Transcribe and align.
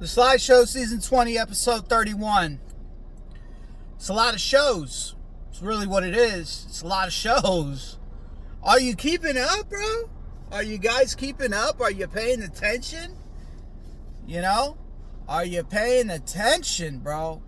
The 0.00 0.06
Sly 0.06 0.36
Show 0.36 0.64
Season 0.64 1.00
20, 1.00 1.36
Episode 1.36 1.88
31. 1.88 2.60
It's 3.96 4.08
a 4.08 4.12
lot 4.12 4.32
of 4.32 4.40
shows. 4.40 5.16
It's 5.50 5.60
really 5.60 5.88
what 5.88 6.04
it 6.04 6.16
is. 6.16 6.66
It's 6.68 6.82
a 6.82 6.86
lot 6.86 7.08
of 7.08 7.12
shows. 7.12 7.98
Are 8.62 8.78
you 8.78 8.94
keeping 8.94 9.36
up, 9.36 9.68
bro? 9.68 10.08
Are 10.52 10.62
you 10.62 10.78
guys 10.78 11.16
keeping 11.16 11.52
up? 11.52 11.80
Are 11.80 11.90
you 11.90 12.06
paying 12.06 12.42
attention? 12.42 13.16
You 14.24 14.40
know? 14.40 14.78
Are 15.28 15.44
you 15.44 15.64
paying 15.64 16.10
attention, 16.10 17.00
bro? 17.00 17.42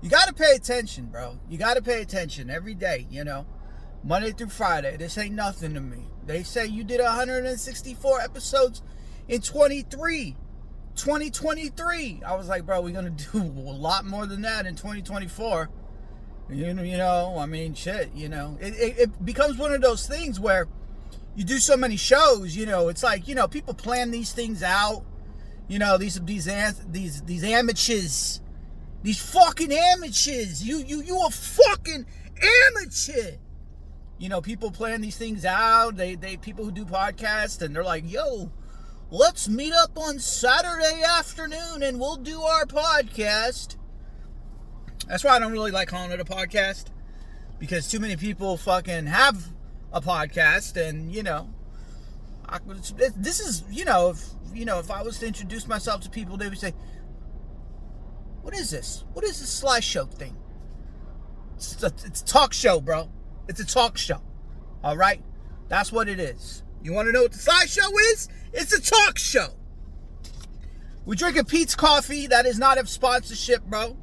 You 0.00 0.08
got 0.08 0.26
to 0.28 0.32
pay 0.32 0.52
attention, 0.52 1.08
bro. 1.08 1.38
You 1.50 1.58
got 1.58 1.74
to 1.74 1.82
pay 1.82 2.00
attention 2.00 2.48
every 2.48 2.74
day, 2.74 3.06
you 3.10 3.24
know? 3.24 3.44
Monday 4.02 4.32
through 4.32 4.48
Friday. 4.48 4.96
This 4.96 5.18
ain't 5.18 5.34
nothing 5.34 5.74
to 5.74 5.80
me. 5.80 6.04
They 6.24 6.44
say 6.44 6.64
you 6.64 6.82
did 6.82 7.02
164 7.02 8.22
episodes 8.22 8.80
in 9.28 9.42
23. 9.42 10.34
2023. 10.98 12.22
I 12.26 12.34
was 12.34 12.48
like, 12.48 12.66
bro, 12.66 12.80
we're 12.80 12.92
gonna 12.92 13.10
do 13.10 13.40
a 13.40 13.72
lot 13.72 14.04
more 14.04 14.26
than 14.26 14.42
that 14.42 14.66
in 14.66 14.74
2024. 14.74 15.70
You 16.50 16.74
know, 16.74 16.82
you 16.82 16.96
know, 16.96 17.36
I 17.38 17.46
mean, 17.46 17.74
shit, 17.74 18.10
you 18.14 18.28
know, 18.28 18.56
it, 18.60 18.74
it, 18.74 18.98
it 18.98 19.24
becomes 19.24 19.58
one 19.58 19.72
of 19.72 19.80
those 19.82 20.06
things 20.06 20.40
where 20.40 20.66
you 21.36 21.44
do 21.44 21.58
so 21.58 21.76
many 21.76 21.96
shows. 21.96 22.56
You 22.56 22.66
know, 22.66 22.88
it's 22.88 23.02
like 23.02 23.28
you 23.28 23.34
know, 23.34 23.46
people 23.46 23.74
plan 23.74 24.10
these 24.10 24.32
things 24.32 24.62
out. 24.62 25.04
You 25.68 25.78
know, 25.78 25.98
these 25.98 26.20
these 26.20 26.46
these 26.90 27.22
these 27.22 27.44
amateurs, 27.44 28.40
these 29.02 29.20
fucking 29.20 29.72
amateurs. 29.72 30.62
You 30.62 30.78
you 30.78 31.02
you 31.02 31.20
a 31.24 31.30
fucking 31.30 32.06
amateur. 32.70 33.32
You 34.18 34.28
know, 34.28 34.40
people 34.40 34.72
plan 34.72 35.00
these 35.00 35.16
things 35.16 35.44
out. 35.44 35.96
They 35.96 36.16
they 36.16 36.36
people 36.38 36.64
who 36.64 36.72
do 36.72 36.84
podcasts 36.84 37.62
and 37.62 37.74
they're 37.74 37.84
like, 37.84 38.10
yo 38.10 38.50
let's 39.10 39.48
meet 39.48 39.72
up 39.72 39.98
on 39.98 40.18
Saturday 40.18 41.02
afternoon 41.02 41.82
and 41.82 41.98
we'll 41.98 42.16
do 42.16 42.42
our 42.42 42.66
podcast. 42.66 43.76
That's 45.06 45.24
why 45.24 45.36
I 45.36 45.38
don't 45.38 45.52
really 45.52 45.70
like 45.70 45.88
calling 45.88 46.10
it 46.10 46.20
a 46.20 46.24
podcast 46.24 46.86
because 47.58 47.90
too 47.90 48.00
many 48.00 48.16
people 48.16 48.56
fucking 48.56 49.06
have 49.06 49.48
a 49.92 50.00
podcast 50.00 50.76
and 50.76 51.14
you 51.14 51.22
know 51.22 51.48
I, 52.46 52.58
this 53.16 53.40
is 53.40 53.64
you 53.70 53.86
know 53.86 54.10
if 54.10 54.22
you 54.52 54.66
know 54.66 54.78
if 54.78 54.90
I 54.90 55.02
was 55.02 55.18
to 55.20 55.26
introduce 55.26 55.66
myself 55.66 56.02
to 56.02 56.10
people 56.10 56.36
they 56.36 56.48
would 56.48 56.58
say 56.58 56.74
what 58.42 58.54
is 58.54 58.70
this? 58.70 59.04
What 59.14 59.24
is 59.24 59.40
this 59.40 59.48
Sly 59.48 59.80
Show 59.80 60.04
thing? 60.04 60.36
It's 61.56 61.82
a, 61.82 61.86
it's 61.86 62.20
a 62.20 62.24
talk 62.24 62.52
show 62.52 62.80
bro. 62.80 63.10
It's 63.48 63.60
a 63.60 63.66
talk 63.66 63.96
show. 63.96 64.20
All 64.84 64.96
right? 64.96 65.22
That's 65.68 65.90
what 65.90 66.08
it 66.08 66.20
is 66.20 66.62
you 66.82 66.92
want 66.92 67.06
to 67.06 67.12
know 67.12 67.22
what 67.22 67.32
the 67.32 67.38
Sly 67.38 67.66
Show 67.66 67.96
is 67.98 68.28
it's 68.52 68.72
a 68.72 68.80
talk 68.80 69.18
show. 69.18 69.48
We 71.04 71.16
drink 71.16 71.36
a 71.36 71.44
Peet's 71.44 71.74
coffee. 71.74 72.26
That 72.26 72.46
is 72.46 72.58
not 72.58 72.78
a 72.78 72.86
sponsorship, 72.86 73.64
bro. 73.64 73.96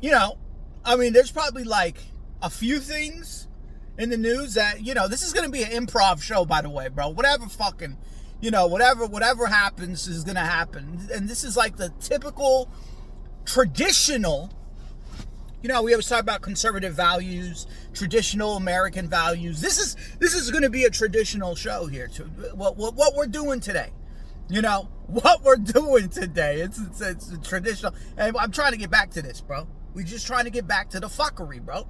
You 0.00 0.10
know, 0.10 0.38
I 0.84 0.96
mean, 0.96 1.12
there's 1.12 1.30
probably 1.30 1.62
like 1.62 1.98
a 2.42 2.50
few 2.50 2.80
things 2.80 3.46
in 3.98 4.10
the 4.10 4.16
news 4.16 4.54
that, 4.54 4.84
you 4.84 4.94
know, 4.94 5.06
this 5.06 5.22
is 5.22 5.32
going 5.32 5.46
to 5.46 5.52
be 5.52 5.62
an 5.62 5.70
improv 5.70 6.20
show, 6.20 6.44
by 6.44 6.60
the 6.60 6.70
way, 6.70 6.88
bro. 6.88 7.08
Whatever 7.10 7.46
fucking, 7.46 7.96
you 8.40 8.50
know, 8.50 8.66
whatever, 8.66 9.06
whatever 9.06 9.46
happens 9.46 10.08
is 10.08 10.24
going 10.24 10.34
to 10.34 10.40
happen. 10.40 11.08
And 11.14 11.28
this 11.28 11.44
is 11.44 11.56
like 11.56 11.76
the 11.76 11.90
typical 12.00 12.68
traditional 13.44 14.50
you 15.62 15.68
know, 15.68 15.82
we 15.82 15.92
always 15.92 16.08
talk 16.08 16.20
about 16.20 16.42
conservative 16.42 16.94
values, 16.94 17.66
traditional 17.94 18.56
American 18.56 19.08
values. 19.08 19.60
This 19.60 19.78
is 19.78 19.96
this 20.18 20.34
is 20.34 20.50
going 20.50 20.62
to 20.62 20.70
be 20.70 20.84
a 20.84 20.90
traditional 20.90 21.54
show 21.54 21.86
here. 21.86 22.08
To 22.08 22.24
what, 22.54 22.76
what 22.76 22.94
what 22.94 23.14
we're 23.14 23.26
doing 23.26 23.60
today, 23.60 23.90
you 24.48 24.60
know, 24.60 24.88
what 25.06 25.42
we're 25.42 25.56
doing 25.56 26.08
today. 26.08 26.60
It's 26.60 26.78
it's, 26.78 27.00
it's 27.00 27.48
traditional. 27.48 27.94
And 28.16 28.36
I'm 28.36 28.50
trying 28.50 28.72
to 28.72 28.78
get 28.78 28.90
back 28.90 29.10
to 29.12 29.22
this, 29.22 29.40
bro. 29.40 29.68
We're 29.94 30.04
just 30.04 30.26
trying 30.26 30.44
to 30.44 30.50
get 30.50 30.66
back 30.66 30.90
to 30.90 31.00
the 31.00 31.06
fuckery, 31.06 31.60
bro. 31.60 31.86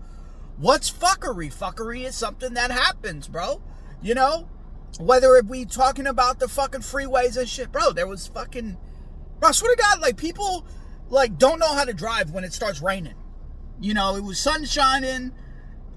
What's 0.58 0.90
fuckery? 0.90 1.52
Fuckery 1.52 2.04
is 2.04 2.14
something 2.14 2.54
that 2.54 2.70
happens, 2.70 3.26
bro. 3.26 3.62
You 4.02 4.14
know, 4.14 4.48
whether 5.00 5.34
it 5.36 5.50
be 5.50 5.64
talking 5.64 6.06
about 6.06 6.40
the 6.40 6.48
fucking 6.48 6.82
freeways 6.82 7.38
and 7.38 7.48
shit, 7.48 7.72
bro. 7.72 7.92
There 7.92 8.06
was 8.06 8.26
fucking, 8.26 8.76
bro. 9.40 9.48
I 9.48 9.52
swear 9.52 9.74
to 9.74 9.80
God, 9.80 10.00
like 10.00 10.18
people 10.18 10.66
like 11.08 11.38
don't 11.38 11.58
know 11.58 11.72
how 11.72 11.84
to 11.84 11.94
drive 11.94 12.32
when 12.32 12.44
it 12.44 12.52
starts 12.52 12.82
raining. 12.82 13.14
You 13.82 13.94
know, 13.94 14.14
it 14.14 14.22
was 14.22 14.38
sun 14.38 14.64
shining. 14.64 15.32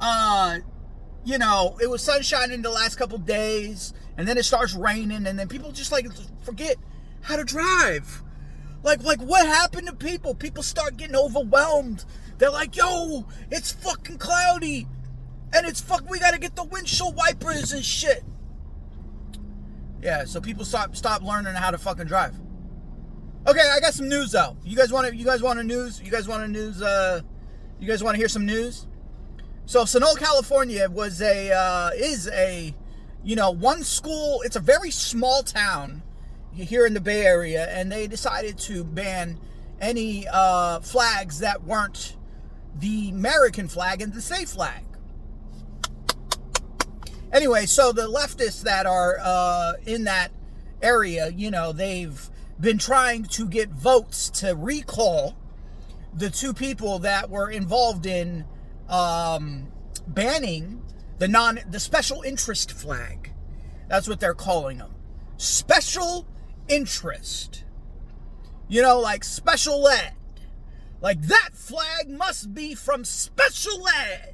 Uh, 0.02 0.58
you 1.24 1.38
know, 1.38 1.78
it 1.80 1.88
was 1.88 2.02
sun 2.02 2.24
shining 2.24 2.64
the 2.64 2.72
last 2.72 2.96
couple 2.96 3.20
days, 3.20 3.94
and 4.18 4.28
then 4.28 4.40
it 4.40 4.44
starts 4.44 4.74
raining, 4.74 5.28
and 5.28 5.38
then 5.38 5.48
people 5.48 5.72
just 5.72 5.92
like 5.92 6.08
forget 6.44 6.78
how 7.22 7.36
to 7.36 7.44
drive. 7.44 8.24
Like, 8.82 9.04
like 9.04 9.22
what 9.22 9.46
happened 9.46 9.88
to 9.88 9.94
people? 9.94 10.34
People 10.34 10.64
start 10.64 10.98
getting 10.98 11.16
overwhelmed. 11.16 12.06
They're 12.40 12.50
like, 12.50 12.76
"Yo, 12.76 13.28
it's 13.52 13.72
fucking 13.72 14.18
cloudy, 14.18 14.88
and 15.54 15.68
it's 15.68 15.80
fuck. 15.80 16.10
We 16.10 16.20
gotta 16.20 16.40
get 16.40 16.56
the 16.56 16.64
windshield 16.64 17.16
wipers 17.16 17.72
and 17.72 17.86
shit." 17.86 18.24
Yeah, 20.02 20.26
so 20.26 20.42
people 20.42 20.66
stop 20.66 20.96
stop 20.96 21.22
learning 21.22 21.54
how 21.54 21.70
to 21.70 21.78
fucking 21.78 22.08
drive. 22.08 22.36
Okay, 23.48 23.70
I 23.72 23.80
got 23.80 23.94
some 23.94 24.10
news 24.10 24.32
though. 24.32 24.58
You 24.64 24.76
guys 24.76 24.92
want 24.92 25.08
to? 25.08 25.16
You 25.16 25.24
guys 25.24 25.44
want 25.44 25.60
a 25.60 25.64
news? 25.64 26.02
You 26.02 26.10
guys 26.10 26.28
want 26.28 26.44
a 26.44 26.48
news? 26.48 26.82
Uh, 26.82 27.22
you 27.80 27.88
guys 27.88 28.04
want 28.04 28.16
to 28.16 28.20
hear 28.20 28.30
some 28.30 28.46
news? 28.46 28.88
So 29.66 29.84
Sunol, 29.84 30.18
California 30.18 30.88
was 30.90 31.22
a 31.22 31.52
uh, 31.52 31.90
is 31.96 32.30
a 32.30 32.74
you 33.24 33.36
know 33.36 33.52
one 33.52 33.84
school. 33.84 34.42
It's 34.44 34.56
a 34.56 34.62
very 34.62 34.92
small 34.92 35.44
town 35.44 36.04
here 36.54 36.86
in 36.86 36.94
the 36.94 37.02
Bay 37.02 37.26
Area, 37.26 37.68
and 37.70 37.92
they 37.92 38.08
decided 38.08 38.58
to 38.60 38.84
ban 38.84 39.40
any 39.82 40.28
uh, 40.28 40.80
flags 40.80 41.40
that 41.40 41.64
weren't 41.64 42.16
the 42.80 43.10
American 43.10 43.68
flag 43.68 44.02
and 44.02 44.14
the 44.14 44.22
safe 44.22 44.50
flag. 44.50 44.84
Anyway, 47.34 47.66
so 47.66 47.92
the 47.92 48.10
leftists 48.10 48.62
that 48.62 48.86
are 48.86 49.18
uh, 49.22 49.74
in 49.86 50.06
that 50.06 50.32
area, 50.82 51.30
you 51.30 51.52
know, 51.52 51.74
they've 51.74 52.30
been 52.60 52.78
trying 52.78 53.24
to 53.24 53.48
get 53.48 53.70
votes 53.70 54.30
to 54.30 54.56
recall 54.56 55.36
the 56.16 56.30
two 56.30 56.54
people 56.54 57.00
that 57.00 57.30
were 57.30 57.50
involved 57.50 58.06
in 58.06 58.46
um, 58.88 59.68
banning 60.08 60.82
the 61.18 61.28
non 61.28 61.60
the 61.70 61.80
special 61.80 62.22
interest 62.22 62.72
flag. 62.72 63.32
That's 63.88 64.08
what 64.08 64.20
they're 64.20 64.34
calling 64.34 64.80
them. 64.80 64.94
Special 65.38 66.28
interest. 66.68 67.64
You 68.68 68.82
know, 68.82 69.00
like 69.00 69.24
special 69.24 69.88
ed. 69.88 70.14
Like 71.02 71.22
that 71.24 71.50
flag 71.54 72.10
must 72.10 72.54
be 72.54 72.74
from 72.74 73.06
special 73.06 73.88
ed. 73.88 74.34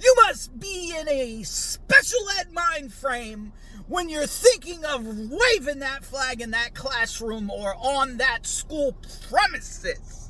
You 0.00 0.14
must 0.26 0.58
be 0.58 0.94
in 0.98 1.08
a 1.08 1.42
special 1.42 2.20
ed 2.40 2.50
mind 2.52 2.92
frame 2.92 3.52
when 3.86 4.08
you're 4.08 4.26
thinking 4.26 4.84
of 4.84 5.04
waving 5.06 5.80
that 5.80 6.04
flag 6.04 6.40
in 6.40 6.52
that 6.52 6.74
classroom 6.74 7.50
or 7.50 7.74
on 7.76 8.16
that 8.16 8.46
school 8.46 8.96
premises. 9.28 10.21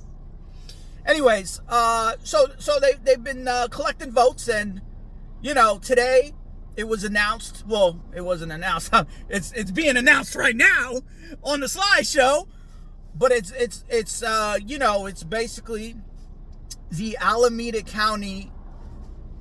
Anyways, 1.06 1.60
uh, 1.68 2.14
so 2.22 2.46
so 2.58 2.78
they 2.80 2.92
they've 3.02 3.22
been 3.22 3.48
uh, 3.48 3.68
collecting 3.68 4.12
votes, 4.12 4.48
and 4.48 4.80
you 5.40 5.54
know 5.54 5.78
today 5.78 6.32
it 6.76 6.84
was 6.84 7.04
announced. 7.04 7.64
Well, 7.66 8.00
it 8.14 8.22
wasn't 8.22 8.52
announced. 8.52 8.92
it's 9.28 9.52
it's 9.52 9.70
being 9.70 9.96
announced 9.96 10.34
right 10.34 10.56
now 10.56 11.02
on 11.42 11.60
the 11.60 11.68
Sly 11.68 12.02
Show. 12.02 12.48
But 13.14 13.32
it's 13.32 13.50
it's 13.52 13.84
it's 13.88 14.22
uh, 14.22 14.58
you 14.64 14.78
know 14.78 15.06
it's 15.06 15.22
basically 15.22 15.96
the 16.90 17.16
Alameda 17.20 17.82
County 17.82 18.50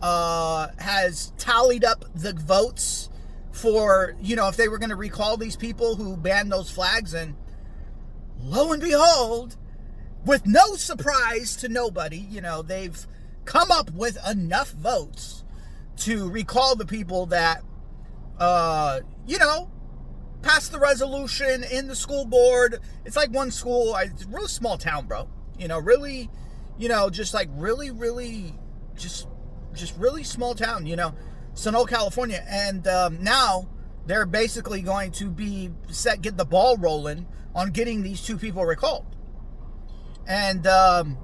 uh, 0.02 0.70
has 0.78 1.32
tallied 1.38 1.86
up 1.86 2.06
the 2.16 2.34
votes 2.34 3.10
for 3.52 4.16
you 4.22 4.36
know 4.36 4.48
if 4.48 4.58
they 4.58 4.68
were 4.68 4.78
going 4.78 4.90
to 4.90 4.96
recall 4.96 5.38
these 5.38 5.56
people 5.56 5.96
who 5.96 6.18
banned 6.18 6.52
those 6.52 6.70
flags, 6.70 7.14
and 7.14 7.36
lo 8.40 8.74
and 8.74 8.82
behold, 8.82 9.56
with 10.26 10.46
no 10.46 10.76
surprise 10.76 11.56
to 11.58 11.70
nobody, 11.70 12.18
you 12.18 12.42
know, 12.42 12.62
they've 12.62 13.06
come 13.46 13.72
up 13.72 13.92
with 13.92 14.18
enough 14.28 14.72
votes 14.72 15.44
to 15.98 16.30
recall 16.30 16.76
the 16.76 16.86
people 16.86 17.28
that, 17.28 17.64
uh, 18.40 19.00
you 19.28 19.38
know, 19.38 19.72
passed 20.42 20.72
the 20.72 20.80
resolution 20.80 21.64
in 21.64 21.88
the 21.88 21.96
school 21.96 22.26
board. 22.26 22.80
It's 23.06 23.16
like 23.16 23.32
one 23.32 23.52
school, 23.52 23.96
it's 23.96 24.26
a 24.26 24.28
really 24.28 24.48
small 24.48 24.78
town, 24.78 25.08
bro. 25.08 25.28
You 25.58 25.68
know, 25.68 25.80
really, 25.80 26.30
you 26.78 26.90
know, 26.90 27.10
just 27.10 27.34
like 27.34 27.50
really, 27.54 27.92
really, 27.92 28.54
just, 28.96 29.28
just 29.74 29.98
really 29.98 30.24
small 30.24 30.56
town. 30.56 30.86
You 30.86 30.96
know, 30.96 31.16
Sunol, 31.54 31.88
California, 31.88 32.44
and 32.48 32.88
um, 32.88 33.24
now 33.24 33.70
they're 34.06 34.26
basically 34.26 34.82
going 34.82 35.12
to 35.12 35.30
be 35.30 35.72
set, 35.90 36.22
get 36.22 36.38
the 36.38 36.46
ball 36.46 36.78
rolling 36.78 37.28
on 37.54 37.72
getting 37.72 38.02
these 38.02 38.22
two 38.24 38.38
people 38.38 38.66
recalled. 38.66 39.06
And 40.28 40.66
um, 40.68 41.18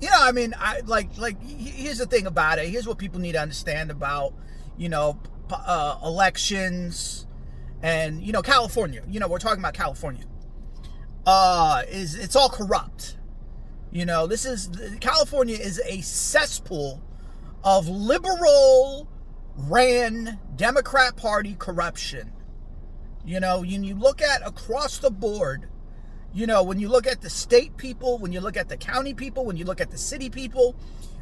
you 0.00 0.10
know, 0.10 0.18
I 0.18 0.32
mean, 0.32 0.54
I 0.58 0.80
like 0.86 1.16
like 1.18 1.42
here's 1.42 1.98
the 1.98 2.06
thing 2.06 2.26
about 2.26 2.58
it. 2.58 2.68
Here's 2.68 2.86
what 2.86 2.98
people 2.98 3.20
need 3.20 3.32
to 3.32 3.40
understand 3.40 3.90
about 3.90 4.34
you 4.76 4.88
know 4.88 5.18
uh, 5.50 5.98
elections. 6.04 7.26
and 7.82 8.22
you 8.22 8.32
know 8.32 8.42
California. 8.42 9.02
You 9.08 9.20
know 9.20 9.28
we're 9.28 9.38
talking 9.38 9.60
about 9.60 9.74
California. 9.74 10.24
Uh, 11.26 11.82
is 11.88 12.14
it's 12.14 12.36
all 12.36 12.48
corrupt. 12.48 13.16
You 13.90 14.06
know 14.06 14.26
this 14.26 14.44
is 14.44 14.70
California 15.00 15.56
is 15.56 15.80
a 15.86 16.00
cesspool 16.00 17.02
of 17.64 17.88
liberal 17.88 19.08
ran 19.56 20.38
Democrat 20.56 21.16
Party 21.16 21.56
corruption. 21.58 22.32
You 23.24 23.40
know, 23.40 23.60
when 23.60 23.82
you 23.82 23.96
look 23.96 24.22
at 24.22 24.46
across 24.46 24.98
the 24.98 25.10
board, 25.10 25.68
you 26.36 26.46
know, 26.46 26.62
when 26.62 26.78
you 26.78 26.90
look 26.90 27.06
at 27.06 27.22
the 27.22 27.30
state 27.30 27.78
people, 27.78 28.18
when 28.18 28.30
you 28.30 28.42
look 28.42 28.58
at 28.58 28.68
the 28.68 28.76
county 28.76 29.14
people, 29.14 29.46
when 29.46 29.56
you 29.56 29.64
look 29.64 29.80
at 29.80 29.90
the 29.90 29.96
city 29.96 30.28
people, 30.28 30.76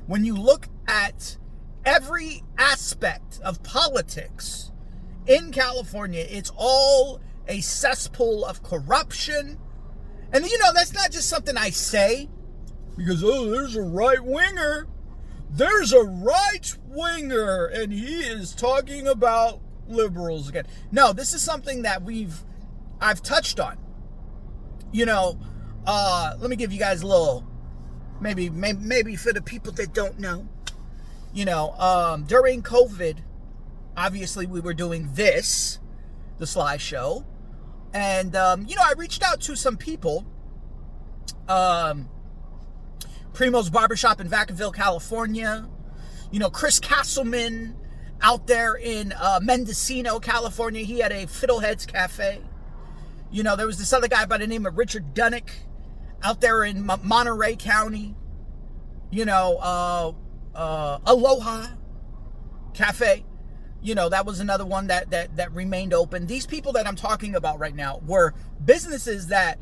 when 0.08 0.24
you 0.24 0.34
look 0.34 0.66
at 0.88 1.38
every 1.84 2.42
aspect 2.58 3.38
of 3.44 3.62
politics 3.62 4.72
in 5.28 5.52
California, 5.52 6.26
it's 6.28 6.50
all 6.56 7.20
a 7.46 7.60
cesspool 7.60 8.44
of 8.44 8.64
corruption. 8.64 9.56
And 10.32 10.44
you 10.44 10.58
know, 10.58 10.72
that's 10.74 10.92
not 10.92 11.12
just 11.12 11.28
something 11.28 11.56
I 11.56 11.70
say 11.70 12.28
because, 12.96 13.22
oh, 13.22 13.48
there's 13.50 13.76
a 13.76 13.82
right 13.82 14.22
winger. 14.22 14.88
There's 15.48 15.92
a 15.92 16.02
right 16.02 16.76
winger, 16.88 17.66
and 17.66 17.92
he 17.92 18.18
is 18.18 18.52
talking 18.52 19.06
about 19.06 19.60
liberals 19.86 20.48
again. 20.48 20.66
No, 20.90 21.12
this 21.12 21.34
is 21.34 21.40
something 21.40 21.82
that 21.82 22.02
we've 22.02 22.42
I've 23.00 23.22
touched 23.22 23.60
on. 23.60 23.83
You 24.94 25.06
know, 25.06 25.40
uh, 25.88 26.36
let 26.38 26.48
me 26.48 26.54
give 26.54 26.72
you 26.72 26.78
guys 26.78 27.02
a 27.02 27.06
little 27.08 27.44
maybe 28.20 28.48
maybe, 28.48 28.78
maybe 28.80 29.16
for 29.16 29.32
the 29.32 29.42
people 29.42 29.72
that 29.72 29.92
don't 29.92 30.20
know. 30.20 30.48
You 31.32 31.46
know, 31.46 31.72
um, 31.72 32.22
during 32.22 32.62
COVID, 32.62 33.16
obviously 33.96 34.46
we 34.46 34.60
were 34.60 34.72
doing 34.72 35.10
this, 35.14 35.80
the 36.38 36.46
Sly 36.46 36.76
Show, 36.76 37.26
and 37.92 38.36
um, 38.36 38.66
you 38.68 38.76
know 38.76 38.82
I 38.84 38.92
reached 38.96 39.24
out 39.24 39.40
to 39.40 39.56
some 39.56 39.76
people. 39.76 40.24
Um, 41.48 42.08
Primo's 43.32 43.70
Barbershop 43.70 44.20
in 44.20 44.28
Vacaville, 44.28 44.72
California. 44.72 45.68
You 46.30 46.38
know, 46.38 46.50
Chris 46.50 46.78
Castleman 46.78 47.74
out 48.20 48.46
there 48.46 48.76
in 48.76 49.12
uh, 49.12 49.40
Mendocino, 49.42 50.20
California. 50.20 50.84
He 50.84 51.00
had 51.00 51.10
a 51.10 51.26
Fiddleheads 51.26 51.84
Cafe. 51.84 52.40
You 53.34 53.42
know, 53.42 53.56
there 53.56 53.66
was 53.66 53.78
this 53.78 53.92
other 53.92 54.06
guy 54.06 54.26
by 54.26 54.38
the 54.38 54.46
name 54.46 54.64
of 54.64 54.78
Richard 54.78 55.12
Dunnick 55.12 55.48
out 56.22 56.40
there 56.40 56.62
in 56.62 56.86
Monterey 56.86 57.56
County. 57.56 58.14
You 59.10 59.24
know, 59.24 59.58
uh, 59.60 60.12
uh, 60.56 60.98
Aloha 61.04 61.66
Cafe. 62.74 63.24
You 63.82 63.96
know, 63.96 64.08
that 64.08 64.24
was 64.24 64.38
another 64.38 64.64
one 64.64 64.86
that, 64.86 65.10
that 65.10 65.34
that 65.34 65.52
remained 65.52 65.92
open. 65.92 66.28
These 66.28 66.46
people 66.46 66.74
that 66.74 66.86
I'm 66.86 66.94
talking 66.94 67.34
about 67.34 67.58
right 67.58 67.74
now 67.74 68.00
were 68.06 68.34
businesses 68.64 69.26
that 69.26 69.58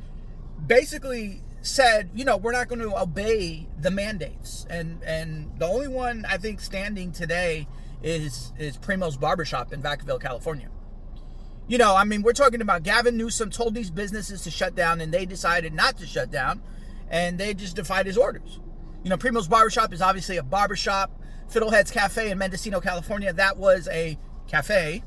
basically 0.66 1.42
said, 1.62 2.10
you 2.14 2.26
know, 2.26 2.36
we're 2.36 2.52
not 2.52 2.68
going 2.68 2.82
to 2.82 3.00
obey 3.00 3.68
the 3.80 3.90
mandates. 3.90 4.66
And 4.68 5.02
and 5.02 5.50
the 5.58 5.66
only 5.66 5.88
one 5.88 6.26
I 6.28 6.36
think 6.36 6.60
standing 6.60 7.10
today 7.10 7.66
is 8.02 8.52
is 8.58 8.76
Primo's 8.76 9.16
Barbershop 9.16 9.72
in 9.72 9.80
Vacaville, 9.80 10.20
California. 10.20 10.68
You 11.68 11.78
know, 11.78 11.94
I 11.94 12.04
mean, 12.04 12.22
we're 12.22 12.32
talking 12.32 12.60
about 12.60 12.82
Gavin 12.82 13.16
Newsom 13.16 13.50
told 13.50 13.74
these 13.74 13.90
businesses 13.90 14.42
to 14.42 14.50
shut 14.50 14.74
down 14.74 15.00
and 15.00 15.12
they 15.12 15.24
decided 15.24 15.72
not 15.72 15.96
to 15.98 16.06
shut 16.06 16.30
down 16.30 16.60
and 17.08 17.38
they 17.38 17.54
just 17.54 17.76
defied 17.76 18.06
his 18.06 18.18
orders. 18.18 18.60
You 19.04 19.10
know, 19.10 19.16
Primo's 19.16 19.48
Barbershop 19.48 19.92
is 19.92 20.02
obviously 20.02 20.36
a 20.36 20.42
barbershop. 20.42 21.18
Fiddleheads 21.50 21.92
Cafe 21.92 22.30
in 22.30 22.38
Mendocino, 22.38 22.80
California, 22.80 23.32
that 23.32 23.58
was 23.58 23.86
a 23.88 24.18
cafe. 24.46 25.02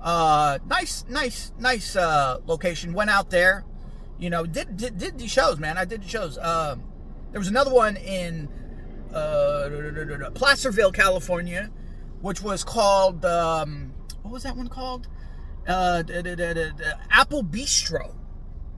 Uh, 0.00 0.58
nice, 0.66 1.04
nice, 1.08 1.52
nice 1.58 1.96
uh, 1.96 2.38
location. 2.46 2.92
Went 2.92 3.10
out 3.10 3.30
there, 3.30 3.64
you 4.18 4.30
know, 4.30 4.46
did 4.46 4.76
did, 4.76 4.98
did 4.98 5.18
the 5.18 5.26
shows, 5.26 5.58
man. 5.58 5.78
I 5.78 5.84
did 5.84 6.02
the 6.02 6.08
shows. 6.08 6.38
Um, 6.38 6.84
there 7.32 7.40
was 7.40 7.48
another 7.48 7.72
one 7.72 7.96
in 7.96 8.48
uh, 9.12 10.30
Placerville, 10.34 10.92
California, 10.92 11.70
which 12.20 12.42
was 12.42 12.62
called 12.64 13.24
um, 13.24 13.92
what 14.22 14.32
was 14.32 14.42
that 14.42 14.56
one 14.56 14.68
called? 14.68 15.08
Uh, 15.68 16.02
Apple 17.10 17.44
Bistro. 17.44 18.14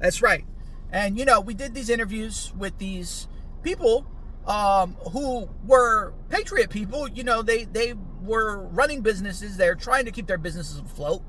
That's 0.01 0.21
right. 0.21 0.45
And 0.91 1.19
you 1.19 1.25
know, 1.25 1.41
we 1.41 1.55
did 1.55 1.73
these 1.73 1.89
interviews 1.89 2.53
with 2.59 2.77
these 2.79 3.29
people 3.63 4.07
um, 4.47 4.97
who 5.13 5.49
were 5.65 6.13
patriot 6.29 6.71
people. 6.71 7.09
You 7.09 7.23
know, 7.23 7.43
they 7.43 7.65
they 7.65 7.95
were 8.23 8.59
running 8.59 9.03
businesses. 9.03 9.57
They're 9.57 9.77
trying 9.77 10.05
to 10.07 10.11
keep 10.11 10.27
their 10.27 10.39
businesses 10.39 10.79
afloat, 10.81 11.23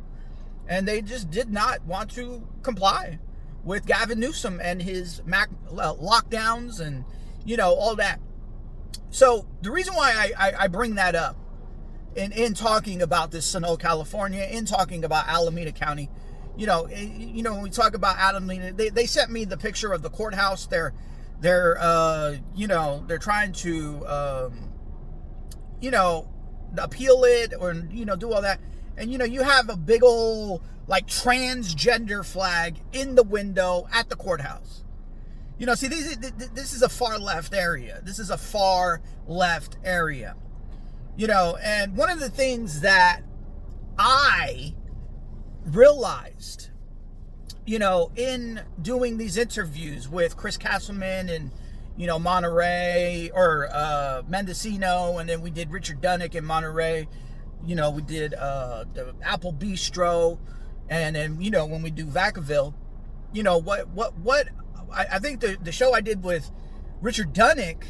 and 0.67 0.87
they 0.87 1.01
just 1.01 1.29
did 1.29 1.51
not 1.51 1.85
want 1.85 2.09
to 2.15 2.47
comply 2.63 3.19
with 3.63 3.85
Gavin 3.85 4.19
Newsom 4.19 4.59
and 4.63 4.81
his 4.81 5.21
Mac 5.25 5.49
lockdowns 5.69 6.79
and 6.79 7.05
you 7.45 7.55
know 7.55 7.75
all 7.75 7.95
that. 7.97 8.19
So 9.11 9.45
the 9.61 9.71
reason 9.71 9.93
why 9.93 10.11
I, 10.15 10.47
I, 10.47 10.63
I 10.63 10.67
bring 10.67 10.95
that 10.95 11.15
up 11.15 11.35
in, 12.15 12.31
in 12.31 12.53
talking 12.53 13.01
about 13.01 13.31
this 13.31 13.53
Sunol, 13.53 13.79
California, 13.79 14.43
in 14.43 14.65
talking 14.65 15.03
about 15.03 15.27
Alameda 15.27 15.71
County, 15.71 16.09
you 16.57 16.67
know, 16.67 16.85
eh, 16.85 17.07
you 17.17 17.43
know, 17.43 17.53
when 17.53 17.63
we 17.63 17.69
talk 17.69 17.93
about 17.93 18.17
Alameda, 18.17 18.73
they, 18.73 18.89
they 18.89 19.05
sent 19.05 19.31
me 19.31 19.45
the 19.45 19.57
picture 19.57 19.93
of 19.93 20.01
the 20.01 20.09
courthouse. 20.09 20.67
They're, 20.67 20.93
they're, 21.39 21.77
uh, 21.79 22.35
you 22.55 22.67
know, 22.67 23.03
they're 23.07 23.17
trying 23.17 23.53
to, 23.53 24.05
um, 24.07 24.69
you 25.79 25.91
know, 25.91 26.29
appeal 26.77 27.23
it 27.23 27.53
or, 27.57 27.73
you 27.73 28.05
know, 28.05 28.15
do 28.15 28.31
all 28.31 28.41
that. 28.41 28.59
And, 28.97 29.11
you 29.11 29.17
know, 29.17 29.25
you 29.25 29.41
have 29.43 29.69
a 29.69 29.77
big 29.77 30.03
old, 30.03 30.61
like, 30.87 31.07
transgender 31.07 32.25
flag 32.25 32.77
in 32.91 33.15
the 33.15 33.23
window 33.23 33.87
at 33.93 34.09
the 34.09 34.15
courthouse. 34.15 34.83
You 35.57 35.65
know, 35.65 35.75
see, 35.75 35.87
this, 35.87 36.15
this 36.53 36.73
is 36.73 36.81
a 36.81 36.89
far 36.89 37.19
left 37.19 37.53
area. 37.53 38.01
This 38.03 38.19
is 38.19 38.29
a 38.29 38.37
far 38.37 39.01
left 39.27 39.77
area. 39.83 40.35
You 41.17 41.27
know, 41.27 41.57
and 41.61 41.95
one 41.95 42.09
of 42.09 42.19
the 42.19 42.29
things 42.29 42.81
that 42.81 43.21
I 43.97 44.73
realized, 45.65 46.69
you 47.65 47.79
know, 47.79 48.11
in 48.15 48.61
doing 48.81 49.17
these 49.17 49.37
interviews 49.37 50.09
with 50.09 50.35
Chris 50.37 50.57
Castleman 50.57 51.29
and, 51.29 51.51
you 51.97 52.07
know, 52.07 52.17
Monterey 52.17 53.29
or 53.33 53.69
uh, 53.71 54.23
Mendocino, 54.27 55.17
and 55.17 55.29
then 55.29 55.41
we 55.41 55.51
did 55.51 55.71
Richard 55.71 56.01
Dunnick 56.01 56.33
in 56.35 56.45
Monterey. 56.45 57.07
You 57.65 57.75
know, 57.75 57.91
we 57.91 58.01
did 58.01 58.33
uh, 58.33 58.85
the 58.93 59.13
Apple 59.21 59.53
Bistro, 59.53 60.39
and 60.89 61.15
then 61.15 61.41
you 61.41 61.51
know 61.51 61.65
when 61.65 61.81
we 61.83 61.91
do 61.91 62.05
Vacaville, 62.05 62.73
you 63.33 63.43
know 63.43 63.57
what 63.57 63.87
what 63.89 64.17
what 64.17 64.47
I, 64.91 65.05
I 65.13 65.19
think 65.19 65.41
the 65.41 65.57
the 65.61 65.71
show 65.71 65.93
I 65.93 66.01
did 66.01 66.23
with 66.23 66.49
Richard 67.01 67.33
Dunnick 67.33 67.83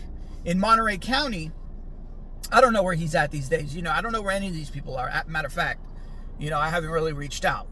in 0.43 0.59
Monterey 0.59 0.97
County 0.97 1.51
I 2.51 2.61
don't 2.61 2.73
know 2.73 2.83
where 2.83 2.95
he's 2.95 3.15
at 3.15 3.31
these 3.31 3.49
days. 3.49 3.75
You 3.75 3.81
know, 3.81 3.91
I 3.91 4.01
don't 4.01 4.11
know 4.11 4.21
where 4.21 4.31
any 4.31 4.47
of 4.47 4.53
these 4.53 4.69
people 4.69 4.97
are. 4.97 5.11
Matter 5.27 5.47
of 5.47 5.53
fact, 5.53 5.85
you 6.39 6.49
know, 6.49 6.59
I 6.59 6.69
haven't 6.69 6.89
really 6.89 7.13
reached 7.13 7.45
out. 7.45 7.67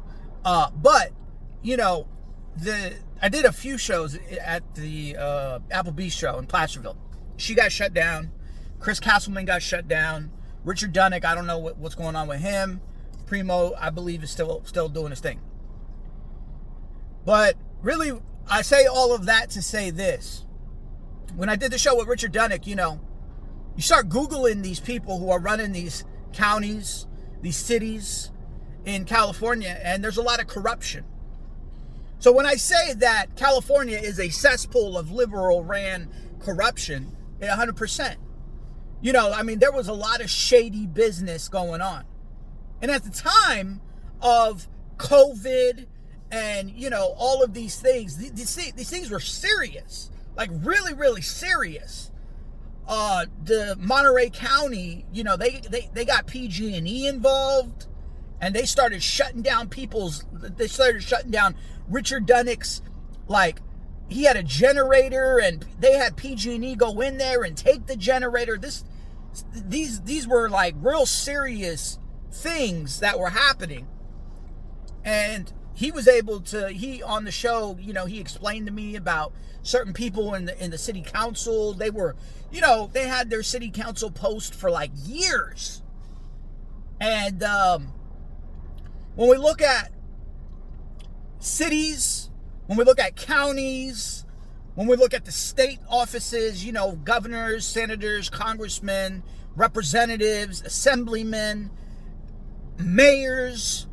Uh, 0.46 0.70
but 0.72 1.12
you 1.62 1.78
know, 1.78 2.08
the 2.56 2.94
I 3.22 3.30
did 3.30 3.46
a 3.46 3.52
few 3.52 3.78
shows 3.78 4.18
at 4.42 4.76
the 4.76 5.18
uh, 5.18 5.60
Apple 5.72 5.94
Bistro 5.94 6.40
in 6.40 6.46
Placerville. 6.46 6.98
She 7.38 7.56
got 7.56 7.72
shut 7.72 7.94
down. 7.94 8.32
Chris 8.80 9.00
Castleman 9.00 9.46
got 9.46 9.62
shut 9.62 9.88
down. 9.88 10.32
Richard 10.64 10.94
Dunnick, 10.94 11.26
I 11.26 11.36
don't 11.36 11.48
know 11.48 11.58
what, 11.58 11.78
what's 11.78 11.96
going 11.96 12.16
on 12.16 12.28
with 12.28 12.40
him. 12.40 12.82
Primo, 13.26 13.74
I 13.78 13.90
believe, 13.90 14.24
is 14.24 14.32
still 14.32 14.62
still 14.66 14.90
doing 14.90 15.10
his 15.10 15.20
thing. 15.20 15.42
But 17.26 17.56
really, 17.82 18.12
I 18.50 18.62
say 18.62 18.86
all 18.86 19.14
of 19.14 19.26
that 19.26 19.50
to 19.52 19.62
say 19.62 19.90
this. 19.90 20.46
When 21.36 21.50
I 21.50 21.56
did 21.56 21.72
the 21.72 21.78
show 21.78 21.96
with 21.96 22.08
Richard 22.08 22.34
Dunnick, 22.34 22.66
you 22.66 22.76
know, 22.76 23.00
you 23.80 23.84
start 23.84 24.10
Googling 24.10 24.62
these 24.62 24.82
people 24.82 25.20
who 25.20 25.30
are 25.32 25.40
running 25.40 25.72
these 25.72 26.04
counties, 26.34 27.08
these 27.42 27.56
cities 27.56 28.30
in 28.84 29.06
California, 29.06 29.80
and 29.82 30.04
there's 30.04 30.18
a 30.18 30.22
lot 30.22 30.42
of 30.42 30.48
corruption. 30.48 31.06
So 32.20 32.34
when 32.34 32.46
I 32.46 32.56
say 32.56 32.94
that 32.96 33.38
California 33.38 33.98
is 33.98 34.20
a 34.20 34.28
cesspool 34.28 34.98
of 34.98 35.12
liberal 35.12 35.64
ran 35.64 36.10
corruption, 36.42 37.16
100%. 37.40 38.18
You 39.00 39.14
know, 39.14 39.32
I 39.32 39.44
mean, 39.44 39.60
there 39.60 39.72
was 39.72 39.88
a 39.88 39.94
lot 39.94 40.20
of 40.20 40.30
shady 40.30 40.86
business 40.86 41.48
going 41.48 41.80
on. 41.80 42.04
And 42.82 42.92
at 42.92 43.06
the 43.06 43.12
time 43.12 43.80
of 44.22 44.68
COVID 44.98 45.86
and, 46.30 46.70
you 46.70 46.90
know, 46.90 47.16
all 47.18 47.42
of 47.42 47.54
these 47.54 47.80
things, 47.80 48.18
these, 48.18 48.56
these 48.74 48.90
things 48.90 49.10
were 49.10 49.22
serious, 49.22 50.12
like 50.36 50.50
really, 50.52 50.94
really 50.94 51.22
serious 51.22 52.12
uh, 52.90 53.28
the 53.46 53.78
Monterey 53.80 54.32
County, 54.32 55.06
you 55.14 55.24
know, 55.24 55.38
they, 55.38 55.62
they, 55.70 55.90
they 55.94 56.06
got 56.06 56.28
PG&E 56.28 57.08
involved 57.08 57.88
and 58.42 58.56
they 58.56 58.66
started 58.66 59.04
shutting 59.04 59.44
down 59.44 59.70
people's, 59.70 60.26
they 60.34 60.68
started 60.68 61.04
shutting 61.04 61.32
down 61.32 61.56
Richard 61.90 62.26
Dunnick's, 62.28 62.82
like, 63.28 63.62
he 64.10 64.24
had 64.24 64.38
a 64.38 64.44
generator 64.44 65.40
and 65.40 65.66
they 65.80 65.94
had 65.94 66.18
PG&E 66.18 66.76
go 66.76 67.00
in 67.02 67.18
there 67.20 67.44
and 67.44 67.58
take 67.58 67.88
the 67.88 67.96
generator. 67.96 68.58
This, 68.58 68.84
these, 69.54 70.02
these 70.02 70.28
were 70.28 70.50
like 70.50 70.76
real 70.80 71.06
serious 71.06 72.00
things 72.32 73.00
that 73.02 73.20
were 73.20 73.32
happening. 73.32 73.88
and 75.04 75.54
he 75.74 75.92
was 75.92 76.08
able 76.08 76.42
to 76.42 76.70
he 76.70 77.02
on 77.04 77.24
the 77.24 77.32
show 77.32 77.78
you 77.80 77.94
know 77.94 78.06
he 78.06 78.20
explained 78.20 78.68
to 78.68 78.74
me 78.74 78.96
about 78.96 79.34
certain 79.62 79.94
people 79.94 80.34
in 80.34 80.46
the 80.46 80.64
in 80.64 80.72
the 80.72 80.78
city 80.78 81.02
council 81.02 81.74
they 81.74 81.90
were 81.90 82.16
you 82.52 82.62
know 82.62 82.90
they 82.94 83.08
had 83.08 83.30
their 83.30 83.44
city 83.44 83.70
council 83.70 84.10
post 84.10 84.54
for 84.54 84.72
like 84.72 84.92
years 85.06 85.82
and 87.00 87.44
um 87.44 87.94
when 89.16 89.30
we 89.30 89.38
look 89.38 89.62
at 89.62 89.92
cities 91.40 92.30
when 92.68 92.78
we 92.78 92.84
look 92.84 93.00
at 93.00 93.16
counties 93.16 94.26
when 94.76 94.88
we 94.88 94.96
look 94.96 95.14
at 95.14 95.26
the 95.26 95.32
state 95.32 95.80
offices 95.90 96.66
you 96.66 96.72
know 96.72 96.94
governors 97.04 97.66
senators 97.66 98.30
congressmen 98.30 99.24
representatives 99.56 100.62
assemblymen 100.62 101.70
mayors 102.78 103.88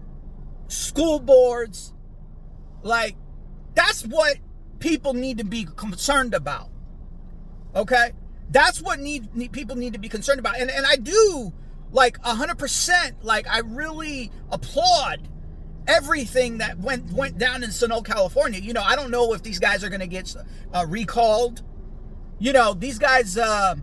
school 0.69 1.21
boards. 1.21 1.93
Like, 2.83 3.17
that's 3.75 4.05
what 4.05 4.37
people 4.87 5.14
need 5.14 5.38
to 5.38 5.45
be 5.45 5.64
concerned 5.64 6.33
about. 6.33 6.69
Okay? 7.75 8.12
That's 8.50 8.81
what 8.81 9.00
need, 9.00 9.35
need 9.35 9.50
people 9.50 9.75
need 9.75 9.95
to 9.95 9.99
be 9.99 10.09
concerned 10.09 10.38
about. 10.38 10.61
And 10.61 10.71
and 10.71 10.87
I 10.87 10.97
do 10.97 11.52
like 11.90 12.21
100% 12.23 13.12
like 13.23 13.49
I 13.49 13.61
really 13.61 14.31
applaud 14.50 15.28
everything 15.88 16.59
that 16.59 16.78
went 16.78 17.12
went 17.12 17.37
down 17.38 17.64
in 17.64 17.71
Sunol, 17.71 18.05
California. 18.05 18.61
You 18.61 18.73
know, 18.73 18.83
I 18.83 18.95
don't 18.95 19.11
know 19.11 19.33
if 19.35 19.43
these 19.43 19.59
guys 19.59 19.83
are 19.83 19.88
going 19.88 20.00
to 20.00 20.07
get 20.07 20.35
uh, 20.73 20.87
recalled. 20.88 21.62
You 22.38 22.52
know, 22.52 22.73
these 22.73 22.99
guys 22.99 23.37
uh 23.37 23.75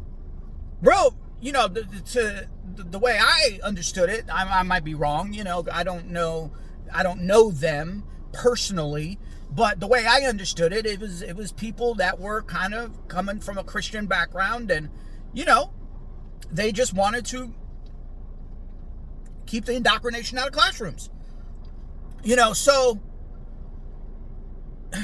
bro, 0.81 1.15
you 1.41 1.51
know, 1.51 1.67
to, 1.67 2.03
to 2.13 2.47
the 2.75 2.99
way 2.99 3.19
I 3.19 3.59
understood 3.61 4.09
it, 4.09 4.25
I, 4.31 4.59
I 4.59 4.63
might 4.63 4.85
be 4.85 4.95
wrong, 4.95 5.33
you 5.33 5.43
know, 5.43 5.65
I 5.69 5.83
don't 5.83 6.11
know 6.11 6.53
I 6.93 7.03
don't 7.03 7.21
know 7.21 7.51
them 7.51 8.05
personally, 8.31 9.19
but 9.55 9.79
the 9.79 9.87
way 9.87 10.05
I 10.07 10.21
understood 10.21 10.73
it, 10.73 10.85
it 10.85 10.99
was 10.99 11.21
it 11.21 11.35
was 11.35 11.51
people 11.51 11.93
that 11.95 12.19
were 12.19 12.41
kind 12.41 12.73
of 12.73 13.07
coming 13.07 13.39
from 13.39 13.57
a 13.57 13.63
Christian 13.63 14.07
background, 14.07 14.71
and 14.71 14.89
you 15.33 15.45
know, 15.45 15.71
they 16.51 16.71
just 16.71 16.93
wanted 16.93 17.25
to 17.27 17.53
keep 19.45 19.65
the 19.65 19.73
indoctrination 19.73 20.39
out 20.39 20.47
of 20.47 20.53
classrooms. 20.53 21.11
You 22.23 22.35
know, 22.35 22.53
so 22.53 22.99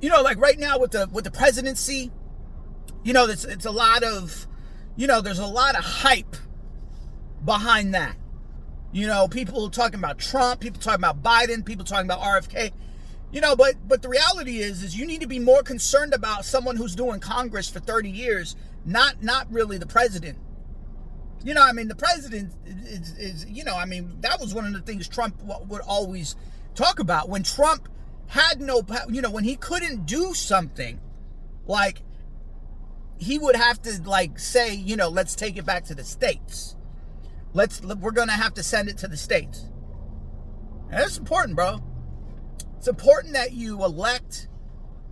you 0.00 0.08
know, 0.08 0.22
like 0.22 0.38
right 0.38 0.58
now 0.58 0.78
with 0.78 0.92
the 0.92 1.06
with 1.12 1.24
the 1.24 1.30
presidency, 1.30 2.10
you 3.02 3.12
know, 3.12 3.26
it's 3.26 3.44
it's 3.44 3.66
a 3.66 3.70
lot 3.70 4.02
of, 4.02 4.46
you 4.96 5.06
know, 5.06 5.20
there's 5.20 5.38
a 5.38 5.46
lot 5.46 5.76
of 5.76 5.84
hype 5.84 6.36
behind 7.44 7.92
that. 7.94 8.16
You 8.92 9.08
know, 9.08 9.28
people 9.28 9.68
talking 9.68 9.98
about 9.98 10.18
Trump, 10.18 10.60
people 10.60 10.80
talking 10.80 11.00
about 11.00 11.22
Biden, 11.22 11.66
people 11.66 11.84
talking 11.84 12.06
about 12.06 12.20
RFK. 12.20 12.72
You 13.34 13.40
know, 13.40 13.56
but 13.56 13.74
but 13.88 14.00
the 14.00 14.08
reality 14.08 14.60
is 14.60 14.84
is 14.84 14.96
you 14.96 15.04
need 15.04 15.20
to 15.22 15.26
be 15.26 15.40
more 15.40 15.64
concerned 15.64 16.14
about 16.14 16.44
someone 16.44 16.76
who's 16.76 16.94
doing 16.94 17.18
Congress 17.18 17.68
for 17.68 17.80
30 17.80 18.08
years, 18.08 18.54
not 18.84 19.24
not 19.24 19.50
really 19.50 19.76
the 19.76 19.88
president. 19.88 20.38
You 21.42 21.52
know, 21.52 21.62
I 21.62 21.72
mean, 21.72 21.88
the 21.88 21.96
president 21.96 22.52
is, 22.64 23.10
is 23.18 23.46
you 23.46 23.64
know, 23.64 23.74
I 23.76 23.86
mean, 23.86 24.18
that 24.20 24.38
was 24.38 24.54
one 24.54 24.66
of 24.66 24.72
the 24.72 24.82
things 24.82 25.08
Trump 25.08 25.34
would 25.42 25.80
always 25.80 26.36
talk 26.76 27.00
about 27.00 27.28
when 27.28 27.42
Trump 27.42 27.88
had 28.28 28.60
no, 28.60 28.82
you 29.10 29.20
know, 29.20 29.32
when 29.32 29.42
he 29.42 29.56
couldn't 29.56 30.06
do 30.06 30.32
something, 30.32 31.00
like 31.66 32.02
he 33.18 33.40
would 33.40 33.56
have 33.56 33.82
to 33.82 34.00
like 34.04 34.38
say, 34.38 34.76
you 34.76 34.94
know, 34.94 35.08
let's 35.08 35.34
take 35.34 35.56
it 35.56 35.66
back 35.66 35.82
to 35.86 35.94
the 35.96 36.04
states. 36.04 36.76
Let's 37.52 37.82
we're 37.82 38.12
gonna 38.12 38.30
have 38.30 38.54
to 38.54 38.62
send 38.62 38.88
it 38.88 38.96
to 38.98 39.08
the 39.08 39.16
states. 39.16 39.64
And 40.88 41.00
that's 41.00 41.18
important, 41.18 41.56
bro. 41.56 41.82
It's 42.84 42.88
important 42.90 43.32
that 43.32 43.52
you 43.52 43.82
elect 43.82 44.46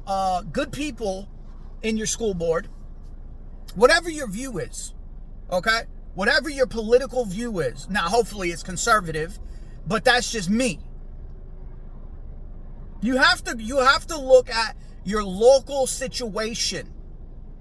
uh, 0.07 0.43
good 0.43 0.73
people 0.73 1.27
in 1.81 1.97
your 1.97 2.07
school 2.07 2.35
board, 2.35 2.69
whatever 3.75 4.11
your 4.11 4.29
view 4.29 4.59
is. 4.59 4.93
Okay, 5.51 5.85
whatever 6.15 6.51
your 6.51 6.67
political 6.67 7.25
view 7.25 7.61
is. 7.61 7.89
Now, 7.89 8.11
hopefully, 8.11 8.51
it's 8.51 8.63
conservative, 8.63 9.39
but 9.87 10.05
that's 10.05 10.31
just 10.31 10.51
me. 10.51 10.81
You 13.01 13.17
have 13.17 13.43
to 13.45 13.57
you 13.59 13.79
have 13.79 14.07
to 14.09 14.19
look 14.19 14.51
at 14.51 14.77
your 15.05 15.25
local 15.25 15.87
situation. 15.87 16.93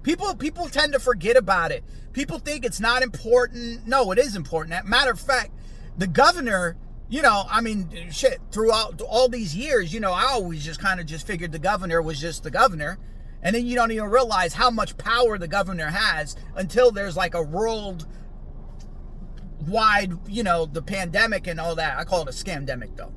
People 0.02 0.34
people 0.34 0.68
tend 0.68 0.92
to 0.92 0.98
forget 0.98 1.38
about 1.38 1.72
it. 1.72 1.84
People 2.12 2.38
think 2.38 2.66
it's 2.66 2.80
not 2.80 3.02
important. 3.02 3.86
No, 3.86 4.12
it 4.12 4.18
is 4.18 4.36
important. 4.36 4.86
Matter 4.86 5.12
of 5.12 5.20
fact, 5.20 5.52
the 5.96 6.06
governor, 6.06 6.76
you 7.12 7.20
know, 7.20 7.44
I 7.50 7.60
mean, 7.60 7.90
shit, 8.10 8.40
throughout 8.50 9.02
all 9.02 9.28
these 9.28 9.54
years, 9.54 9.92
you 9.92 10.00
know, 10.00 10.12
I 10.12 10.24
always 10.24 10.64
just 10.64 10.80
kind 10.80 10.98
of 10.98 11.04
just 11.04 11.26
figured 11.26 11.52
the 11.52 11.58
governor 11.58 12.00
was 12.00 12.18
just 12.18 12.42
the 12.42 12.50
governor. 12.50 12.98
And 13.42 13.54
then 13.54 13.66
you 13.66 13.74
don't 13.74 13.90
even 13.90 14.08
realize 14.08 14.54
how 14.54 14.70
much 14.70 14.96
power 14.96 15.36
the 15.36 15.46
governor 15.46 15.88
has 15.88 16.36
until 16.56 16.90
there's 16.90 17.14
like 17.16 17.34
a 17.34 17.42
world 17.42 18.06
wide, 19.68 20.12
you 20.26 20.42
know, 20.42 20.64
the 20.64 20.80
pandemic 20.80 21.46
and 21.46 21.60
all 21.60 21.74
that. 21.74 21.98
I 21.98 22.04
call 22.04 22.22
it 22.22 22.28
a 22.28 22.32
scamdemic 22.32 22.96
though. 22.96 23.12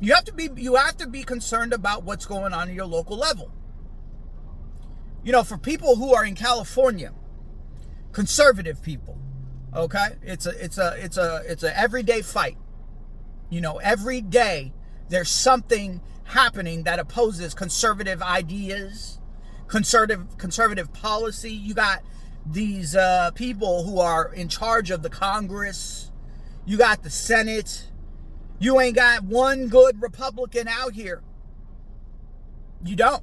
You 0.00 0.12
have 0.14 0.24
to 0.24 0.32
be 0.32 0.48
you 0.56 0.74
have 0.74 0.96
to 0.96 1.06
be 1.06 1.22
concerned 1.22 1.72
about 1.72 2.02
what's 2.02 2.26
going 2.26 2.52
on 2.52 2.68
in 2.68 2.74
your 2.74 2.86
local 2.86 3.16
level 3.16 3.52
you 5.24 5.32
know, 5.32 5.42
for 5.42 5.56
people 5.56 5.96
who 5.96 6.14
are 6.14 6.24
in 6.24 6.34
California, 6.34 7.12
conservative 8.12 8.82
people, 8.82 9.18
okay? 9.74 10.16
It's 10.22 10.46
a 10.46 10.64
it's 10.64 10.78
a 10.78 10.94
it's 10.98 11.16
a 11.16 11.42
it's 11.46 11.62
a 11.62 11.76
everyday 11.78 12.22
fight. 12.22 12.56
You 13.50 13.60
know, 13.60 13.78
every 13.78 14.20
day 14.20 14.72
there's 15.08 15.30
something 15.30 16.00
happening 16.24 16.84
that 16.84 16.98
opposes 16.98 17.54
conservative 17.54 18.22
ideas, 18.22 19.20
conservative 19.68 20.38
conservative 20.38 20.92
policy. 20.92 21.52
You 21.52 21.74
got 21.74 22.02
these 22.46 22.94
uh, 22.96 23.30
people 23.34 23.84
who 23.84 23.98
are 23.98 24.32
in 24.32 24.48
charge 24.48 24.90
of 24.90 25.02
the 25.02 25.10
Congress. 25.10 26.10
You 26.66 26.76
got 26.76 27.02
the 27.02 27.10
Senate. 27.10 27.90
You 28.58 28.80
ain't 28.80 28.96
got 28.96 29.24
one 29.24 29.68
good 29.68 30.00
Republican 30.00 30.68
out 30.68 30.94
here. 30.94 31.22
You 32.84 32.96
don't. 32.96 33.22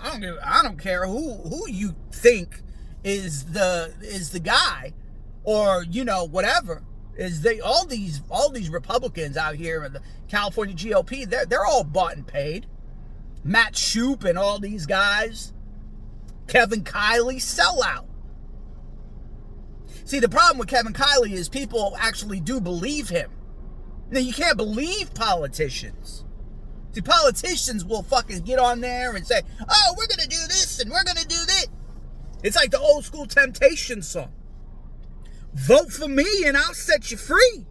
I 0.00 0.10
don't 0.10 0.20
give, 0.20 0.36
I 0.44 0.62
don't 0.62 0.78
care 0.78 1.06
who 1.06 1.34
who 1.34 1.68
you 1.68 1.96
think 2.12 2.62
is 3.02 3.46
the 3.46 3.94
is 4.00 4.30
the 4.30 4.40
guy 4.40 4.92
or 5.48 5.82
you 5.84 6.04
know 6.04 6.24
whatever 6.24 6.82
is 7.16 7.40
they 7.40 7.58
all 7.58 7.86
these 7.86 8.20
all 8.30 8.50
these 8.50 8.68
Republicans 8.68 9.34
out 9.34 9.54
here 9.54 9.82
in 9.82 9.94
the 9.94 10.02
California 10.28 10.74
GOP 10.74 11.26
they're 11.26 11.46
they're 11.46 11.64
all 11.64 11.84
bought 11.84 12.16
and 12.16 12.26
paid. 12.26 12.66
Matt 13.44 13.72
Schupp 13.72 14.24
and 14.24 14.36
all 14.36 14.58
these 14.58 14.84
guys, 14.84 15.54
Kevin 16.48 16.84
Kiley 16.84 17.36
sellout. 17.36 18.04
See 20.04 20.20
the 20.20 20.28
problem 20.28 20.58
with 20.58 20.68
Kevin 20.68 20.92
Kiley 20.92 21.32
is 21.32 21.48
people 21.48 21.96
actually 21.98 22.40
do 22.40 22.60
believe 22.60 23.08
him. 23.08 23.30
Now 24.10 24.20
you 24.20 24.34
can't 24.34 24.58
believe 24.58 25.14
politicians. 25.14 26.26
See, 26.92 27.00
politicians 27.00 27.86
will 27.86 28.02
fucking 28.02 28.40
get 28.40 28.58
on 28.58 28.82
there 28.82 29.16
and 29.16 29.26
say, 29.26 29.40
oh, 29.66 29.94
we're 29.96 30.06
to 30.06 30.28
do 30.28 30.46
this 30.48 30.78
and 30.80 30.90
we're 30.90 31.04
to 31.04 31.14
do 31.14 31.36
that. 31.36 31.66
It's 32.42 32.56
like 32.56 32.70
the 32.70 32.80
old 32.80 33.06
school 33.06 33.24
Temptation 33.24 34.02
song. 34.02 34.32
Vote 35.54 35.90
for 35.90 36.08
me 36.08 36.44
and 36.46 36.56
I'll 36.56 36.74
set 36.74 37.10
you 37.10 37.16
free. 37.16 37.66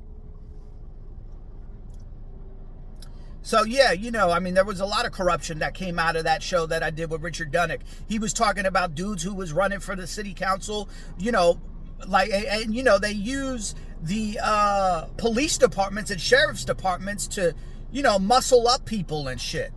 So 3.42 3.64
yeah, 3.64 3.94
you 3.94 4.12
know, 4.12 4.30
I 4.30 4.40
mean, 4.40 4.56
there 4.56 4.66
was 4.66 4.82
a 4.82 4.86
lot 4.86 5.06
of 5.06 5.14
corruption 5.14 5.60
that 5.60 5.74
came 5.74 5.98
out 6.00 6.18
of 6.18 6.26
that 6.26 6.44
show 6.44 6.66
that 6.66 6.84
I 6.84 6.90
did 6.90 7.10
with 7.10 7.22
Richard 7.22 7.52
Dunnick. 7.52 7.82
He 8.10 8.20
was 8.20 8.34
talking 8.34 8.66
about 8.66 8.94
dudes 8.94 9.24
who 9.24 9.34
was 9.34 9.54
running 9.54 9.80
for 9.80 9.96
the 9.96 10.06
city 10.06 10.34
council, 10.34 10.90
you 11.18 11.32
know, 11.32 11.62
like, 12.06 12.30
and 12.32 12.76
you 12.76 12.84
know, 12.84 13.00
they 13.00 13.14
use 13.14 13.74
the 14.02 14.38
uh, 14.44 15.06
police 15.16 15.58
departments 15.58 16.12
and 16.12 16.20
sheriff's 16.20 16.66
departments 16.66 17.26
to 17.28 17.56
you 17.92 18.02
know, 18.02 18.20
muscle 18.20 18.68
up 18.68 18.86
people 18.86 19.28
and 19.28 19.40
shit. 19.40 19.72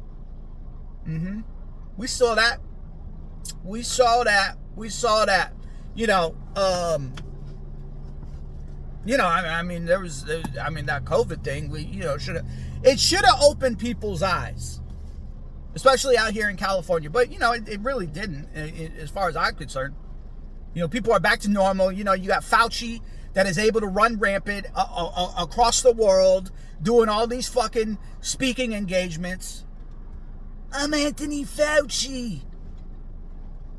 Mm-hmm. 1.07 1.41
We 1.97 2.07
saw 2.07 2.35
that. 2.35 2.59
We 3.65 3.83
saw 3.83 4.25
that. 4.25 4.57
We 4.77 4.89
saw 4.89 5.25
that. 5.25 5.55
You 5.95 6.07
know, 6.07 6.37
um, 6.57 7.13
you 9.05 9.17
know, 9.17 9.27
I, 9.27 9.59
I 9.59 9.63
mean, 9.63 9.87
there 9.87 10.01
was, 10.01 10.27
I 10.61 10.71
mean, 10.71 10.87
that 10.87 11.05
COVID 11.05 11.43
thing. 11.43 11.71
We, 11.71 11.83
you 11.83 12.05
know, 12.05 12.19
should 12.19 12.37
have, 12.37 12.47
it 12.83 13.01
should 13.01 13.25
have 13.25 13.41
opened 13.41 13.79
people's 13.79 14.23
eyes, 14.23 14.81
especially 15.75 16.19
out 16.19 16.33
here 16.33 16.49
in 16.49 16.57
California. 16.57 17.09
But 17.09 17.33
you 17.33 17.39
know, 17.39 17.53
it, 17.53 17.69
it 17.69 17.81
really 17.81 18.07
didn't, 18.07 18.49
it, 18.55 18.93
as 18.99 19.11
far 19.11 19.29
as 19.29 19.37
I'm 19.37 19.55
concerned. 19.55 19.95
You 20.75 20.83
know, 20.83 20.89
people 20.89 21.13
are 21.13 21.21
back 21.21 21.41
to 21.41 21.51
normal. 21.51 21.91
You 21.91 22.05
know, 22.05 22.13
you 22.13 22.29
got 22.29 22.43
Fauci 22.43 23.01
that 23.33 23.47
is 23.47 23.59
able 23.59 23.81
to 23.81 23.87
run 23.87 24.19
rampant 24.19 24.67
uh, 24.75 24.87
uh, 24.89 25.11
uh, 25.17 25.43
across 25.43 25.83
the 25.83 25.93
world, 25.93 26.53
doing 26.83 27.09
all 27.09 27.27
these 27.27 27.49
fucking 27.49 27.99
speaking 28.21 28.73
engagements. 28.73 29.65
I'm 30.73 30.95
Anthony 30.95 31.45
Fauci. 31.45 32.43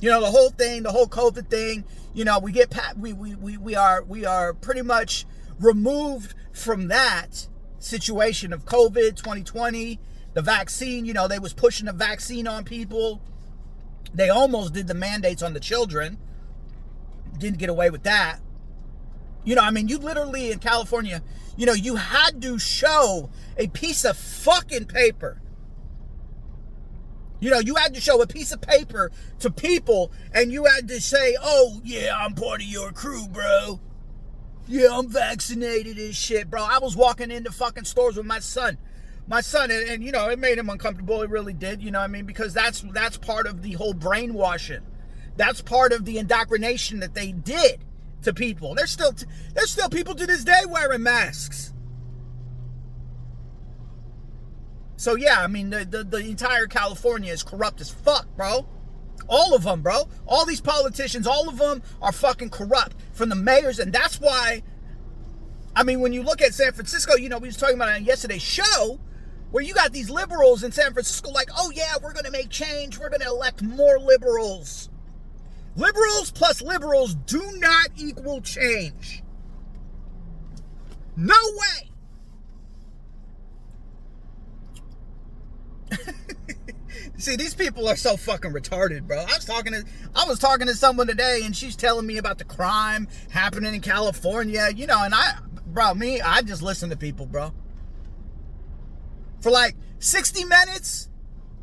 You 0.02 0.10
know 0.10 0.20
the 0.20 0.32
whole 0.32 0.50
thing, 0.50 0.84
the 0.84 0.92
whole 0.92 1.08
COVID 1.08 1.50
thing. 1.50 1.86
You 2.14 2.26
know 2.26 2.40
we 2.40 2.52
get 2.52 2.74
we 2.98 3.14
we 3.14 3.36
we, 3.36 3.58
we 3.58 3.76
are 3.76 4.04
we 4.04 4.26
are 4.26 4.54
pretty 4.54 4.82
much 4.82 5.26
removed 5.60 6.34
from 6.52 6.88
that 6.90 7.48
situation 7.80 8.54
of 8.54 8.66
COVID 8.66 9.16
2020, 9.16 10.00
the 10.34 10.42
vaccine, 10.42 11.06
you 11.06 11.14
know, 11.14 11.28
they 11.28 11.40
was 11.40 11.54
pushing 11.54 11.88
the 11.88 11.94
vaccine 11.94 12.48
on 12.48 12.64
people. 12.64 13.22
They 14.14 14.30
almost 14.30 14.74
did 14.74 14.88
the 14.88 14.94
mandates 14.94 15.42
on 15.42 15.54
the 15.54 15.60
children. 15.60 16.18
Didn't 17.38 17.60
get 17.60 17.70
away 17.70 17.90
with 17.90 18.04
that. 18.04 18.40
You 19.44 19.56
know, 19.56 19.62
I 19.62 19.72
mean, 19.72 19.88
you 19.88 19.98
literally 19.98 20.52
in 20.52 20.60
California, 20.60 21.24
you 21.58 21.66
know, 21.66 21.74
you 21.74 21.96
had 21.96 22.42
to 22.44 22.60
show 22.60 23.30
a 23.58 23.68
piece 23.68 24.06
of 24.06 24.18
fucking 24.18 24.86
paper. 24.86 25.41
You 27.42 27.50
know, 27.50 27.60
you 27.60 27.76
had 27.76 27.96
to 27.96 28.00
show 28.00 28.22
a 28.22 28.28
piece 28.28 28.52
of 28.52 28.62
paper 28.62 29.12
to 29.40 29.50
people 29.50 30.12
and 30.34 30.52
you 30.52 30.66
had 30.66 30.88
to 30.88 31.02
say, 31.02 31.36
oh, 31.42 31.82
yeah, 31.84 32.16
I'm 32.16 32.36
part 32.36 32.62
of 32.62 32.68
your 32.68 32.92
crew, 32.92 33.28
bro. 33.28 33.82
Yeah, 34.68 34.90
I'm 34.92 35.10
vaccinated 35.10 35.98
and 35.98 36.16
shit, 36.16 36.50
bro. 36.50 36.62
I 36.64 36.78
was 36.78 36.96
walking 36.96 37.32
into 37.32 37.52
fucking 37.52 37.86
stores 37.86 38.16
with 38.16 38.28
my 38.28 38.40
son. 38.40 38.78
My 39.28 39.42
son, 39.42 39.72
and, 39.72 39.90
and 39.90 40.04
you 40.04 40.12
know, 40.12 40.30
it 40.30 40.38
made 40.40 40.60
him 40.60 40.70
uncomfortable. 40.70 41.24
It 41.24 41.32
really 41.32 41.54
did, 41.54 41.82
you 41.82 41.90
know 41.90 42.00
I 42.00 42.08
mean? 42.08 42.26
Because 42.26 42.54
that's 42.54 42.82
that's 42.82 43.18
part 43.18 43.48
of 43.48 43.64
the 43.64 43.74
whole 43.74 43.94
brainwashing. 43.94 44.82
That's 45.36 45.62
part 45.62 45.94
of 45.94 46.06
the 46.06 46.20
indoctrination 46.20 47.00
that 47.00 47.16
they 47.16 47.32
did 47.32 47.84
to 48.22 48.34
people. 48.34 48.76
There's 48.76 48.92
still 48.92 49.14
there's 49.54 49.72
still 49.72 49.90
people 49.90 50.14
to 50.16 50.28
this 50.28 50.44
day 50.44 50.62
wearing 50.68 51.04
masks. 51.04 51.74
So 55.02 55.16
yeah, 55.16 55.38
I 55.40 55.48
mean 55.48 55.72
the, 55.72 55.84
the, 55.84 56.04
the 56.04 56.20
entire 56.20 56.68
California 56.68 57.34
is 57.34 57.42
corrupt 57.42 57.82
as 57.82 57.90
fuck, 57.90 58.28
bro. 58.38 58.68
All 59.28 59.56
of 59.56 59.64
them, 59.64 59.82
bro. 59.82 60.08
All 60.28 60.46
these 60.46 60.62
politicians, 60.62 61.26
all 61.26 61.50
of 61.50 61.58
them 61.58 61.82
are 62.04 62.12
fucking 62.12 62.52
corrupt 62.52 62.96
from 63.12 63.30
the 63.30 63.36
mayors, 63.36 63.80
and 63.80 63.92
that's 63.92 64.22
why. 64.22 64.62
I 65.76 65.82
mean, 65.82 66.02
when 66.02 66.14
you 66.14 66.22
look 66.22 66.40
at 66.40 66.54
San 66.54 66.74
Francisco, 66.74 67.16
you 67.16 67.30
know, 67.30 67.40
we 67.40 67.48
was 67.48 67.58
talking 67.58 67.78
about 67.78 67.90
on 67.90 68.06
yesterday's 68.06 68.44
show, 68.44 69.00
where 69.50 69.64
you 69.64 69.74
got 69.74 69.92
these 69.92 70.12
liberals 70.12 70.64
in 70.64 70.72
San 70.72 70.94
Francisco, 70.94 71.32
like, 71.32 71.50
oh 71.58 71.72
yeah, 71.74 71.96
we're 72.04 72.14
gonna 72.14 72.30
make 72.30 72.52
change, 72.52 73.00
we're 73.00 73.10
gonna 73.10 73.28
elect 73.28 73.64
more 73.64 73.98
liberals. 73.98 74.92
Liberals 75.76 76.32
plus 76.32 76.62
liberals 76.62 77.16
do 77.16 77.42
not 77.56 77.88
equal 77.98 78.40
change. 78.40 79.24
No 81.18 81.34
way. 81.54 81.91
See, 87.18 87.36
these 87.36 87.54
people 87.54 87.88
are 87.88 87.96
so 87.96 88.18
fucking 88.18 88.52
retarded, 88.52 89.08
bro. 89.08 89.20
I 89.20 89.36
was 89.36 89.46
talking 89.46 89.74
to 89.74 89.86
I 90.16 90.26
was 90.26 90.40
talking 90.40 90.68
to 90.68 90.74
someone 90.74 91.08
today 91.08 91.42
and 91.44 91.56
she's 91.56 91.76
telling 91.76 92.08
me 92.08 92.18
about 92.18 92.38
the 92.40 92.46
crime 92.46 93.08
happening 93.30 93.76
in 93.76 93.82
California, 93.82 94.70
you 94.76 94.88
know, 94.88 95.04
and 95.04 95.14
I 95.14 95.38
bro, 95.68 95.94
me, 95.94 96.22
I 96.22 96.42
just 96.42 96.62
listen 96.62 96.90
to 96.90 96.98
people, 96.98 97.26
bro. 97.26 97.54
For 99.42 99.52
like 99.52 99.76
60 100.00 100.46
minutes, 100.46 101.10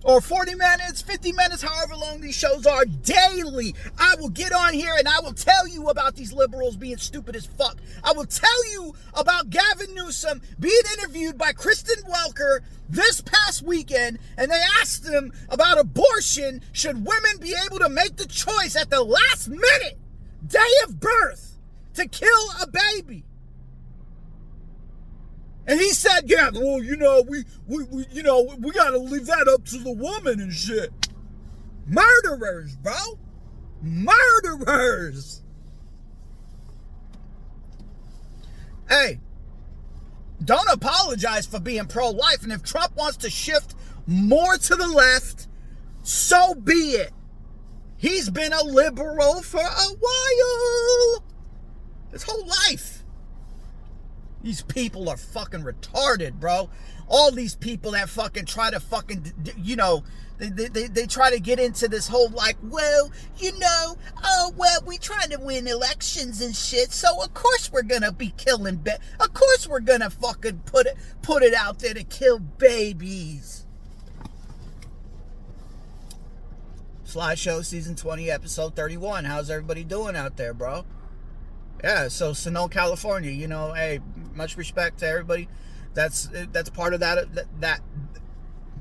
or 0.04 0.20
40 0.20 0.54
minutes, 0.54 1.02
50 1.02 1.32
minutes, 1.32 1.62
however 1.62 1.96
long 1.96 2.20
these 2.20 2.34
shows 2.34 2.66
are 2.66 2.84
daily. 2.84 3.74
I 3.98 4.14
will 4.18 4.28
get 4.28 4.52
on 4.52 4.74
here 4.74 4.94
and 4.96 5.08
I 5.08 5.20
will 5.20 5.32
tell 5.32 5.66
you 5.66 5.88
about 5.88 6.14
these 6.14 6.32
liberals 6.32 6.76
being 6.76 6.98
stupid 6.98 7.36
as 7.36 7.46
fuck. 7.46 7.78
I 8.04 8.12
will 8.12 8.26
tell 8.26 8.72
you 8.72 8.94
about 9.14 9.50
Gavin 9.50 9.94
Newsom 9.94 10.40
being 10.58 10.80
interviewed 10.98 11.36
by 11.36 11.52
Kristen 11.52 12.02
Welker 12.04 12.60
this 12.88 13.20
past 13.20 13.62
weekend 13.62 14.18
and 14.36 14.50
they 14.50 14.62
asked 14.80 15.06
him 15.06 15.32
about 15.48 15.78
abortion. 15.78 16.62
Should 16.72 17.06
women 17.06 17.38
be 17.40 17.54
able 17.66 17.78
to 17.80 17.88
make 17.88 18.16
the 18.16 18.26
choice 18.26 18.76
at 18.76 18.90
the 18.90 19.02
last 19.02 19.48
minute, 19.48 19.98
day 20.46 20.58
of 20.84 21.00
birth, 21.00 21.58
to 21.94 22.06
kill 22.06 22.50
a 22.62 22.66
baby? 22.66 23.24
And 25.68 25.78
he 25.78 25.90
said, 25.90 26.22
yeah, 26.25 26.48
well, 26.52 26.82
you 26.82 26.96
know, 26.96 27.22
we, 27.28 27.44
we, 27.66 27.84
we 27.84 28.06
you 28.10 28.22
know, 28.22 28.57
we 28.59 28.72
got 28.72 28.90
to 28.90 28.98
leave 28.98 29.26
that 29.26 29.46
up 29.48 29.66
to 29.66 29.78
the 29.78 29.92
woman 29.92 30.40
and 30.40 30.52
shit. 30.52 30.90
Murderers, 31.87 32.74
bro. 32.76 32.94
Murderers. 33.83 35.42
Hey, 38.88 39.20
don't 40.42 40.70
apologize 40.72 41.44
for 41.44 41.61
being 41.61 41.85
pro 41.85 42.09
life. 42.11 42.42
And 42.42 42.52
if 42.52 42.62
Trump 42.62 42.96
wants 42.96 43.18
to 43.18 43.31
shift 43.31 43.74
more 44.07 44.57
to 44.57 44.74
the 44.74 44.88
left, 44.88 45.48
so 46.02 46.54
be 46.54 46.72
it. 46.72 47.12
He's 47.98 48.31
been 48.31 48.54
a 48.54 48.64
liberal 48.64 49.42
for 49.42 49.61
a 49.61 49.94
while. 50.00 51.24
His 52.11 52.22
whole 52.22 52.46
life. 52.46 52.97
These 54.42 54.62
people 54.62 55.09
are 55.09 55.16
fucking 55.16 55.62
retarded, 55.62 56.35
bro. 56.35 56.70
All 57.09 57.33
these 57.33 57.57
people 57.57 57.92
that 57.92 58.09
fucking 58.09 58.44
try 58.44 58.70
to 58.70 58.79
fucking, 58.79 59.33
you 59.57 59.77
know, 59.77 60.05
they, 60.38 60.68
they, 60.68 60.87
they 60.87 61.07
try 61.07 61.31
to 61.31 61.40
get 61.40 61.59
into 61.59 61.88
this 61.88 62.07
whole 62.07 62.29
like, 62.29 62.57
well, 62.62 63.11
you 63.38 63.59
know, 63.59 63.96
oh, 64.22 64.53
well, 64.57 64.81
we 64.87 64.96
trying 64.98 65.31
to 65.31 65.38
win 65.40 65.66
elections 65.66 66.40
and 66.40 66.55
shit, 66.55 66.92
so 66.92 67.09
of 67.22 67.35
course 67.35 67.72
we're 67.72 67.83
gonna 67.83 68.12
be 68.12 68.33
killing, 68.37 68.77
ba- 68.77 69.01
of 69.18 69.35
course 69.35 69.66
we're 69.66 69.81
gonna 69.81 70.11
fucking 70.11 70.61
put 70.64 70.87
it, 70.87 70.96
put 71.22 71.42
it 71.42 71.55
out 71.55 71.81
there 71.81 71.94
to 71.94 72.05
kill 72.05 72.38
babies. 72.38 73.66
Sly 77.03 77.35
Show 77.35 77.62
season 77.62 77.96
20, 77.96 78.31
episode 78.31 78.77
31. 78.77 79.24
How's 79.24 79.48
everybody 79.51 79.83
doing 79.83 80.14
out 80.14 80.37
there, 80.37 80.53
bro? 80.53 80.85
Yeah, 81.82 82.08
so 82.08 82.32
Sunol, 82.32 82.70
California, 82.70 83.30
you 83.30 83.46
know, 83.46 83.72
hey, 83.72 84.00
much 84.34 84.56
respect 84.56 84.98
to 84.98 85.06
everybody. 85.06 85.48
That's 85.94 86.28
that's 86.52 86.70
part 86.70 86.94
of 86.94 87.00
that, 87.00 87.34
that 87.34 87.46
that 87.60 87.80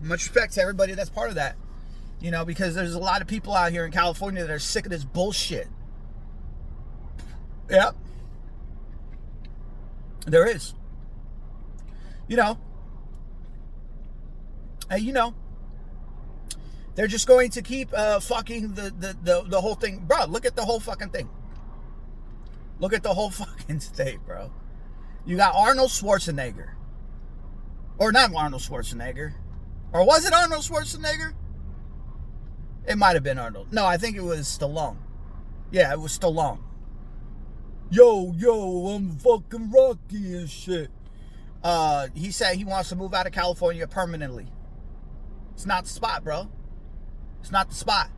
much 0.02 0.26
respect 0.26 0.54
to 0.54 0.62
everybody 0.62 0.94
that's 0.94 1.10
part 1.10 1.30
of 1.30 1.36
that. 1.36 1.56
You 2.20 2.32
know, 2.32 2.46
because 2.46 2.74
there's 2.74 2.96
a 2.96 3.00
lot 3.00 3.22
of 3.22 3.28
people 3.28 3.54
out 3.54 3.72
here 3.72 3.86
in 3.86 3.92
California 3.92 4.42
that 4.42 4.52
are 4.52 4.60
sick 4.60 4.86
of 4.86 4.92
this 4.92 5.04
bullshit. 5.04 5.68
Yep. 7.70 7.96
There 10.26 10.48
is. 10.48 10.74
You 12.28 12.38
know. 12.38 12.58
Hey, 14.90 15.00
you 15.00 15.14
know. 15.14 15.36
They're 16.96 17.08
just 17.08 17.28
going 17.28 17.52
to 17.52 17.62
keep 17.62 17.94
uh, 17.94 18.20
fucking 18.20 18.74
the, 18.74 18.92
the, 18.98 19.16
the, 19.22 19.44
the 19.48 19.62
whole 19.62 19.76
thing. 19.76 20.00
Bro, 20.00 20.26
look 20.26 20.46
at 20.46 20.56
the 20.56 20.66
whole 20.66 20.80
fucking 20.80 21.10
thing. 21.10 21.30
Look 22.80 22.94
at 22.94 23.04
the 23.04 23.14
whole 23.14 23.30
fucking 23.32 23.80
state, 23.80 24.20
bro. 24.26 24.52
You 25.26 25.38
got 25.38 25.54
Arnold 25.56 25.90
Schwarzenegger. 25.90 26.70
Or 27.98 28.12
not 28.12 28.34
Arnold 28.34 28.62
Schwarzenegger. 28.62 29.34
Or 29.92 30.06
was 30.06 30.26
it 30.26 30.34
Arnold 30.34 30.64
Schwarzenegger? 30.64 31.34
It 32.88 32.98
might 32.98 33.16
have 33.16 33.24
been 33.24 33.38
Arnold. 33.38 33.74
No, 33.74 33.86
I 33.86 33.98
think 33.98 34.16
it 34.16 34.24
was 34.24 34.48
Stallone. 34.48 34.98
Yeah, 35.72 35.92
it 35.92 36.00
was 36.00 36.18
Stallone. 36.18 36.60
Yo, 37.90 38.34
yo, 38.38 38.88
I'm 38.88 39.18
fucking 39.18 39.72
Rocky 39.72 40.36
and 40.36 40.50
shit. 40.50 40.90
Uh, 41.64 42.08
he 42.14 42.32
said 42.32 42.56
he 42.56 42.64
wants 42.64 42.90
to 42.90 42.96
move 42.96 43.14
out 43.14 43.26
of 43.26 43.34
California 43.34 43.88
permanently. 43.88 44.48
It's 45.54 45.66
not 45.66 45.84
the 45.84 45.90
spot, 45.90 46.24
bro. 46.24 46.50
It's 47.42 47.52
not 47.52 47.70
the 47.70 47.76
spot. 47.76 48.10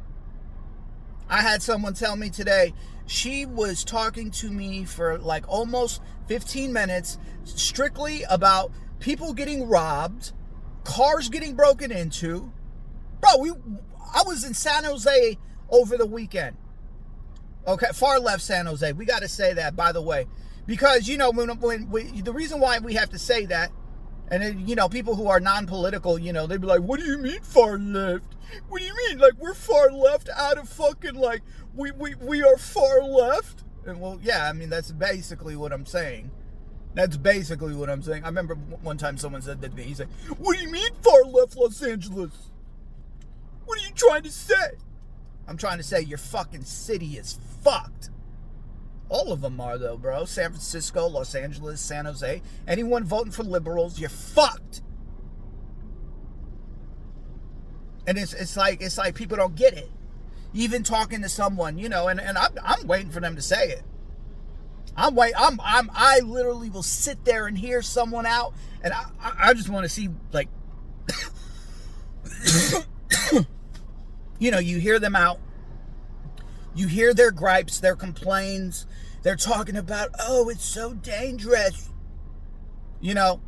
I 1.29 1.41
had 1.41 1.61
someone 1.61 1.93
tell 1.93 2.15
me 2.15 2.29
today, 2.29 2.73
she 3.09 3.43
was 3.43 3.83
talking 3.83 4.29
to 4.29 4.51
me 4.51 4.85
for 4.85 5.17
like 5.17 5.43
almost 5.49 5.99
15 6.27 6.71
minutes 6.71 7.17
strictly 7.43 8.21
about 8.29 8.71
people 8.99 9.33
getting 9.33 9.67
robbed, 9.67 10.31
cars 10.83 11.27
getting 11.27 11.55
broken 11.55 11.91
into. 11.91 12.51
Bro, 13.19 13.37
we 13.39 13.51
I 14.13 14.21
was 14.27 14.43
in 14.43 14.53
San 14.53 14.83
Jose 14.83 15.37
over 15.71 15.97
the 15.97 16.05
weekend. 16.05 16.55
Okay, 17.67 17.87
far 17.95 18.19
left 18.19 18.43
San 18.43 18.67
Jose. 18.67 18.93
We 18.93 19.05
got 19.05 19.23
to 19.23 19.27
say 19.27 19.53
that 19.55 19.75
by 19.75 19.91
the 19.91 20.03
way. 20.03 20.27
Because 20.67 21.07
you 21.07 21.17
know 21.17 21.31
when 21.31 21.49
when 21.59 21.89
we, 21.89 22.21
the 22.21 22.31
reason 22.31 22.59
why 22.59 22.77
we 22.77 22.93
have 22.93 23.09
to 23.09 23.17
say 23.17 23.47
that 23.47 23.71
and 24.31 24.43
then, 24.43 24.67
you 24.67 24.75
know, 24.75 24.87
people 24.87 25.15
who 25.15 25.27
are 25.27 25.39
non-political, 25.39 26.19
you 26.19 26.31
know, 26.31 26.45
they'd 26.45 26.61
be 26.61 26.67
like, 26.67 26.81
"What 26.81 26.99
do 26.99 27.05
you 27.05 27.17
mean 27.17 27.41
far 27.41 27.79
left? 27.79 28.35
What 28.67 28.79
do 28.79 28.85
you 28.85 28.95
mean? 28.95 29.17
Like 29.17 29.33
we're 29.39 29.53
far 29.53 29.91
left 29.91 30.29
out 30.35 30.57
of 30.57 30.69
fucking 30.69 31.15
like 31.15 31.41
we 31.75 31.91
we 31.91 32.15
we 32.15 32.43
are 32.43 32.57
far 32.57 33.03
left?" 33.03 33.63
And 33.85 33.99
well, 33.99 34.19
yeah, 34.21 34.49
I 34.49 34.53
mean 34.53 34.69
that's 34.69 34.91
basically 34.91 35.55
what 35.55 35.71
I'm 35.71 35.85
saying. 35.85 36.31
That's 36.95 37.17
basically 37.17 37.75
what 37.75 37.89
I'm 37.89 38.01
saying. 38.01 38.23
I 38.23 38.27
remember 38.27 38.55
one 38.55 38.97
time 38.97 39.17
someone 39.17 39.41
said 39.41 39.61
that 39.61 39.71
to 39.71 39.75
me. 39.75 39.83
He 39.83 39.93
said, 39.93 40.09
"What 40.37 40.57
do 40.57 40.63
you 40.63 40.71
mean 40.71 40.89
far 41.01 41.23
left 41.23 41.55
Los 41.55 41.81
Angeles? 41.81 42.49
What 43.65 43.79
are 43.79 43.83
you 43.83 43.93
trying 43.93 44.23
to 44.23 44.31
say?" 44.31 44.77
I'm 45.49 45.57
trying 45.57 45.77
to 45.79 45.83
say 45.83 46.01
your 46.01 46.19
fucking 46.19 46.63
city 46.63 47.17
is 47.17 47.39
fucked. 47.63 48.11
All 49.09 49.31
of 49.31 49.41
them 49.41 49.59
are, 49.59 49.79
though, 49.79 49.97
bro. 49.97 50.25
San 50.25 50.51
Francisco, 50.51 51.07
Los 51.07 51.33
Angeles, 51.33 51.81
San 51.81 52.05
Jose. 52.05 52.43
Anyone 52.67 53.03
voting 53.03 53.31
for 53.31 53.43
liberals, 53.43 53.99
you're 53.99 54.09
fucked. 54.09 54.83
And 58.05 58.19
it's, 58.19 58.33
it's 58.33 58.55
like 58.55 58.81
it's 58.81 58.99
like 58.99 59.15
people 59.15 59.37
don't 59.37 59.55
get 59.55 59.73
it. 59.73 59.89
Even 60.53 60.83
talking 60.83 61.21
to 61.21 61.29
someone, 61.29 61.77
you 61.77 61.89
know, 61.89 62.07
and, 62.07 62.19
and 62.19 62.37
I'm, 62.37 62.51
I'm 62.63 62.87
waiting 62.87 63.11
for 63.11 63.19
them 63.19 63.35
to 63.35 63.41
say 63.41 63.69
it. 63.69 63.83
I'm 64.95 65.15
wait. 65.15 65.33
I'm 65.37 65.59
I'm 65.63 65.89
I 65.93 66.19
literally 66.19 66.69
will 66.69 66.83
sit 66.83 67.23
there 67.23 67.47
and 67.47 67.57
hear 67.57 67.81
someone 67.81 68.25
out, 68.25 68.53
and 68.83 68.93
I 68.93 69.05
I, 69.21 69.33
I 69.49 69.53
just 69.53 69.69
want 69.69 69.85
to 69.85 69.89
see 69.89 70.09
like, 70.33 70.49
you 74.39 74.51
know, 74.51 74.59
you 74.59 74.79
hear 74.79 74.99
them 74.99 75.15
out. 75.15 75.39
You 76.75 76.87
hear 76.87 77.13
their 77.13 77.31
gripes, 77.31 77.79
their 77.79 77.95
complaints. 77.95 78.85
They're 79.21 79.35
talking 79.35 79.75
about, 79.75 80.09
oh, 80.19 80.49
it's 80.49 80.65
so 80.65 80.93
dangerous. 80.93 81.89
You 82.99 83.13
know, 83.13 83.41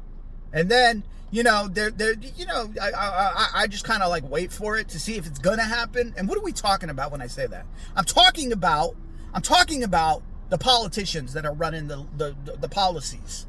and 0.54 0.70
then 0.70 1.04
you 1.32 1.44
know 1.44 1.68
they're 1.68 1.92
they're 1.92 2.14
you 2.14 2.46
know 2.46 2.72
I 2.82 2.92
I, 2.92 3.48
I 3.56 3.68
just 3.68 3.86
kind 3.86 4.04
of 4.04 4.10
like 4.10 4.30
wait 4.30 4.52
for 4.52 4.78
it 4.78 4.90
to 4.90 5.00
see 5.00 5.16
if 5.16 5.26
it's 5.26 5.40
gonna 5.40 5.64
happen. 5.64 6.14
And 6.18 6.28
what 6.28 6.38
are 6.38 6.44
we 6.44 6.52
talking 6.52 6.90
about 6.90 7.12
when 7.12 7.22
I 7.22 7.28
say 7.28 7.48
that? 7.48 7.66
I'm 7.96 8.06
talking 8.06 8.52
about 8.52 8.96
I'm 9.34 9.42
talking 9.42 9.84
about 9.84 10.24
the 10.52 10.58
politicians 10.58 11.34
that 11.34 11.46
are 11.46 11.54
running 11.54 11.88
the, 11.88 12.06
the, 12.18 12.36
the, 12.44 12.58
the 12.58 12.70
policies. 12.70 13.48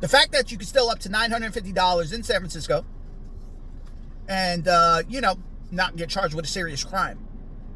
The 0.00 0.08
fact 0.08 0.32
that 0.32 0.50
you 0.50 0.58
can 0.58 0.66
still 0.66 0.90
up 0.90 0.98
to 1.00 1.08
$950 1.08 2.12
in 2.12 2.22
San 2.24 2.36
Francisco 2.38 2.84
and, 4.28 4.66
uh, 4.66 5.02
you 5.08 5.20
know, 5.20 5.36
not 5.70 5.94
get 5.94 6.08
charged 6.08 6.34
with 6.34 6.44
a 6.44 6.48
serious 6.48 6.82
crime. 6.82 7.18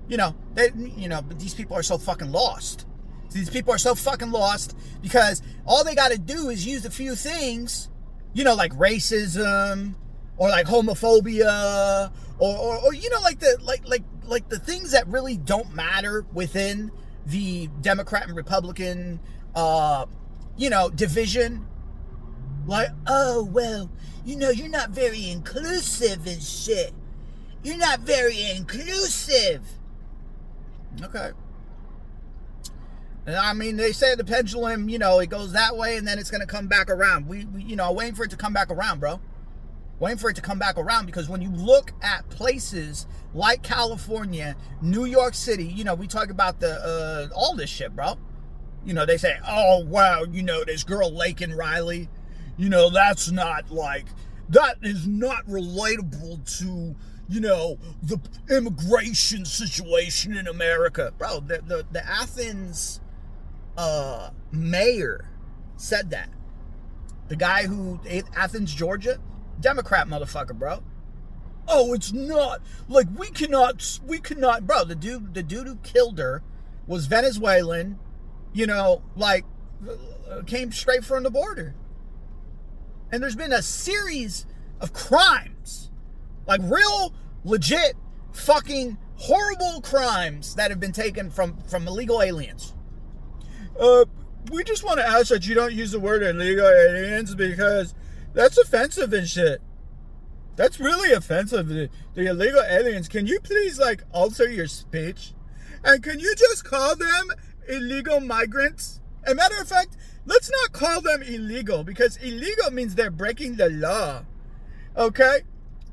You 0.08 0.16
know, 0.16 0.34
they, 0.54 0.70
you 0.74 1.08
know, 1.08 1.22
but 1.22 1.38
these 1.38 1.54
people 1.54 1.76
are 1.76 1.84
so 1.84 1.98
fucking 1.98 2.32
lost. 2.32 2.86
These 3.30 3.50
people 3.50 3.72
are 3.72 3.78
so 3.78 3.94
fucking 3.94 4.32
lost 4.32 4.76
because 5.00 5.40
all 5.64 5.84
they 5.84 5.94
got 5.94 6.10
to 6.10 6.18
do 6.18 6.48
is 6.48 6.66
use 6.66 6.84
a 6.84 6.90
few 6.90 7.14
things, 7.14 7.88
you 8.34 8.44
know, 8.44 8.54
like 8.54 8.72
racism 8.72 9.94
or 10.36 10.50
like 10.50 10.66
homophobia 10.66 12.12
or, 12.38 12.56
or, 12.56 12.78
or 12.78 12.94
you 12.94 13.08
know, 13.08 13.20
like 13.20 13.38
the 13.38 13.56
like 13.62 13.86
like 13.88 14.02
like 14.24 14.48
the 14.48 14.58
things 14.58 14.90
that 14.90 15.06
really 15.06 15.36
don't 15.36 15.74
matter 15.74 16.26
within 16.32 16.90
the 17.26 17.68
Democrat 17.80 18.26
and 18.26 18.36
Republican, 18.36 19.20
uh, 19.54 20.04
you 20.56 20.68
know, 20.68 20.90
division. 20.90 21.66
Like, 22.66 22.88
oh, 23.06 23.44
well, 23.44 23.90
you 24.24 24.36
know, 24.36 24.50
you're 24.50 24.68
not 24.68 24.90
very 24.90 25.30
inclusive 25.30 26.26
and 26.26 26.42
shit. 26.42 26.92
You're 27.62 27.76
not 27.76 28.00
very 28.00 28.50
inclusive. 28.50 29.62
Okay. 31.02 31.30
I 33.26 33.54
mean, 33.54 33.76
they 33.76 33.92
say 33.92 34.14
the 34.14 34.24
pendulum, 34.24 34.88
you 34.88 34.98
know, 34.98 35.18
it 35.18 35.30
goes 35.30 35.52
that 35.52 35.76
way 35.76 35.96
and 35.96 36.06
then 36.06 36.18
it's 36.18 36.30
going 36.30 36.42
to 36.42 36.46
come 36.46 36.66
back 36.66 36.90
around. 36.90 37.26
We, 37.26 37.46
we, 37.46 37.62
you 37.62 37.76
know, 37.76 37.90
waiting 37.92 38.14
for 38.14 38.24
it 38.24 38.30
to 38.30 38.36
come 38.36 38.52
back 38.52 38.70
around, 38.70 39.00
bro. 39.00 39.20
Waiting 39.98 40.18
for 40.18 40.28
it 40.28 40.36
to 40.36 40.42
come 40.42 40.58
back 40.58 40.76
around 40.76 41.06
because 41.06 41.28
when 41.28 41.40
you 41.40 41.50
look 41.50 41.92
at 42.02 42.28
places 42.28 43.06
like 43.32 43.62
California, 43.62 44.56
New 44.82 45.06
York 45.06 45.34
City, 45.34 45.64
you 45.64 45.84
know, 45.84 45.94
we 45.94 46.06
talk 46.06 46.28
about 46.30 46.60
the 46.60 46.72
uh, 46.72 47.34
all 47.34 47.54
this 47.54 47.70
shit, 47.70 47.94
bro. 47.94 48.18
You 48.84 48.92
know, 48.92 49.06
they 49.06 49.16
say, 49.16 49.38
"Oh 49.46 49.84
wow, 49.86 50.24
you 50.24 50.42
know, 50.42 50.64
this 50.64 50.84
girl 50.84 51.10
Laken 51.10 51.56
Riley, 51.56 52.08
you 52.56 52.68
know, 52.68 52.90
that's 52.90 53.30
not 53.30 53.70
like 53.70 54.06
that 54.50 54.76
is 54.82 55.06
not 55.06 55.46
relatable 55.46 56.58
to." 56.58 56.94
You 57.26 57.40
know, 57.40 57.78
the 58.02 58.20
immigration 58.50 59.46
situation 59.46 60.36
in 60.36 60.46
America. 60.46 61.14
Bro, 61.16 61.44
the, 61.46 61.62
the, 61.66 61.86
the 61.90 62.06
Athens 62.06 63.00
uh, 63.76 64.30
mayor 64.52 65.28
said 65.76 66.10
that. 66.10 66.30
The 67.28 67.36
guy 67.36 67.66
who, 67.66 68.00
Athens, 68.36 68.74
Georgia, 68.74 69.18
Democrat 69.60 70.06
motherfucker, 70.06 70.58
bro 70.58 70.82
oh, 71.68 71.94
it's 71.94 72.12
not 72.12 72.60
like 72.88 73.06
we 73.16 73.30
cannot, 73.30 74.00
we 74.06 74.18
cannot, 74.18 74.66
bro. 74.66 74.84
The 74.84 74.94
dude, 74.94 75.34
the 75.34 75.42
dude 75.42 75.66
who 75.66 75.76
killed 75.76 76.18
her 76.18 76.42
was 76.86 77.06
Venezuelan, 77.06 77.98
you 78.52 78.66
know, 78.66 79.02
like 79.16 79.44
uh, 79.88 80.42
came 80.46 80.72
straight 80.72 81.04
from 81.04 81.22
the 81.22 81.30
border. 81.30 81.74
And 83.10 83.22
there's 83.22 83.36
been 83.36 83.52
a 83.52 83.62
series 83.62 84.46
of 84.80 84.92
crimes, 84.92 85.90
like 86.46 86.60
real, 86.64 87.14
legit, 87.44 87.94
fucking 88.32 88.98
horrible 89.16 89.80
crimes 89.80 90.56
that 90.56 90.70
have 90.70 90.80
been 90.80 90.92
taken 90.92 91.30
from 91.30 91.58
from 91.62 91.86
illegal 91.86 92.22
aliens. 92.22 92.74
Uh, 93.78 94.04
we 94.50 94.62
just 94.64 94.84
want 94.84 94.98
to 94.98 95.06
ask 95.06 95.28
that 95.28 95.46
you 95.46 95.54
don't 95.54 95.72
use 95.72 95.92
the 95.92 96.00
word 96.00 96.22
illegal 96.22 96.66
aliens 96.66 97.34
because 97.34 97.94
that's 98.32 98.58
offensive 98.58 99.12
and 99.12 99.28
shit. 99.28 99.60
That's 100.56 100.78
really 100.78 101.12
offensive. 101.12 101.68
The, 101.68 101.88
the 102.14 102.26
illegal 102.26 102.62
aliens. 102.62 103.08
Can 103.08 103.26
you 103.26 103.40
please 103.40 103.78
like 103.78 104.04
alter 104.12 104.48
your 104.48 104.68
speech? 104.68 105.32
And 105.82 106.02
can 106.02 106.20
you 106.20 106.34
just 106.36 106.64
call 106.64 106.96
them 106.96 107.32
illegal 107.68 108.20
migrants? 108.20 109.00
A 109.26 109.34
matter 109.34 109.60
of 109.60 109.68
fact, 109.68 109.96
let's 110.26 110.50
not 110.50 110.72
call 110.72 111.00
them 111.00 111.22
illegal 111.22 111.82
because 111.84 112.16
illegal 112.18 112.70
means 112.70 112.94
they're 112.94 113.10
breaking 113.10 113.56
the 113.56 113.70
law. 113.70 114.24
Okay? 114.96 115.40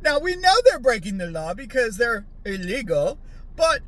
Now 0.01 0.19
we 0.19 0.35
know 0.35 0.53
they're 0.65 0.79
breaking 0.79 1.17
the 1.17 1.27
law 1.27 1.53
because 1.53 1.97
they're 1.97 2.25
illegal, 2.45 3.19
but 3.55 3.81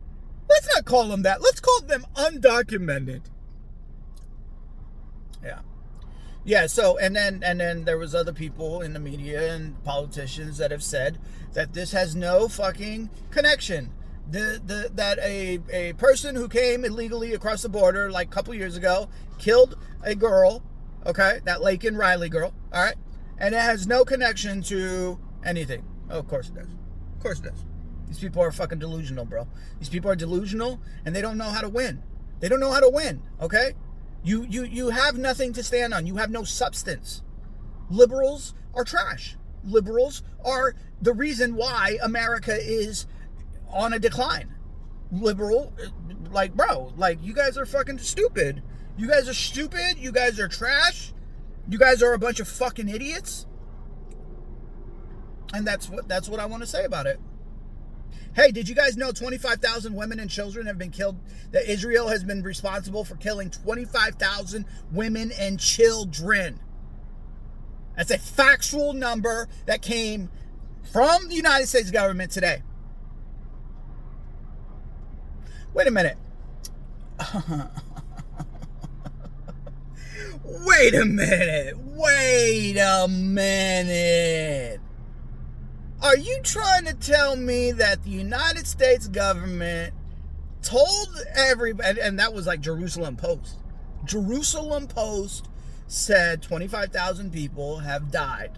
let's 0.50 0.68
not 0.76 0.86
call 0.86 1.08
them 1.08 1.22
that. 1.24 1.42
Let's 1.42 1.60
call 1.60 1.82
them 1.82 2.06
undocumented. 2.16 3.22
Yeah. 5.44 5.60
Yeah, 6.46 6.68
so 6.68 6.98
and 6.98 7.16
then 7.16 7.42
and 7.44 7.60
then 7.60 7.86
there 7.86 7.98
was 7.98 8.14
other 8.14 8.34
people 8.34 8.82
in 8.82 8.94
the 8.94 9.00
media 9.00 9.54
and 9.54 9.82
politicians 9.84 10.58
that 10.58 10.72
have 10.72 10.84
said 10.84 11.18
that 11.54 11.74
this 11.74 11.94
has 11.94 12.16
no 12.16 12.48
fucking 12.48 13.10
connection. 13.32 13.92
The, 14.30 14.62
the 14.66 14.90
that 14.94 15.20
a, 15.20 15.60
a 15.72 15.94
person 15.94 16.36
who 16.36 16.48
came 16.48 16.84
illegally 16.84 17.34
across 17.34 17.62
the 17.62 17.70
border 17.70 18.12
like 18.12 18.28
a 18.28 18.32
couple 18.32 18.54
years 18.54 18.76
ago 18.76 19.10
killed 19.38 19.78
a 20.02 20.16
girl, 20.16 20.64
okay, 21.06 21.40
that 21.46 21.60
Laken 21.60 21.98
Riley 21.98 22.30
girl, 22.30 22.54
all 22.74 22.84
right, 22.84 22.96
and 23.38 23.54
it 23.56 23.62
has 23.62 23.88
no 23.88 24.04
connection 24.04 24.62
to 24.64 25.20
anything. 25.46 25.86
Oh, 26.10 26.20
of 26.20 26.28
course 26.28 26.50
it 26.50 26.56
does. 26.56 26.68
Of 26.68 27.22
course 27.22 27.40
it 27.40 27.46
does. 27.46 27.66
These 28.08 28.20
people 28.20 28.42
are 28.42 28.52
fucking 28.52 28.80
delusional, 28.80 29.26
bro. 29.26 29.48
These 29.80 29.90
people 29.90 30.12
are 30.12 30.16
delusional 30.16 30.80
and 31.06 31.16
they 31.16 31.22
don't 31.22 31.38
know 31.38 31.50
how 31.50 31.62
to 31.62 31.70
win. 31.70 32.04
They 32.40 32.50
don't 32.50 32.60
know 32.60 32.72
how 32.72 32.82
to 32.82 32.90
win, 32.90 33.22
okay? 33.42 33.74
You 34.24 34.46
you 34.50 34.64
you 34.64 34.90
have 34.90 35.18
nothing 35.18 35.54
to 35.54 35.64
stand 35.64 35.94
on. 35.94 36.08
You 36.08 36.16
have 36.16 36.32
no 36.32 36.44
substance. 36.44 37.22
Liberals 37.90 38.54
are 38.74 38.86
trash. 38.86 39.36
Liberals 39.64 40.24
are 40.44 40.76
the 41.02 41.14
reason 41.14 41.56
why 41.56 41.98
America 42.02 42.56
is 42.60 43.06
on 43.70 43.94
a 43.94 44.00
decline. 44.00 44.56
Liberal 45.12 45.74
like 46.32 46.54
bro, 46.54 46.94
like 46.96 47.22
you 47.22 47.34
guys 47.34 47.58
are 47.58 47.66
fucking 47.66 48.00
stupid. 48.00 48.64
You 48.98 49.08
guys 49.10 49.28
are 49.28 49.34
stupid. 49.34 49.98
You 49.98 50.12
guys 50.12 50.40
are 50.40 50.48
trash. 50.48 51.14
You 51.68 51.78
guys 51.78 52.02
are 52.02 52.14
a 52.14 52.20
bunch 52.20 52.40
of 52.40 52.48
fucking 52.48 52.90
idiots. 52.90 53.46
And 55.54 55.68
that's 55.68 55.90
what 55.90 56.08
that's 56.08 56.30
what 56.30 56.40
I 56.40 56.46
want 56.46 56.64
to 56.64 56.68
say 56.68 56.86
about 56.86 57.08
it. 57.08 57.20
Hey, 58.36 58.52
did 58.52 58.68
you 58.68 58.74
guys 58.74 58.98
know 58.98 59.12
25,000 59.12 59.94
women 59.94 60.20
and 60.20 60.28
children 60.30 60.66
have 60.66 60.78
been 60.78 60.90
killed? 60.90 61.20
That 61.52 61.70
Israel 61.70 62.08
has 62.08 62.24
been 62.24 62.42
responsible 62.42 63.06
for 63.06 63.16
killing 63.16 63.52
25,000 63.52 64.66
women 64.92 65.32
and 65.40 65.60
children. 65.60 66.60
That's 67.96 68.10
a 68.10 68.18
factual 68.18 68.94
number 68.94 69.48
that 69.68 69.84
came 69.84 70.32
from 70.92 71.28
the 71.28 71.36
United 71.36 71.68
States 71.68 71.92
government 71.92 72.32
today. 72.32 72.64
Wait 75.76 75.88
a 75.88 75.92
minute. 75.92 76.18
Wait 80.44 80.96
a 80.96 81.06
minute. 81.06 81.78
Wait 81.78 82.78
a 82.78 83.08
minute. 83.08 84.80
Are 86.04 86.18
you 86.18 86.42
trying 86.44 86.84
to 86.86 86.94
tell 86.94 87.38
me 87.38 87.72
that 87.72 88.04
the 88.04 88.10
United 88.10 88.68
States 88.68 89.08
government 89.08 89.94
told 90.64 91.10
everybody, 91.36 92.02
and 92.02 92.20
that 92.20 92.34
was 92.34 92.48
like 92.48 92.62
Jerusalem 92.62 93.16
Post. 93.16 93.60
Jerusalem 94.06 94.88
Post 94.88 95.50
said 95.88 96.42
25,000 96.42 97.32
people 97.32 97.80
have 97.80 98.12
died 98.12 98.58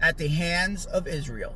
at 0.00 0.18
the 0.18 0.28
hands 0.28 0.86
of 0.86 1.06
Israel. 1.06 1.54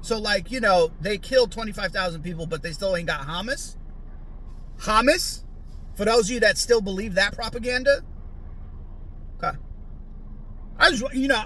So, 0.00 0.18
like, 0.18 0.50
you 0.50 0.60
know, 0.60 0.90
they 1.00 1.16
killed 1.16 1.52
25,000 1.52 2.22
people, 2.22 2.46
but 2.46 2.62
they 2.62 2.72
still 2.72 2.94
ain't 2.96 3.06
got 3.06 3.22
Hamas? 3.22 3.76
Hamas? 4.80 5.44
For 5.94 6.04
those 6.04 6.26
of 6.26 6.34
you 6.34 6.40
that 6.40 6.58
still 6.58 6.80
believe 6.80 7.14
that 7.14 7.34
propaganda? 7.34 8.02
Okay. 9.38 9.56
I 10.78 10.90
just, 10.90 11.14
you 11.14 11.28
know, 11.28 11.44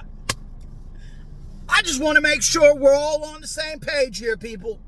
I 1.69 1.83
just 1.83 2.03
want 2.03 2.17
to 2.17 2.23
make 2.23 2.43
sure 2.43 2.75
we're 2.75 2.95
all 2.95 3.25
on 3.25 3.41
the 3.41 3.47
same 3.47 3.79
page 3.81 4.19
here, 4.19 4.37
people. 4.37 4.81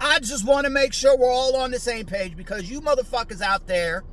I 0.00 0.18
just 0.20 0.46
want 0.46 0.64
to 0.64 0.70
make 0.70 0.92
sure 0.92 1.16
we're 1.16 1.30
all 1.30 1.56
on 1.56 1.70
the 1.70 1.78
same 1.78 2.06
page 2.06 2.36
because 2.36 2.70
you 2.70 2.80
motherfuckers 2.80 3.40
out 3.40 3.66
there 3.66 4.04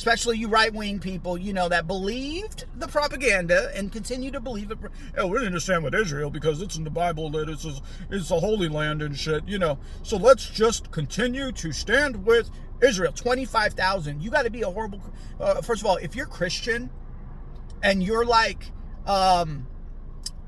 especially 0.00 0.38
you 0.38 0.48
right 0.48 0.72
wing 0.72 0.98
people, 0.98 1.36
you 1.36 1.52
know, 1.52 1.68
that 1.68 1.86
believed 1.86 2.64
the 2.78 2.88
propaganda 2.88 3.70
and 3.74 3.92
continue 3.92 4.30
to 4.30 4.40
believe 4.40 4.70
it. 4.70 4.78
Oh, 5.18 5.26
we 5.26 5.44
understand 5.44 5.84
with 5.84 5.94
Israel 5.94 6.30
because 6.30 6.62
it's 6.62 6.78
in 6.78 6.84
the 6.84 6.90
Bible 6.90 7.28
that 7.32 7.50
it's 7.50 7.66
a, 7.66 7.74
it's 8.10 8.30
a 8.30 8.40
holy 8.40 8.70
land 8.70 9.02
and 9.02 9.14
shit, 9.14 9.46
you 9.46 9.58
know. 9.58 9.78
So 10.02 10.16
let's 10.16 10.48
just 10.48 10.90
continue 10.90 11.52
to 11.52 11.70
stand 11.70 12.24
with 12.24 12.50
Israel. 12.82 13.12
25,000. 13.12 14.22
You 14.22 14.30
got 14.30 14.44
to 14.44 14.50
be 14.50 14.62
a 14.62 14.70
horrible. 14.70 15.02
Uh, 15.38 15.60
first 15.60 15.82
of 15.82 15.86
all, 15.86 15.96
if 15.96 16.16
you're 16.16 16.24
Christian 16.24 16.88
and 17.82 18.02
you're 18.02 18.24
like, 18.24 18.72
um, 19.04 19.66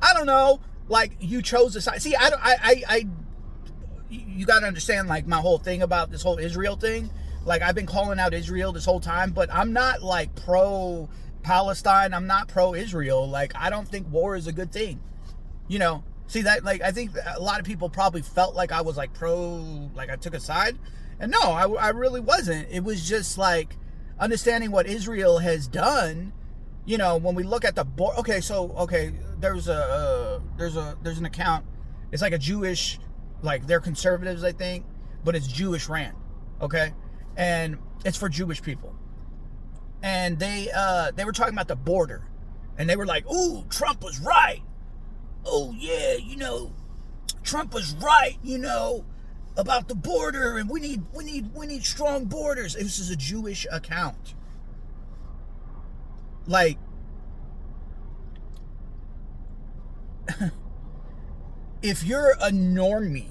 I 0.01 0.15
don't 0.15 0.25
know, 0.25 0.61
like 0.93 1.17
you 1.19 1.43
chose 1.43 1.75
a 1.75 1.81
side. 1.81 2.01
See, 2.01 2.15
I, 2.15 2.29
I, 2.29 2.57
I, 2.63 2.83
I 2.89 3.09
you 4.11 4.47
got 4.47 4.61
to 4.61 4.67
understand 4.67 5.09
like 5.09 5.27
my 5.27 5.39
whole 5.39 5.59
thing 5.59 5.83
about 5.83 6.11
this 6.11 6.23
whole 6.23 6.39
Israel 6.39 6.77
thing 6.77 7.11
like 7.45 7.63
I've 7.63 7.75
been 7.75 7.87
calling 7.87 8.19
out 8.19 8.35
Israel 8.35 8.73
this 8.73 8.85
whole 8.85 9.01
time, 9.01 9.33
but 9.33 9.53
I'm 9.53 9.73
not 9.73 10.03
like 10.03 10.35
pro 10.35 11.09
Palestine. 11.43 12.15
I'm 12.15 12.27
not 12.27 12.49
pro 12.49 12.75
Israel. 12.75 13.29
Like 13.29 13.53
I 13.57 13.71
don't 13.71 13.89
think 13.89 14.11
war 14.11 14.37
is 14.37 14.47
a 14.47 14.53
good 14.53 14.73
thing. 14.73 15.01
You 15.69 15.79
know, 15.79 16.05
see 16.27 16.43
that 16.43 16.65
like 16.65 16.83
I 16.83 16.93
think 16.93 17.13
a 17.37 17.41
lot 17.41 17.59
of 17.59 17.67
people 17.67 17.89
probably 17.89 18.23
felt 18.23 18.55
like 18.55 18.73
I 18.73 18.81
was 18.81 18.97
like 18.97 19.13
pro, 19.13 19.91
like 19.95 20.11
I 20.11 20.17
took 20.17 20.35
a 20.35 20.41
side, 20.41 20.79
and 21.19 21.33
no, 21.33 21.41
I, 21.41 21.67
I 21.69 21.89
really 21.91 22.21
wasn't. 22.21 22.69
It 22.71 22.85
was 22.85 23.09
just 23.09 23.39
like 23.39 23.77
understanding 24.19 24.71
what 24.71 24.87
Israel 24.87 25.39
has 25.39 25.67
done. 25.67 26.33
You 26.85 26.99
know, 26.99 27.17
when 27.17 27.35
we 27.35 27.45
look 27.45 27.65
at 27.65 27.77
the 27.77 27.85
board. 27.85 28.17
Okay, 28.19 28.41
so 28.41 28.73
okay, 28.79 29.13
there's 29.39 29.69
a 29.69 29.75
uh, 29.75 30.41
there's 30.57 30.77
a 30.77 30.97
there's 31.03 31.19
an 31.19 31.27
account. 31.27 31.65
It's 32.11 32.23
like 32.23 32.33
a 32.33 32.39
Jewish, 32.39 32.99
like 33.41 33.67
they're 33.67 33.81
conservatives, 33.81 34.43
I 34.43 34.53
think, 34.53 34.85
but 35.25 35.37
it's 35.37 35.47
Jewish 35.47 35.89
ran. 35.89 36.15
Okay, 36.61 36.93
and 37.37 37.79
it's 38.05 38.19
for 38.19 38.29
Jewish 38.29 38.63
people. 38.63 38.97
And 40.03 40.39
they 40.39 40.69
uh, 40.75 41.13
they 41.15 41.25
were 41.25 41.33
talking 41.33 41.55
about 41.55 41.69
the 41.69 41.77
border, 41.77 42.25
and 42.77 42.91
they 42.91 42.97
were 42.97 43.07
like, 43.07 43.31
"Ooh, 43.31 43.65
Trump 43.71 44.03
was 44.03 44.19
right. 44.19 44.63
Oh 45.45 45.75
yeah, 45.79 46.15
you 46.15 46.37
know, 46.37 46.73
Trump 47.45 47.75
was 47.75 47.95
right. 47.95 48.39
You 48.43 48.59
know." 48.59 49.05
about 49.55 49.87
the 49.87 49.95
border 49.95 50.57
and 50.57 50.71
we 50.71 50.81
need 50.81 51.03
we 51.13 51.23
need 51.23 51.55
we 51.55 51.67
need 51.67 51.85
strong 51.85 52.25
borders 52.25 52.75
this 52.75 52.99
is 52.99 53.11
a 53.11 53.17
jewish 53.17 53.67
account 53.71 54.33
like 56.47 56.79
if 61.83 62.05
you're 62.05 62.33
a 62.41 62.51
normie 62.51 63.31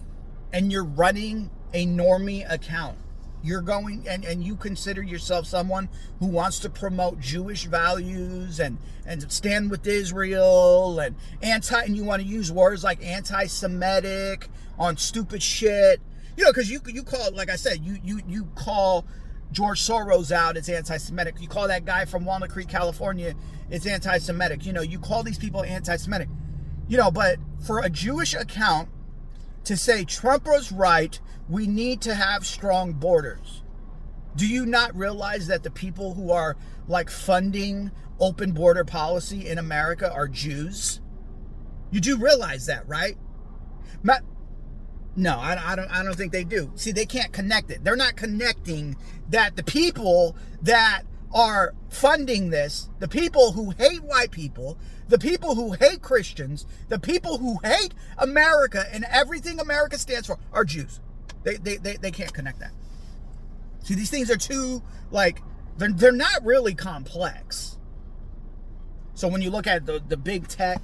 and 0.54 0.72
you're 0.72 0.84
running 0.84 1.50
a 1.74 1.86
normie 1.86 2.50
account 2.52 2.98
you're 3.44 3.62
going 3.62 4.06
and, 4.08 4.24
and 4.24 4.44
you 4.44 4.56
consider 4.56 5.02
yourself 5.02 5.46
someone 5.46 5.90
who 6.20 6.28
wants 6.28 6.60
to 6.60 6.70
promote 6.70 7.20
Jewish 7.20 7.66
values 7.66 8.60
and 8.60 8.78
and 9.06 9.32
stand 9.32 9.72
with 9.72 9.86
Israel 9.88 11.00
and 11.00 11.16
anti 11.42 11.82
and 11.82 11.96
you 11.96 12.04
want 12.04 12.22
to 12.22 12.28
use 12.28 12.52
words 12.52 12.84
like 12.84 13.04
anti-Semitic 13.04 14.48
on 14.78 14.98
stupid 14.98 15.42
shit. 15.42 16.02
You 16.38 16.44
know, 16.44 16.52
because 16.52 16.70
you 16.70 16.82
you 16.88 17.04
call 17.04 17.32
like 17.34 17.50
I 17.50 17.56
said, 17.56 17.84
you 17.84 17.98
you 18.04 18.22
you 18.28 18.46
call 18.56 19.06
George 19.52 19.82
Soros 19.82 20.32
out 20.32 20.58
as 20.58 20.70
anti-Semitic. 20.70 21.36
You 21.42 21.48
call 21.48 21.68
that 21.68 21.86
guy 21.86 22.06
from 22.06 22.26
Walnut 22.26 22.50
Creek, 22.50 22.70
California, 22.70 23.36
it's 23.70 23.86
anti-Semitic. 23.86 24.66
You 24.66 24.74
know, 24.74 24.82
you 24.82 25.00
call 25.00 25.24
these 25.24 25.38
people 25.38 25.64
anti-Semitic. 25.64 26.30
You 26.88 26.98
know, 26.98 27.12
but 27.12 27.38
for 27.66 27.80
a 27.80 27.90
Jewish 27.90 28.34
account 28.34 28.90
to 29.66 29.78
say 29.78 30.04
Trump 30.04 30.46
was 30.46 30.72
right, 30.72 31.20
we 31.48 31.68
need 31.68 32.02
to 32.02 32.16
have 32.16 32.46
strong 32.46 32.94
borders. 32.94 33.64
Do 34.36 34.48
you 34.48 34.66
not 34.66 34.96
realize 34.96 35.48
that 35.48 35.64
the 35.64 35.72
people 35.72 36.14
who 36.14 36.32
are 36.32 36.56
like 36.88 37.10
funding 37.10 37.92
open 38.20 38.52
border 38.52 38.86
policy 38.86 39.48
in 39.48 39.58
America 39.58 40.12
are 40.12 40.28
Jews? 40.28 41.02
You 41.92 42.00
do 42.00 42.18
realize 42.18 42.68
that, 42.68 42.88
right? 42.88 43.18
No, 45.16 45.38
I, 45.38 45.74
I, 45.74 45.76
don't. 45.76 45.90
I 45.90 46.04
don't 46.04 46.16
think 46.16 46.32
they 46.32 46.44
do. 46.44 46.72
See, 46.76 46.92
they 46.92 47.06
can't 47.06 47.34
connect 47.34 47.70
it. 47.70 47.84
They're 47.84 47.96
not 47.96 48.16
connecting 48.16 48.96
that 49.30 49.56
the 49.56 49.64
people 49.64 50.36
that 50.62 51.04
are 51.34 51.74
funding 51.90 52.50
this, 52.50 52.90
the 53.00 53.08
people 53.08 53.54
who 53.54 53.72
hate 53.72 54.04
white 54.04 54.32
people, 54.32 54.78
the 55.08 55.20
people 55.20 55.56
who 55.56 55.74
hate 55.74 56.02
Christians, 56.02 56.66
the 56.90 57.00
people 57.00 57.38
who 57.38 57.58
hate 57.64 57.94
America 58.18 58.86
and 58.92 59.06
everything 59.10 59.60
America 59.60 59.98
stands 59.98 60.28
for 60.28 60.38
are 60.54 60.64
Jews. 60.64 61.00
They, 61.44 61.58
they, 61.58 61.78
they, 61.78 61.98
they 61.98 62.12
can't 62.12 62.34
connect 62.34 62.60
that. 62.60 62.72
See, 63.84 63.96
these 63.96 64.10
things 64.10 64.30
are 64.30 64.38
too, 64.38 64.84
like, 65.10 65.42
they're, 65.78 65.92
they're 65.92 66.12
not 66.12 66.46
really 66.46 66.76
complex. 66.76 67.78
So 69.14 69.28
when 69.28 69.42
you 69.42 69.50
look 69.50 69.68
at 69.68 69.86
the, 69.86 70.02
the 70.06 70.18
big 70.18 70.48
tech, 70.48 70.82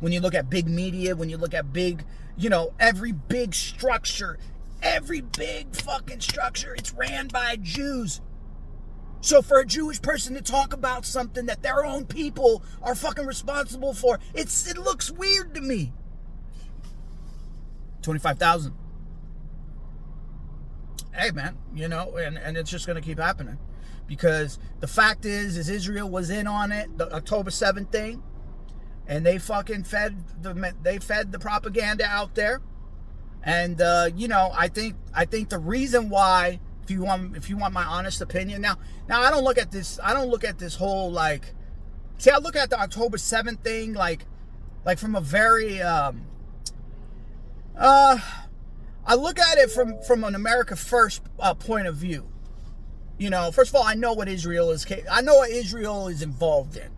when 0.00 0.12
you 0.12 0.20
look 0.20 0.34
at 0.34 0.50
big 0.50 0.68
media, 0.68 1.16
when 1.16 1.30
you 1.30 1.36
look 1.36 1.54
at 1.54 1.72
big, 1.72 2.04
you 2.36 2.50
know, 2.50 2.72
every 2.78 3.12
big 3.12 3.54
structure, 3.54 4.38
every 4.82 5.20
big 5.20 5.74
fucking 5.74 6.20
structure, 6.20 6.74
it's 6.74 6.92
ran 6.92 7.28
by 7.28 7.56
Jews. 7.56 8.20
So 9.20 9.42
for 9.42 9.58
a 9.58 9.66
Jewish 9.66 10.00
person 10.00 10.34
to 10.34 10.42
talk 10.42 10.72
about 10.72 11.04
something 11.04 11.46
that 11.46 11.62
their 11.62 11.84
own 11.84 12.04
people 12.04 12.62
are 12.82 12.94
fucking 12.94 13.26
responsible 13.26 13.94
for, 13.94 14.20
it's 14.34 14.70
it 14.70 14.78
looks 14.78 15.10
weird 15.10 15.54
to 15.54 15.60
me. 15.60 15.92
25,000. 18.02 18.72
Hey 21.12 21.30
man, 21.30 21.56
you 21.74 21.88
know, 21.88 22.16
and, 22.18 22.38
and 22.38 22.56
it's 22.56 22.70
just 22.70 22.86
gonna 22.86 23.00
keep 23.00 23.18
happening. 23.18 23.58
Because 24.06 24.60
the 24.78 24.86
fact 24.86 25.24
is, 25.24 25.56
is 25.56 25.68
Israel 25.68 26.08
was 26.08 26.30
in 26.30 26.46
on 26.46 26.70
it, 26.70 26.96
the 26.96 27.12
October 27.12 27.50
7th 27.50 27.90
thing, 27.90 28.22
and 29.06 29.24
they 29.24 29.38
fucking 29.38 29.84
fed 29.84 30.16
the 30.42 30.74
they 30.82 30.98
fed 30.98 31.32
the 31.32 31.38
propaganda 31.38 32.04
out 32.04 32.34
there. 32.34 32.60
And 33.42 33.80
uh, 33.80 34.10
you 34.14 34.28
know, 34.28 34.52
I 34.56 34.68
think 34.68 34.96
I 35.14 35.24
think 35.24 35.48
the 35.48 35.58
reason 35.58 36.08
why 36.08 36.60
if 36.86 36.90
you 36.92 37.02
want 37.02 37.36
if 37.36 37.50
you 37.50 37.56
want 37.56 37.74
my 37.74 37.82
honest 37.82 38.20
opinion 38.20 38.60
now 38.62 38.78
now 39.08 39.20
i 39.20 39.28
don't 39.28 39.42
look 39.42 39.58
at 39.58 39.72
this 39.72 39.98
i 40.04 40.14
don't 40.14 40.28
look 40.28 40.44
at 40.44 40.56
this 40.60 40.76
whole 40.76 41.10
like 41.10 41.52
see 42.16 42.30
i 42.30 42.38
look 42.38 42.54
at 42.54 42.70
the 42.70 42.78
october 42.78 43.16
7th 43.16 43.58
thing 43.64 43.92
like 43.92 44.24
like 44.84 44.96
from 44.96 45.16
a 45.16 45.20
very 45.20 45.82
um 45.82 46.24
uh 47.76 48.16
i 49.04 49.16
look 49.16 49.40
at 49.40 49.58
it 49.58 49.68
from 49.68 50.00
from 50.02 50.22
an 50.22 50.36
america 50.36 50.76
first 50.76 51.22
uh, 51.40 51.52
point 51.54 51.88
of 51.88 51.96
view 51.96 52.30
you 53.18 53.30
know 53.30 53.50
first 53.50 53.70
of 53.70 53.74
all 53.74 53.82
i 53.84 53.94
know 53.94 54.12
what 54.12 54.28
israel 54.28 54.70
is 54.70 54.86
i 55.10 55.20
know 55.20 55.34
what 55.34 55.50
israel 55.50 56.06
is 56.06 56.22
involved 56.22 56.76
in 56.76 56.95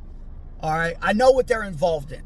all 0.61 0.73
right 0.73 0.97
i 1.01 1.13
know 1.13 1.31
what 1.31 1.47
they're 1.47 1.63
involved 1.63 2.13
in 2.13 2.23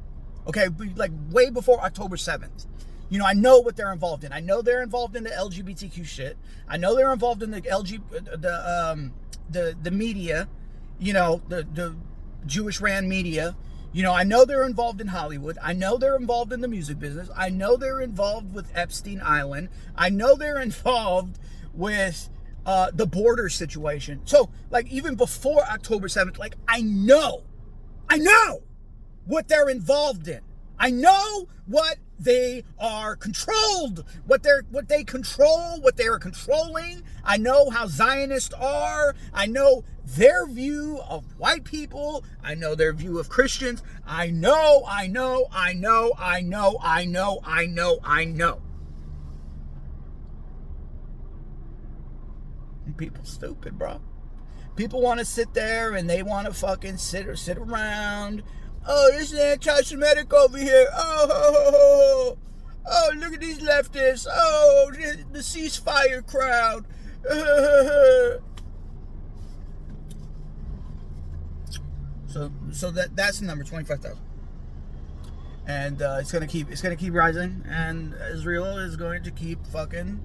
okay 0.46 0.68
like 0.96 1.12
way 1.30 1.50
before 1.50 1.80
october 1.80 2.16
7th 2.16 2.66
you 3.12 3.18
know, 3.18 3.26
I 3.26 3.34
know 3.34 3.58
what 3.58 3.76
they're 3.76 3.92
involved 3.92 4.24
in. 4.24 4.32
I 4.32 4.40
know 4.40 4.62
they're 4.62 4.82
involved 4.82 5.16
in 5.16 5.22
the 5.22 5.28
LGBTQ 5.28 6.02
shit. 6.06 6.38
I 6.66 6.78
know 6.78 6.96
they're 6.96 7.12
involved 7.12 7.42
in 7.42 7.50
the 7.50 7.60
LG, 7.60 8.00
the 8.40 8.90
um, 8.90 9.12
the 9.50 9.76
the 9.82 9.90
media. 9.90 10.48
You 10.98 11.12
know, 11.12 11.42
the 11.46 11.66
the 11.74 11.94
Jewish 12.46 12.80
ran 12.80 13.10
media. 13.10 13.54
You 13.92 14.02
know, 14.02 14.14
I 14.14 14.22
know 14.24 14.46
they're 14.46 14.64
involved 14.64 15.02
in 15.02 15.08
Hollywood. 15.08 15.58
I 15.62 15.74
know 15.74 15.98
they're 15.98 16.16
involved 16.16 16.54
in 16.54 16.62
the 16.62 16.68
music 16.68 16.98
business. 16.98 17.28
I 17.36 17.50
know 17.50 17.76
they're 17.76 18.00
involved 18.00 18.54
with 18.54 18.72
Epstein 18.74 19.20
Island. 19.22 19.68
I 19.94 20.08
know 20.08 20.34
they're 20.34 20.60
involved 20.62 21.38
with 21.74 22.30
uh, 22.64 22.92
the 22.94 23.06
border 23.06 23.50
situation. 23.50 24.22
So, 24.24 24.48
like, 24.70 24.90
even 24.90 25.16
before 25.16 25.64
October 25.64 26.08
7th, 26.08 26.38
like, 26.38 26.56
I 26.66 26.80
know, 26.80 27.42
I 28.08 28.18
know 28.18 28.62
what 29.24 29.48
they're 29.48 29.68
involved 29.68 30.28
in. 30.28 30.40
I 30.78 30.90
know 30.90 31.46
what 31.66 31.98
they 32.18 32.64
are 32.78 33.16
controlled, 33.16 34.04
what 34.26 34.42
they're 34.42 34.64
what 34.70 34.88
they 34.88 35.04
control, 35.04 35.80
what 35.80 35.96
they 35.96 36.06
are 36.06 36.18
controlling. 36.18 37.02
I 37.24 37.36
know 37.36 37.70
how 37.70 37.86
Zionists 37.86 38.54
are. 38.54 39.14
I 39.32 39.46
know 39.46 39.84
their 40.04 40.46
view 40.46 41.00
of 41.08 41.24
white 41.38 41.64
people. 41.64 42.24
I 42.42 42.54
know 42.54 42.74
their 42.74 42.92
view 42.92 43.18
of 43.18 43.28
Christians. 43.28 43.82
I 44.06 44.30
know, 44.30 44.84
I 44.88 45.06
know, 45.06 45.46
I 45.52 45.72
know, 45.72 46.12
I 46.18 46.40
know, 46.40 46.78
I 46.80 47.04
know, 47.04 47.40
I 47.44 47.66
know, 47.66 47.98
I 48.02 48.24
know. 48.24 48.60
People 52.96 53.24
stupid, 53.24 53.78
bro. 53.78 54.00
People 54.76 55.02
want 55.02 55.20
to 55.20 55.24
sit 55.26 55.54
there 55.54 55.94
and 55.94 56.08
they 56.08 56.22
want 56.22 56.46
to 56.46 56.54
fucking 56.54 56.96
sit 56.96 57.26
or 57.26 57.36
sit 57.36 57.58
around 57.58 58.42
Oh, 58.86 59.10
this 59.12 59.32
is 59.32 59.38
anti-Semitic 59.38 60.32
over 60.32 60.58
here. 60.58 60.88
Oh, 60.92 61.26
oh, 61.30 61.70
oh, 61.74 62.38
oh, 62.90 63.10
look 63.16 63.32
at 63.34 63.40
these 63.40 63.60
leftists. 63.60 64.26
Oh, 64.28 64.90
the, 64.92 65.38
ceasefire 65.38 66.26
crowd. 66.26 66.84
so, 72.26 72.50
so 72.72 72.90
that 72.90 73.14
that's 73.14 73.38
the 73.38 73.46
number 73.46 73.62
twenty-five 73.62 74.00
thousand, 74.00 74.18
and 75.68 76.02
uh, 76.02 76.16
it's 76.18 76.32
gonna 76.32 76.48
keep 76.48 76.68
it's 76.68 76.82
gonna 76.82 76.96
keep 76.96 77.14
rising, 77.14 77.64
and 77.68 78.16
Israel 78.32 78.78
is 78.78 78.96
going 78.96 79.22
to 79.22 79.30
keep 79.30 79.64
fucking 79.66 80.20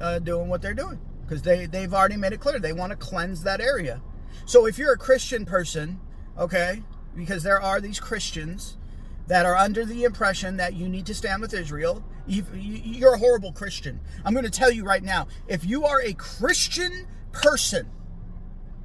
uh, 0.00 0.18
doing 0.20 0.48
what 0.48 0.62
they're 0.62 0.72
doing 0.72 0.98
because 1.28 1.42
they 1.42 1.66
they've 1.66 1.92
already 1.92 2.16
made 2.16 2.32
it 2.32 2.40
clear 2.40 2.58
they 2.58 2.72
want 2.72 2.90
to 2.90 2.96
cleanse 2.96 3.42
that 3.42 3.60
area. 3.60 4.00
So 4.46 4.66
if 4.66 4.78
you're 4.78 4.92
a 4.92 4.98
Christian 4.98 5.44
person, 5.44 6.00
okay, 6.38 6.82
because 7.14 7.42
there 7.42 7.60
are 7.60 7.80
these 7.80 8.00
Christians 8.00 8.78
that 9.26 9.44
are 9.44 9.56
under 9.56 9.84
the 9.84 10.04
impression 10.04 10.56
that 10.56 10.74
you 10.74 10.88
need 10.88 11.04
to 11.06 11.14
stand 11.14 11.42
with 11.42 11.52
Israel, 11.52 12.02
you're 12.26 13.14
a 13.14 13.18
horrible 13.18 13.52
Christian. 13.52 14.00
I'm 14.24 14.32
going 14.32 14.44
to 14.44 14.50
tell 14.50 14.70
you 14.70 14.84
right 14.84 15.02
now 15.02 15.28
if 15.48 15.66
you 15.66 15.84
are 15.84 16.00
a 16.00 16.14
Christian 16.14 17.06
person 17.32 17.90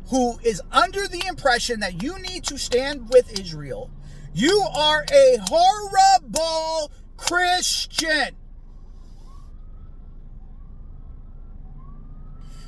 who 0.10 0.38
is 0.43 0.62
under 0.71 1.08
the 1.08 1.25
impression 1.27 1.79
that 1.79 2.03
you 2.03 2.19
need 2.19 2.43
to 2.45 2.58
stand 2.58 3.10
with 3.10 3.39
Israel, 3.39 3.89
you 4.34 4.65
are 4.75 5.06
a 5.13 5.38
horrible 5.47 6.91
Christian. 7.15 8.36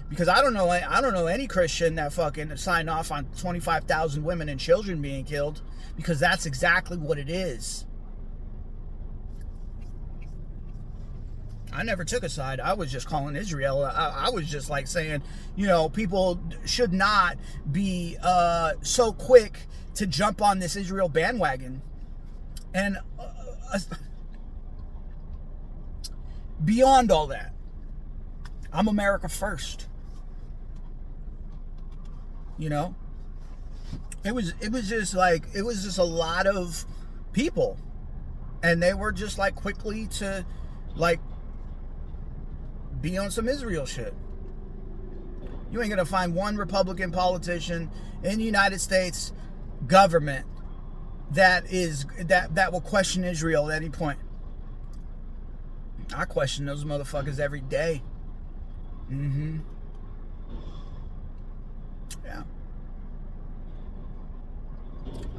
Because 0.09 0.27
I 0.27 0.41
don't 0.41 0.53
know 0.53 0.69
I 0.69 1.01
don't 1.01 1.13
know 1.13 1.27
any 1.27 1.47
Christian 1.47 1.95
that 1.95 2.13
fucking 2.13 2.55
signed 2.57 2.89
off 2.89 3.11
on 3.11 3.25
25,000 3.37 4.23
women 4.23 4.49
and 4.49 4.59
children 4.59 5.01
being 5.01 5.25
killed 5.25 5.61
because 5.95 6.19
that's 6.19 6.45
exactly 6.45 6.97
what 6.97 7.17
it 7.17 7.29
is. 7.29 7.85
I 11.75 11.83
never 11.83 12.05
took 12.05 12.23
a 12.23 12.29
side. 12.29 12.61
I 12.61 12.73
was 12.73 12.89
just 12.89 13.05
calling 13.05 13.35
Israel. 13.35 13.83
I, 13.83 14.27
I 14.27 14.29
was 14.29 14.49
just 14.49 14.69
like 14.69 14.87
saying, 14.87 15.21
you 15.57 15.67
know, 15.67 15.89
people 15.89 16.39
should 16.65 16.93
not 16.93 17.37
be 17.69 18.17
uh, 18.21 18.73
so 18.81 19.11
quick 19.11 19.59
to 19.95 20.07
jump 20.07 20.41
on 20.41 20.59
this 20.59 20.77
Israel 20.77 21.09
bandwagon. 21.09 21.81
And 22.73 22.97
uh, 23.19 23.79
beyond 26.63 27.11
all 27.11 27.27
that, 27.27 27.53
I'm 28.71 28.87
America 28.87 29.27
first. 29.27 29.87
You 32.57 32.69
know, 32.69 32.95
it 34.23 34.33
was 34.33 34.53
it 34.61 34.71
was 34.71 34.87
just 34.89 35.13
like 35.13 35.43
it 35.53 35.63
was 35.63 35.83
just 35.83 35.97
a 35.97 36.03
lot 36.03 36.47
of 36.47 36.85
people, 37.33 37.77
and 38.63 38.81
they 38.81 38.93
were 38.93 39.11
just 39.11 39.37
like 39.37 39.55
quickly 39.55 40.07
to 40.07 40.45
like 40.95 41.19
be 43.01 43.17
on 43.17 43.29
some 43.29 43.47
Israel 43.47 43.85
shit. 43.85 44.13
You 45.71 45.81
ain't 45.81 45.89
gonna 45.89 46.05
find 46.05 46.33
one 46.33 46.55
Republican 46.55 47.11
politician 47.11 47.91
in 48.23 48.37
the 48.37 48.43
United 48.45 48.79
States 48.79 49.33
government 49.87 50.45
that 51.31 51.71
is 51.71 52.05
that 52.19 52.55
that 52.55 52.71
will 52.71 52.81
question 52.81 53.23
Israel 53.23 53.69
at 53.69 53.75
any 53.75 53.89
point. 53.89 54.19
I 56.15 56.25
question 56.25 56.65
those 56.65 56.85
motherfuckers 56.85 57.39
every 57.39 57.61
day. 57.61 58.01
Mm-hmm. 59.11 59.59
Yeah. 62.23 62.43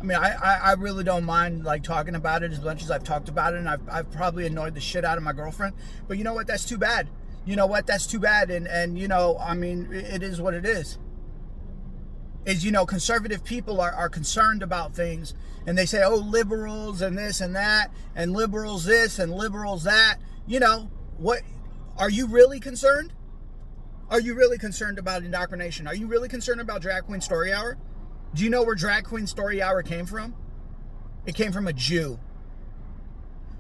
I 0.01 0.03
mean, 0.03 0.19
I, 0.19 0.33
I, 0.33 0.55
I, 0.55 0.73
really 0.75 1.05
don't 1.05 1.25
mind 1.25 1.65
like 1.65 1.83
talking 1.83 2.15
about 2.15 2.43
it 2.43 2.53
as 2.53 2.61
much 2.61 2.83
as 2.83 2.91
I've 2.91 3.03
talked 3.03 3.29
about 3.29 3.55
it, 3.55 3.59
and 3.59 3.69
I've, 3.69 3.81
I've 3.91 4.11
probably 4.11 4.47
annoyed 4.47 4.75
the 4.75 4.81
shit 4.81 5.05
out 5.05 5.17
of 5.17 5.25
my 5.25 5.33
girlfriend. 5.33 5.75
But 6.07 6.19
you 6.19 6.25
know 6.25 6.35
what? 6.35 6.47
That's 6.47 6.65
too 6.65 6.79
bad. 6.79 7.09
You 7.45 7.57
know 7.57 7.67
what? 7.67 7.87
That's 7.87 8.07
too 8.07 8.19
bad. 8.19 8.51
And 8.51 8.67
and 8.69 8.99
you 8.99 9.09
know, 9.09 9.39
I 9.39 9.55
mean, 9.55 9.89
it 9.93 10.23
is 10.23 10.41
what 10.41 10.55
it 10.55 10.65
is. 10.65 10.99
Is 12.45 12.65
you 12.65 12.71
know, 12.71 12.87
conservative 12.87 13.43
people 13.43 13.81
are, 13.81 13.93
are 13.93 14.09
concerned 14.09 14.63
about 14.63 14.95
things, 14.95 15.35
and 15.67 15.77
they 15.77 15.87
say, 15.87 16.03
oh, 16.05 16.15
liberals 16.17 17.01
and 17.01 17.17
this 17.17 17.41
and 17.41 17.57
that, 17.57 17.91
and 18.15 18.33
liberals 18.33 18.85
this 18.85 19.19
and 19.19 19.33
liberals 19.33 19.85
that. 19.85 20.19
You 20.47 20.61
know, 20.61 20.91
what? 21.17 21.41
Are 21.97 22.11
you 22.11 22.27
really 22.27 22.61
concerned? 22.61 23.13
Are 24.09 24.21
you 24.21 24.35
really 24.35 24.57
concerned 24.57 25.01
about 25.01 25.25
indoctrination? 25.25 25.89
Are 25.89 25.95
you 25.95 26.07
really 26.07 26.29
concerned 26.29 26.61
about 26.61 26.81
Drag 26.81 27.05
Queen 27.05 27.21
Story 27.21 27.53
Hour? 27.53 27.77
Do 28.35 28.45
you 28.45 28.51
know 28.51 28.63
where 28.63 28.77
Drag 28.77 29.05
Queen 29.05 29.27
Story 29.27 29.61
Hour 29.61 29.83
came 29.83 30.07
from? 30.07 30.35
It 31.27 31.35
came 31.35 31.51
from 31.51 31.67
a 31.67 31.73
Jew. 31.73 32.21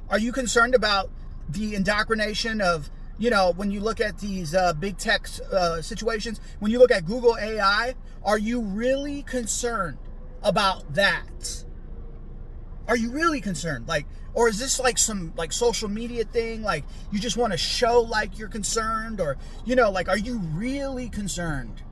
Are 0.08 0.20
you 0.20 0.30
concerned 0.30 0.76
about 0.76 1.10
the 1.48 1.74
indoctrination 1.74 2.60
of, 2.60 2.90
you 3.18 3.28
know, 3.28 3.54
when 3.56 3.72
you 3.72 3.80
look 3.80 4.00
at 4.00 4.18
these 4.18 4.54
uh, 4.54 4.72
big 4.74 4.98
tech 4.98 5.26
uh, 5.52 5.82
situations, 5.82 6.40
when 6.60 6.70
you 6.70 6.78
look 6.78 6.92
at 6.92 7.06
Google 7.06 7.36
AI, 7.36 7.96
are 8.22 8.38
you 8.38 8.60
really 8.60 9.22
concerned 9.22 9.98
about 10.44 10.94
that? 10.94 11.64
Are 12.88 12.96
you 12.96 13.10
really 13.10 13.40
concerned? 13.40 13.88
Like, 13.88 14.06
or 14.34 14.48
is 14.48 14.58
this 14.58 14.78
like 14.78 14.98
some 14.98 15.32
like 15.36 15.52
social 15.52 15.88
media 15.88 16.24
thing? 16.24 16.62
Like 16.62 16.84
you 17.10 17.18
just 17.18 17.36
want 17.36 17.52
to 17.52 17.56
show 17.58 18.00
like 18.02 18.38
you're 18.38 18.48
concerned, 18.48 19.20
or 19.20 19.36
you 19.64 19.74
know, 19.74 19.90
like 19.90 20.08
are 20.08 20.18
you 20.18 20.38
really 20.38 21.08
concerned? 21.08 21.82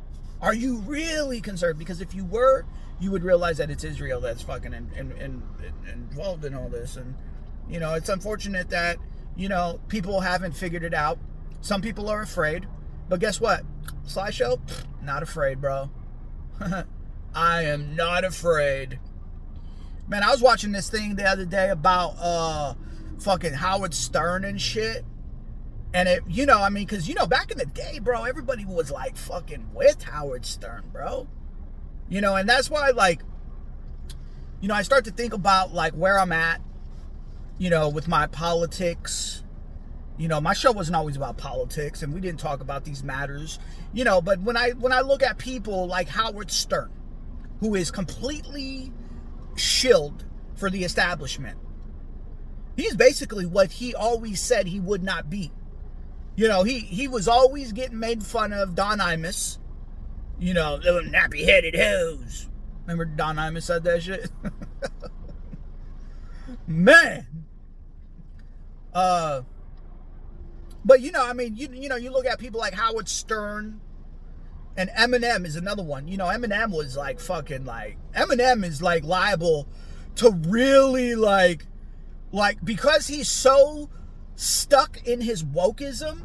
Are 0.40 0.54
you 0.54 0.76
really 0.78 1.40
concerned? 1.40 1.78
Because 1.78 2.00
if 2.00 2.14
you 2.14 2.24
were, 2.24 2.66
you 3.00 3.10
would 3.10 3.24
realize 3.24 3.56
that 3.58 3.70
it's 3.70 3.82
Israel 3.82 4.20
that's 4.20 4.42
fucking 4.42 4.72
in, 4.72 4.90
in, 4.96 5.12
in, 5.12 5.42
involved 5.90 6.44
in 6.44 6.54
all 6.54 6.68
this, 6.68 6.96
and 6.96 7.14
you 7.68 7.80
know, 7.80 7.94
it's 7.94 8.08
unfortunate 8.08 8.70
that 8.70 8.98
you 9.36 9.48
know 9.48 9.80
people 9.88 10.20
haven't 10.20 10.52
figured 10.52 10.84
it 10.84 10.94
out. 10.94 11.18
Some 11.60 11.80
people 11.80 12.08
are 12.10 12.20
afraid, 12.20 12.68
but 13.08 13.20
guess 13.20 13.40
what? 13.40 13.62
Sly 14.04 14.30
Show, 14.30 14.60
not 15.02 15.22
afraid, 15.22 15.60
bro. 15.60 15.90
I 17.34 17.62
am 17.62 17.96
not 17.96 18.22
afraid. 18.24 19.00
Man, 20.08 20.22
I 20.22 20.30
was 20.30 20.42
watching 20.42 20.72
this 20.72 20.90
thing 20.90 21.16
the 21.16 21.24
other 21.24 21.46
day 21.46 21.70
about 21.70 22.16
uh 22.18 22.74
fucking 23.20 23.54
Howard 23.54 23.94
Stern 23.94 24.44
and 24.44 24.60
shit. 24.60 25.04
And 25.92 26.08
it, 26.08 26.22
you 26.28 26.44
know, 26.44 26.60
I 26.60 26.70
mean, 26.70 26.84
because, 26.86 27.08
you 27.08 27.14
know, 27.14 27.26
back 27.26 27.52
in 27.52 27.58
the 27.58 27.66
day, 27.66 28.00
bro, 28.00 28.24
everybody 28.24 28.64
was 28.64 28.90
like 28.90 29.16
fucking 29.16 29.68
with 29.72 30.02
Howard 30.02 30.44
Stern, 30.44 30.84
bro. 30.92 31.28
You 32.08 32.20
know, 32.20 32.34
and 32.34 32.48
that's 32.48 32.68
why, 32.68 32.90
like, 32.90 33.22
you 34.60 34.68
know, 34.68 34.74
I 34.74 34.82
start 34.82 35.04
to 35.04 35.12
think 35.12 35.32
about 35.32 35.72
like 35.72 35.92
where 35.92 36.18
I'm 36.18 36.32
at, 36.32 36.60
you 37.58 37.70
know, 37.70 37.88
with 37.88 38.08
my 38.08 38.26
politics. 38.26 39.42
You 40.16 40.28
know, 40.28 40.40
my 40.40 40.52
show 40.52 40.72
wasn't 40.72 40.96
always 40.96 41.16
about 41.16 41.38
politics 41.38 42.02
and 42.02 42.12
we 42.12 42.20
didn't 42.20 42.40
talk 42.40 42.60
about 42.60 42.84
these 42.84 43.02
matters, 43.02 43.58
you 43.92 44.04
know, 44.04 44.20
but 44.20 44.40
when 44.40 44.56
I 44.56 44.70
when 44.70 44.92
I 44.92 45.00
look 45.00 45.22
at 45.22 45.38
people 45.38 45.86
like 45.86 46.08
Howard 46.08 46.50
Stern, 46.50 46.90
who 47.60 47.74
is 47.74 47.90
completely 47.90 48.92
shield 49.56 50.24
for 50.54 50.70
the 50.70 50.84
establishment. 50.84 51.58
He's 52.76 52.96
basically 52.96 53.46
what 53.46 53.72
he 53.72 53.94
always 53.94 54.40
said 54.40 54.66
he 54.66 54.80
would 54.80 55.02
not 55.02 55.30
be. 55.30 55.52
You 56.36 56.48
know, 56.48 56.64
he 56.64 56.80
he 56.80 57.06
was 57.06 57.28
always 57.28 57.72
getting 57.72 57.98
made 57.98 58.22
fun 58.22 58.52
of 58.52 58.74
Don 58.74 58.98
Imus. 58.98 59.58
You 60.38 60.54
know, 60.54 60.78
the 60.78 61.08
nappy 61.08 61.44
headed 61.44 61.76
hoes. 61.76 62.48
Remember 62.82 63.04
Don 63.04 63.36
Imus 63.36 63.62
said 63.62 63.84
that 63.84 64.02
shit? 64.02 64.30
Man. 66.66 67.26
Uh 68.92 69.42
but 70.84 71.00
you 71.00 71.12
know, 71.12 71.24
I 71.24 71.32
mean, 71.32 71.56
you 71.56 71.68
you 71.72 71.88
know, 71.88 71.96
you 71.96 72.10
look 72.10 72.26
at 72.26 72.38
people 72.38 72.60
like 72.60 72.74
Howard 72.74 73.08
Stern, 73.08 73.80
and 74.76 74.90
Eminem 74.90 75.46
is 75.46 75.56
another 75.56 75.82
one. 75.82 76.08
You 76.08 76.16
know, 76.16 76.26
Eminem 76.26 76.70
was 76.70 76.96
like 76.96 77.20
fucking 77.20 77.64
like 77.64 77.96
Eminem 78.14 78.64
is 78.64 78.82
like 78.82 79.04
liable 79.04 79.68
to 80.16 80.30
really 80.30 81.14
like 81.14 81.66
like 82.32 82.64
because 82.64 83.06
he's 83.06 83.28
so 83.28 83.88
stuck 84.34 85.06
in 85.06 85.20
his 85.20 85.44
wokeism. 85.44 86.22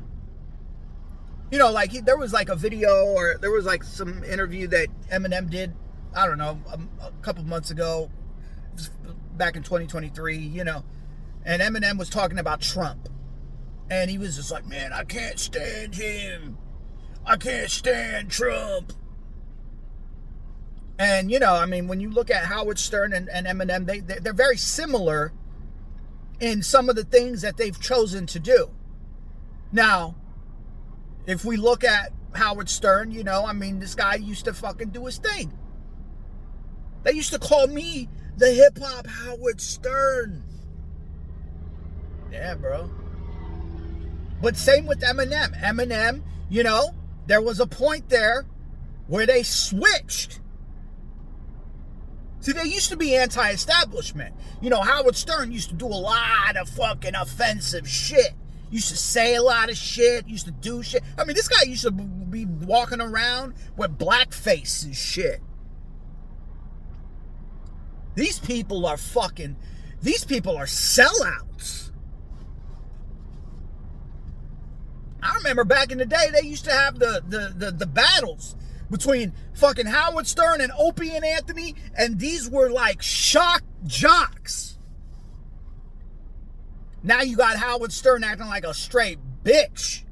You 1.51 1.57
know, 1.57 1.71
like 1.71 1.91
he, 1.91 1.99
there 1.99 2.17
was 2.17 2.33
like 2.33 2.49
a 2.49 2.55
video 2.55 3.05
or 3.05 3.37
there 3.39 3.51
was 3.51 3.65
like 3.65 3.83
some 3.83 4.23
interview 4.23 4.67
that 4.67 4.87
Eminem 5.11 5.49
did. 5.49 5.73
I 6.15 6.25
don't 6.25 6.37
know 6.37 6.59
a, 6.67 7.05
a 7.07 7.11
couple 7.21 7.43
months 7.43 7.69
ago, 7.69 8.09
back 9.35 9.55
in 9.55 9.63
2023. 9.63 10.37
You 10.37 10.63
know, 10.63 10.83
and 11.45 11.61
Eminem 11.61 11.97
was 11.97 12.09
talking 12.09 12.39
about 12.39 12.61
Trump, 12.61 13.09
and 13.89 14.09
he 14.09 14.17
was 14.17 14.35
just 14.35 14.51
like, 14.51 14.65
"Man, 14.65 14.93
I 14.93 15.03
can't 15.03 15.39
stand 15.39 15.95
him." 15.95 16.57
I 17.29 17.37
can't 17.37 17.69
stand 17.69 18.31
Trump. 18.31 18.91
And, 20.97 21.29
you 21.29 21.37
know, 21.37 21.53
I 21.53 21.67
mean, 21.67 21.87
when 21.87 21.99
you 21.99 22.09
look 22.09 22.31
at 22.31 22.45
Howard 22.45 22.79
Stern 22.79 23.13
and, 23.13 23.29
and 23.29 23.45
Eminem, 23.45 23.85
they, 23.85 23.99
they're 23.99 24.33
very 24.33 24.57
similar 24.57 25.31
in 26.39 26.63
some 26.63 26.89
of 26.89 26.95
the 26.95 27.03
things 27.03 27.43
that 27.43 27.55
they've 27.55 27.79
chosen 27.79 28.25
to 28.25 28.39
do. 28.39 28.71
Now, 29.71 30.15
if 31.27 31.45
we 31.45 31.55
look 31.55 31.83
at 31.83 32.11
Howard 32.33 32.67
Stern, 32.67 33.11
you 33.11 33.23
know, 33.23 33.45
I 33.45 33.53
mean, 33.53 33.79
this 33.79 33.93
guy 33.93 34.15
used 34.15 34.45
to 34.45 34.53
fucking 34.53 34.89
do 34.89 35.05
his 35.05 35.19
thing. 35.19 35.53
They 37.03 37.11
used 37.11 37.31
to 37.31 37.39
call 37.39 37.67
me 37.67 38.09
the 38.37 38.51
hip 38.51 38.79
hop 38.81 39.05
Howard 39.05 39.61
Stern. 39.61 40.43
Yeah, 42.31 42.55
bro. 42.55 42.89
But 44.41 44.57
same 44.57 44.87
with 44.87 45.01
Eminem. 45.01 45.55
Eminem, 45.61 46.23
you 46.49 46.63
know, 46.63 46.95
there 47.29 47.41
was 47.43 47.59
a 47.59 47.67
point 47.67 48.09
there 48.09 48.47
where 49.05 49.27
they 49.27 49.43
switched. 49.43 50.39
See, 52.39 52.53
they 52.53 52.63
used 52.63 52.89
to 52.89 52.97
be 52.97 53.15
anti 53.15 53.51
establishment. 53.51 54.33
You 54.63 54.71
know, 54.71 54.81
Howard 54.81 55.15
Stern 55.15 55.51
used 55.51 55.69
to 55.69 55.75
do 55.75 55.85
a 55.85 55.89
lot 55.89 56.57
of 56.59 56.67
fucking 56.69 57.13
offensive 57.13 57.87
shit. 57.87 58.33
Used 58.71 58.89
to 58.89 58.97
say 58.97 59.35
a 59.35 59.43
lot 59.43 59.69
of 59.69 59.77
shit, 59.77 60.27
used 60.27 60.45
to 60.47 60.51
do 60.51 60.81
shit. 60.81 61.03
I 61.19 61.23
mean, 61.23 61.35
this 61.35 61.47
guy 61.47 61.61
used 61.67 61.83
to 61.83 61.91
be 61.91 62.47
walking 62.47 62.99
around 62.99 63.53
with 63.77 63.99
blackface 63.99 64.83
and 64.83 64.95
shit. 64.95 65.39
These 68.15 68.39
people 68.39 68.87
are 68.87 68.97
fucking, 68.97 69.55
these 70.01 70.25
people 70.25 70.57
are 70.57 70.65
sellouts. 70.65 71.88
I 75.21 75.35
remember 75.35 75.63
back 75.63 75.91
in 75.91 75.97
the 75.97 76.05
day, 76.05 76.29
they 76.31 76.47
used 76.47 76.65
to 76.65 76.71
have 76.71 76.99
the, 76.99 77.23
the, 77.27 77.53
the, 77.55 77.71
the 77.71 77.85
battles 77.85 78.55
between 78.89 79.33
fucking 79.53 79.85
Howard 79.85 80.27
Stern 80.27 80.61
and 80.61 80.71
Opie 80.77 81.15
and 81.15 81.25
Anthony, 81.25 81.75
and 81.97 82.19
these 82.19 82.49
were 82.49 82.69
like 82.69 83.01
shock 83.01 83.63
jocks. 83.85 84.77
Now 87.03 87.21
you 87.21 87.37
got 87.37 87.57
Howard 87.57 87.91
Stern 87.91 88.23
acting 88.23 88.47
like 88.47 88.63
a 88.63 88.73
straight 88.73 89.19
bitch. 89.43 90.03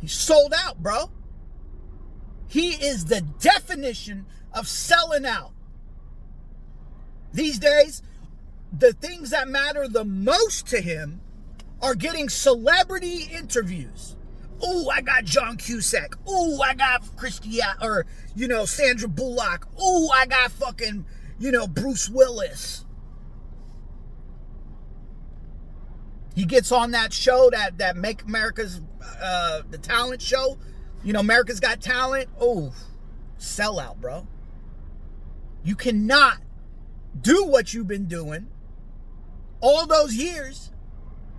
He 0.00 0.08
sold 0.08 0.52
out, 0.56 0.82
bro. 0.82 1.10
He 2.48 2.72
is 2.72 3.06
the 3.06 3.20
definition 3.20 4.26
of 4.52 4.68
selling 4.68 5.24
out. 5.24 5.52
These 7.32 7.58
days, 7.58 8.02
the 8.76 8.92
things 8.92 9.30
that 9.30 9.48
matter 9.48 9.88
the 9.88 10.04
most 10.04 10.66
to 10.68 10.80
him 10.80 11.21
are 11.82 11.94
getting 11.94 12.28
celebrity 12.28 13.28
interviews. 13.32 14.16
Oh, 14.62 14.88
I 14.88 15.00
got 15.00 15.24
John 15.24 15.56
Cusack. 15.56 16.14
Oh, 16.26 16.60
I 16.62 16.74
got 16.74 17.02
Christia 17.16 17.82
or 17.82 18.06
you 18.36 18.46
know 18.46 18.64
Sandra 18.64 19.08
Bullock. 19.08 19.66
Oh, 19.78 20.08
I 20.14 20.26
got 20.26 20.52
fucking 20.52 21.04
you 21.38 21.50
know 21.50 21.66
Bruce 21.66 22.08
Willis. 22.08 22.84
He 26.34 26.44
gets 26.44 26.72
on 26.72 26.92
that 26.92 27.12
show 27.12 27.50
that 27.50 27.78
that 27.78 27.96
Make 27.96 28.22
America's 28.22 28.80
uh, 29.20 29.62
the 29.68 29.78
talent 29.78 30.22
show. 30.22 30.58
You 31.04 31.12
know, 31.12 31.20
America's 31.20 31.58
Got 31.58 31.80
Talent. 31.80 32.28
Oh, 32.40 32.72
sellout, 33.38 33.96
bro. 33.96 34.28
You 35.64 35.74
cannot 35.74 36.38
do 37.20 37.44
what 37.44 37.74
you've 37.74 37.88
been 37.88 38.06
doing 38.06 38.46
all 39.60 39.86
those 39.86 40.14
years 40.14 40.70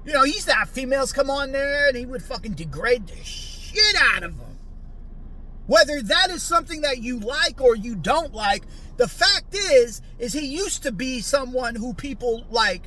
you 0.06 0.14
know, 0.14 0.24
he 0.24 0.34
used 0.34 0.48
to 0.48 0.54
have 0.54 0.70
females 0.70 1.14
come 1.14 1.30
on 1.30 1.52
there 1.52 1.88
and 1.88 1.98
he 1.98 2.06
would 2.06 2.24
fucking 2.24 2.54
degrade 2.54 3.08
the 3.08 3.24
shit 3.24 3.96
out 4.14 4.24
of 4.24 4.38
them. 4.38 4.58
Whether 5.66 6.02
that 6.02 6.30
is 6.30 6.44
something 6.44 6.82
that 6.82 7.02
you 7.02 7.20
like 7.20 7.62
or 7.62 7.76
you 7.76 7.96
don't 7.96 8.34
like, 8.34 8.64
the 8.98 9.08
fact 9.08 9.56
is, 9.56 10.02
is 10.20 10.34
he 10.34 10.46
used 10.46 10.84
to 10.84 10.92
be 10.92 11.22
someone 11.22 11.76
who 11.76 11.94
people 11.94 12.46
like, 12.50 12.84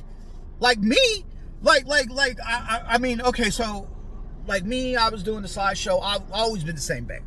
like 0.59 0.79
me, 0.79 1.25
like, 1.61 1.87
like, 1.87 2.09
like, 2.09 2.39
I, 2.39 2.83
I, 2.85 2.93
I 2.93 2.97
mean, 2.99 3.21
okay, 3.21 3.49
so, 3.49 3.89
like 4.45 4.63
me, 4.63 4.95
I 4.95 5.09
was 5.09 5.23
doing 5.23 5.41
the 5.41 5.47
Sly 5.47 5.73
Show. 5.73 5.99
I've 5.99 6.31
always 6.31 6.63
been 6.63 6.75
the 6.75 6.81
same, 6.81 7.05
babe. 7.05 7.23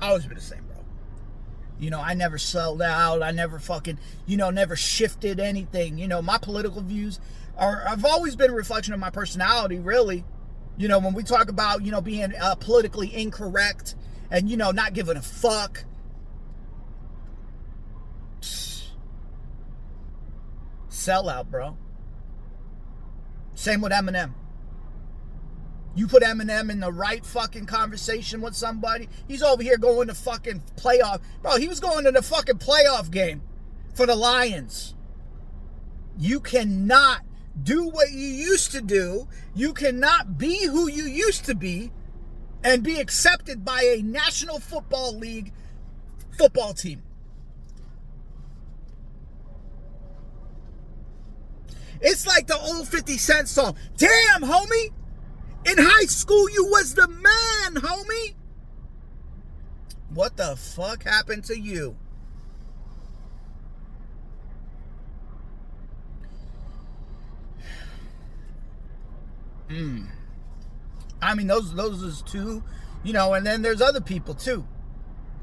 Always 0.00 0.26
been 0.26 0.36
the 0.36 0.40
same, 0.40 0.64
bro. 0.64 0.76
You 1.78 1.90
know, 1.90 2.00
I 2.00 2.14
never 2.14 2.38
sold 2.38 2.80
out. 2.80 3.22
I 3.22 3.32
never 3.32 3.58
fucking, 3.58 3.98
you 4.26 4.36
know, 4.36 4.50
never 4.50 4.76
shifted 4.76 5.40
anything. 5.40 5.98
You 5.98 6.08
know, 6.08 6.22
my 6.22 6.38
political 6.38 6.82
views, 6.82 7.18
are 7.56 7.84
I've 7.88 8.04
always 8.04 8.36
been 8.36 8.50
a 8.50 8.54
reflection 8.54 8.94
of 8.94 9.00
my 9.00 9.10
personality, 9.10 9.78
really. 9.78 10.24
You 10.76 10.88
know, 10.88 10.98
when 10.98 11.14
we 11.14 11.22
talk 11.22 11.48
about, 11.48 11.84
you 11.84 11.92
know, 11.92 12.00
being 12.00 12.34
uh, 12.40 12.56
politically 12.56 13.14
incorrect 13.14 13.94
and, 14.30 14.50
you 14.50 14.56
know, 14.56 14.72
not 14.72 14.92
giving 14.92 15.16
a 15.16 15.22
fuck. 15.22 15.84
Sell 20.88 21.28
out, 21.28 21.50
bro. 21.50 21.76
Same 23.54 23.80
with 23.80 23.92
Eminem. 23.92 24.32
You 25.94 26.08
put 26.08 26.24
Eminem 26.24 26.70
in 26.70 26.80
the 26.80 26.90
right 26.90 27.24
fucking 27.24 27.66
conversation 27.66 28.40
with 28.40 28.56
somebody, 28.56 29.08
he's 29.28 29.42
over 29.42 29.62
here 29.62 29.78
going 29.78 30.08
to 30.08 30.14
fucking 30.14 30.62
playoff. 30.76 31.20
Bro, 31.40 31.58
he 31.58 31.68
was 31.68 31.78
going 31.78 32.04
to 32.04 32.10
the 32.10 32.22
fucking 32.22 32.58
playoff 32.58 33.12
game 33.12 33.42
for 33.94 34.06
the 34.06 34.16
Lions. 34.16 34.96
You 36.18 36.40
cannot 36.40 37.20
do 37.62 37.88
what 37.88 38.10
you 38.10 38.26
used 38.26 38.72
to 38.72 38.80
do. 38.80 39.28
You 39.54 39.72
cannot 39.72 40.38
be 40.38 40.66
who 40.66 40.88
you 40.88 41.04
used 41.04 41.44
to 41.46 41.54
be 41.54 41.92
and 42.62 42.82
be 42.82 42.98
accepted 42.98 43.64
by 43.64 43.82
a 43.82 44.02
National 44.02 44.58
Football 44.58 45.16
League 45.16 45.52
football 46.36 46.74
team. 46.74 47.02
It's 52.00 52.26
like 52.26 52.46
the 52.46 52.58
old 52.58 52.88
50 52.88 53.16
Cent 53.16 53.48
song. 53.48 53.76
Damn, 53.96 54.42
homie. 54.42 54.90
In 55.66 55.76
high 55.78 56.04
school, 56.04 56.50
you 56.50 56.66
was 56.66 56.94
the 56.94 57.08
man, 57.08 57.82
homie. 57.82 58.34
What 60.10 60.36
the 60.36 60.56
fuck 60.56 61.04
happened 61.04 61.44
to 61.44 61.58
you? 61.58 61.96
Mm. 69.68 70.08
I 71.22 71.34
mean, 71.34 71.46
those 71.46 71.74
those 71.74 72.02
is 72.02 72.22
two, 72.22 72.62
you 73.02 73.12
know, 73.12 73.34
and 73.34 73.46
then 73.46 73.62
there's 73.62 73.80
other 73.80 74.00
people 74.00 74.34
too. 74.34 74.66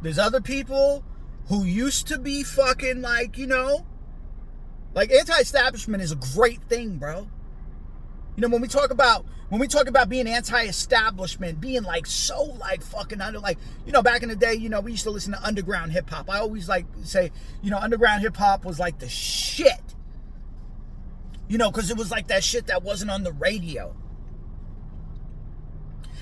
There's 0.02 0.20
other 0.20 0.42
people 0.42 1.04
who 1.48 1.64
used 1.64 2.08
to 2.08 2.20
be 2.20 2.44
fucking 2.44 3.02
like, 3.02 3.38
you 3.38 3.48
know, 3.48 3.86
like 4.94 5.12
anti-establishment 5.12 6.04
is 6.04 6.12
a 6.12 6.16
great 6.16 6.62
thing, 6.64 6.98
bro. 6.98 7.28
You 8.36 8.42
know, 8.42 8.48
when 8.48 8.62
we 8.62 8.68
talk 8.68 8.92
about 8.92 9.26
when 9.50 9.60
we 9.60 9.68
talk 9.68 9.88
about 9.88 10.08
being 10.08 10.28
anti-establishment, 10.28 11.60
being 11.60 11.84
like 11.84 12.06
so 12.06 12.44
like 12.44 12.82
fucking 12.82 13.20
under 13.20 13.40
like, 13.40 13.58
you 13.86 13.92
know, 13.92 14.02
back 14.02 14.24
in 14.24 14.30
the 14.30 14.36
day, 14.36 14.54
you 14.54 14.70
know, 14.70 14.80
we 14.80 14.92
used 14.92 15.04
to 15.04 15.10
listen 15.10 15.34
to 15.34 15.44
underground 15.44 15.92
hip 15.92 16.10
hop. 16.10 16.30
I 16.30 16.40
always 16.40 16.70
like 16.70 16.86
say, 17.04 17.32
you 17.62 17.70
know, 17.70 17.78
underground 17.78 18.22
hip 18.22 18.38
hop 18.38 18.66
was 18.66 18.80
like 18.80 19.00
the 19.00 19.10
shit. 19.10 19.96
You 21.50 21.58
know, 21.58 21.70
because 21.70 21.92
it 21.92 21.98
was 21.98 22.12
like 22.12 22.28
that 22.28 22.44
shit 22.46 22.68
that 22.68 22.82
wasn't 22.82 23.12
on 23.12 23.24
the 23.24 23.34
radio. 23.34 23.96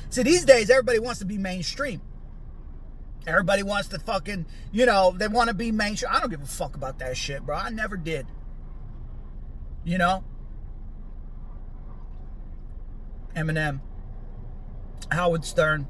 See, 0.09 0.23
these 0.23 0.45
days, 0.45 0.69
everybody 0.69 0.99
wants 0.99 1.19
to 1.19 1.25
be 1.25 1.37
mainstream. 1.37 2.01
Everybody 3.27 3.63
wants 3.63 3.89
to 3.89 3.99
fucking, 3.99 4.45
you 4.71 4.85
know, 4.85 5.13
they 5.15 5.27
want 5.27 5.49
to 5.49 5.53
be 5.53 5.71
mainstream. 5.71 6.11
I 6.13 6.19
don't 6.19 6.29
give 6.29 6.41
a 6.41 6.47
fuck 6.47 6.75
about 6.75 6.99
that 6.99 7.15
shit, 7.15 7.45
bro. 7.45 7.55
I 7.55 7.69
never 7.69 7.95
did. 7.95 8.25
You 9.83 9.97
know? 9.97 10.23
Eminem, 13.35 13.81
Howard 15.11 15.45
Stern. 15.45 15.87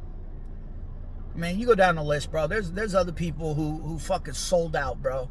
Man, 1.36 1.57
you 1.57 1.65
go 1.65 1.76
down 1.76 1.95
the 1.95 2.03
list, 2.03 2.32
bro. 2.32 2.47
There's 2.47 2.72
there's 2.72 2.93
other 2.93 3.11
people 3.11 3.53
who 3.53 3.78
who 3.78 3.97
fucking 3.97 4.34
sold 4.34 4.76
out, 4.76 5.01
bro. 5.01 5.30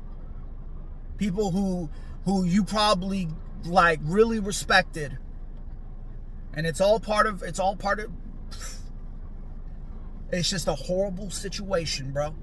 People 1.19 1.51
who 1.51 1.91
who 2.25 2.45
you 2.45 2.65
probably 2.65 3.29
like 3.65 4.01
really 4.03 4.39
respected. 4.39 5.19
And 6.55 6.67
it's 6.67 6.81
all 6.81 6.99
part 6.99 7.27
of 7.27 7.43
it's 7.43 7.59
all 7.59 7.77
part 7.77 8.01
of 8.01 8.11
it's 10.31 10.51
just 10.51 10.69
a 10.69 10.75
horrible 10.75 11.31
situation, 11.31 12.13
bro. 12.13 12.35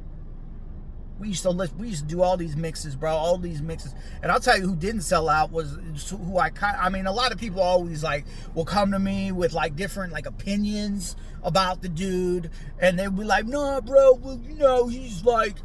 We 1.19 1.29
used 1.29 1.43
to 1.43 1.49
list, 1.49 1.75
we 1.75 1.87
used 1.89 2.01
to 2.01 2.07
do 2.07 2.21
all 2.21 2.35
these 2.35 2.57
mixes, 2.57 2.95
bro. 2.95 3.11
All 3.11 3.37
these 3.37 3.61
mixes, 3.61 3.95
and 4.21 4.31
I'll 4.31 4.39
tell 4.39 4.57
you 4.57 4.67
who 4.67 4.75
didn't 4.75 5.01
sell 5.01 5.29
out 5.29 5.51
was 5.51 5.77
who 6.09 6.37
I. 6.37 6.51
I 6.61 6.89
mean, 6.89 7.07
a 7.07 7.11
lot 7.11 7.31
of 7.31 7.39
people 7.39 7.61
always 7.61 8.03
like 8.03 8.25
will 8.53 8.65
come 8.65 8.91
to 8.91 8.99
me 8.99 9.31
with 9.31 9.53
like 9.53 9.77
different 9.77 10.11
like 10.11 10.25
opinions 10.25 11.15
about 11.41 11.81
the 11.81 11.87
dude, 11.87 12.49
and 12.79 12.99
they'll 12.99 13.11
be 13.11 13.23
like, 13.23 13.45
"Nah, 13.45 13.79
bro. 13.79 14.13
Well, 14.15 14.41
you 14.43 14.55
know, 14.55 14.87
he's 14.87 15.23
like, 15.23 15.55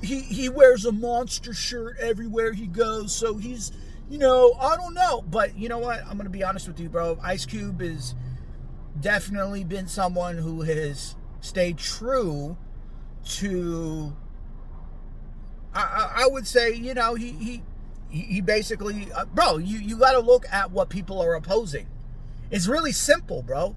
he 0.00 0.20
he 0.20 0.48
wears 0.48 0.84
a 0.84 0.92
monster 0.92 1.54
shirt 1.54 1.96
everywhere 1.98 2.52
he 2.52 2.68
goes, 2.68 3.12
so 3.12 3.36
he's, 3.36 3.72
you 4.08 4.18
know, 4.18 4.52
I 4.60 4.76
don't 4.76 4.94
know." 4.94 5.22
But 5.22 5.58
you 5.58 5.68
know 5.68 5.78
what? 5.78 6.06
I'm 6.06 6.18
gonna 6.18 6.30
be 6.30 6.44
honest 6.44 6.68
with 6.68 6.78
you, 6.78 6.88
bro. 6.88 7.18
Ice 7.20 7.46
Cube 7.46 7.82
is 7.82 8.14
definitely 9.00 9.64
been 9.64 9.88
someone 9.88 10.36
who 10.36 10.62
has 10.62 11.16
stay 11.40 11.72
true 11.72 12.56
to 13.24 14.14
I, 15.74 16.12
I 16.22 16.26
would 16.26 16.46
say 16.46 16.74
you 16.74 16.94
know 16.94 17.14
he 17.14 17.32
he 17.32 17.62
he 18.10 18.40
basically 18.40 19.10
uh, 19.12 19.24
bro 19.26 19.58
you 19.58 19.78
you 19.78 19.96
got 19.96 20.12
to 20.12 20.20
look 20.20 20.44
at 20.50 20.70
what 20.70 20.88
people 20.88 21.20
are 21.20 21.34
opposing. 21.34 21.86
It's 22.50 22.66
really 22.66 22.92
simple 22.92 23.42
bro. 23.42 23.76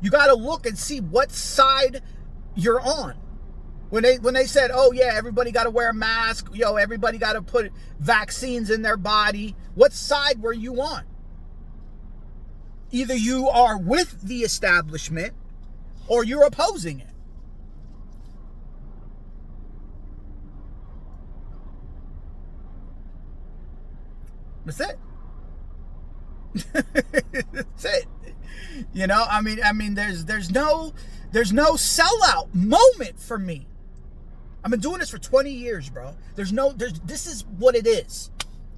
You 0.00 0.10
got 0.10 0.26
to 0.26 0.34
look 0.34 0.66
and 0.66 0.78
see 0.78 1.00
what 1.00 1.30
side 1.30 2.02
you're 2.54 2.80
on. 2.80 3.14
When 3.90 4.02
they 4.02 4.18
when 4.18 4.34
they 4.34 4.46
said 4.46 4.70
oh 4.72 4.92
yeah 4.92 5.12
everybody 5.12 5.50
got 5.52 5.64
to 5.64 5.70
wear 5.70 5.90
a 5.90 5.94
mask. 5.94 6.48
Yo 6.54 6.76
everybody 6.76 7.18
got 7.18 7.34
to 7.34 7.42
put 7.42 7.70
vaccines 7.98 8.70
in 8.70 8.82
their 8.82 8.96
body 8.96 9.54
what 9.74 9.92
side 9.92 10.42
were 10.42 10.52
you 10.52 10.80
on? 10.80 11.04
Either 12.90 13.14
you 13.14 13.48
are 13.48 13.78
with 13.78 14.20
the 14.22 14.40
establishment 14.40 15.32
or 16.08 16.24
you're 16.24 16.44
opposing 16.44 17.00
it. 17.00 17.06
That's 24.64 24.80
it. 24.80 24.98
That's 27.52 27.84
it. 27.84 28.06
You 28.92 29.06
know, 29.06 29.24
I 29.28 29.40
mean, 29.40 29.58
I 29.64 29.72
mean, 29.72 29.94
there's 29.94 30.24
there's 30.24 30.50
no 30.50 30.92
there's 31.32 31.52
no 31.52 31.72
sellout 31.72 32.54
moment 32.54 33.18
for 33.18 33.38
me. 33.38 33.66
I've 34.64 34.70
been 34.70 34.80
doing 34.80 34.98
this 35.00 35.10
for 35.10 35.18
20 35.18 35.50
years, 35.50 35.90
bro. 35.90 36.14
There's 36.36 36.52
no, 36.52 36.72
there's, 36.72 37.00
this 37.00 37.26
is 37.26 37.44
what 37.58 37.74
it 37.74 37.86
is. 37.86 38.30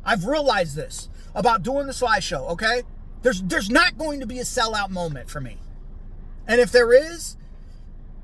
I've 0.05 0.25
realized 0.25 0.77
this 0.77 1.09
about 1.35 1.63
doing 1.63 1.87
the 1.87 1.93
Sly 1.93 2.21
Show, 2.21 2.47
okay? 2.49 2.85
There's, 3.23 3.43
there's 3.43 3.69
not 3.69 3.99
going 3.99 4.21
to 4.21 4.27
be 4.27 4.39
a 4.39 4.45
sellout 4.45 4.91
moment 4.91 5.29
for 5.29 5.41
me. 5.41 5.59
And 6.47 6.61
if 6.61 6.71
there 6.73 6.93
is, 6.93 7.37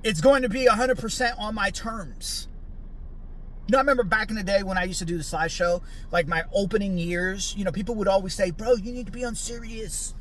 it's 0.02 0.20
going 0.20 0.42
to 0.42 0.48
be 0.48 0.66
100% 0.66 1.38
on 1.38 1.54
my 1.54 1.70
terms. 1.70 2.48
You 3.66 3.72
know, 3.72 3.78
I 3.78 3.82
remember 3.82 4.02
back 4.02 4.30
in 4.30 4.36
the 4.36 4.42
day 4.42 4.62
when 4.62 4.78
I 4.78 4.84
used 4.84 4.98
to 4.98 5.04
do 5.04 5.16
the 5.16 5.22
Sly 5.22 5.46
Show, 5.46 5.82
like 6.10 6.26
my 6.26 6.44
opening 6.52 6.98
years, 6.98 7.54
you 7.56 7.64
know, 7.64 7.72
people 7.72 7.94
would 7.96 8.08
always 8.08 8.34
say, 8.34 8.50
bro, 8.50 8.74
you 8.74 8.92
need 8.92 9.06
to 9.06 9.12
be 9.12 9.24
on 9.24 9.34
Sirius. 9.34 10.14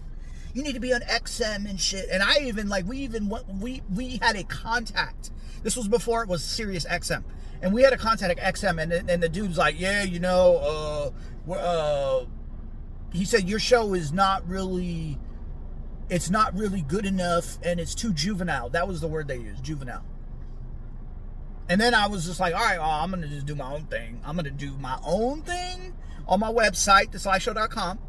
You 0.54 0.64
need 0.64 0.74
to 0.74 0.80
be 0.80 0.94
on 0.94 1.02
XM 1.02 1.70
and 1.70 1.80
shit. 1.80 2.08
And 2.12 2.22
I 2.22 2.40
even, 2.42 2.70
like, 2.70 2.86
we 2.86 3.00
even, 3.00 3.32
we, 3.60 3.82
we 3.94 4.18
had 4.22 4.36
a 4.36 4.44
contact 4.44 5.32
this 5.64 5.76
was 5.76 5.88
before 5.88 6.24
it 6.24 6.30
was 6.30 6.44
Sirius 6.44 6.86
XM. 6.86 7.24
And 7.62 7.74
we 7.74 7.84
had 7.84 7.92
a 7.92 7.98
contact 7.98 8.40
at 8.40 8.56
XM, 8.56 8.82
and, 8.82 9.10
and 9.10 9.22
the 9.22 9.28
dude's 9.28 9.58
like, 9.58 9.80
yeah, 9.80 10.04
you 10.04 10.20
know, 10.20 11.12
uh, 11.50 11.54
uh, 11.54 12.26
he 13.12 13.26
said, 13.26 13.50
your 13.50 13.60
show 13.60 13.94
is 13.94 14.14
not 14.14 14.48
really, 14.48 15.18
it's 16.10 16.30
not 16.30 16.56
really 16.56 16.82
good 16.82 17.06
enough, 17.06 17.58
and 17.64 17.80
it's 17.80 17.94
too 17.94 18.14
juvenile. 18.14 18.70
That 18.70 18.88
was 18.88 19.02
the 19.02 19.08
word 19.08 19.28
they 19.28 19.38
used, 19.38 19.64
juvenile. 19.64 20.04
And 21.70 21.80
then 21.80 21.94
I 21.94 22.08
was 22.08 22.26
just 22.26 22.40
like, 22.40 22.56
all 22.56 22.62
right, 22.62 22.80
well, 22.80 22.90
I'm 22.90 23.12
going 23.12 23.22
to 23.22 23.28
just 23.28 23.46
do 23.46 23.54
my 23.54 23.72
own 23.72 23.86
thing. 23.86 24.20
I'm 24.26 24.36
going 24.36 24.46
to 24.46 24.52
do 24.52 24.72
my 24.80 24.98
own 25.06 25.44
thing 25.44 25.94
on 26.28 26.40
my 26.40 26.52
website, 26.52 27.12
theslyshow.com. 27.12 28.00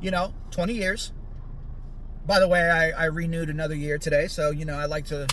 You 0.00 0.10
know, 0.10 0.34
20 0.50 0.74
years. 0.74 1.12
By 2.26 2.40
the 2.40 2.48
way, 2.48 2.68
I, 2.68 2.90
I 2.90 3.04
renewed 3.06 3.48
another 3.48 3.76
year 3.76 3.96
today, 3.96 4.26
so, 4.26 4.50
you 4.50 4.64
know, 4.64 4.74
I 4.74 4.86
like 4.86 5.06
to 5.06 5.28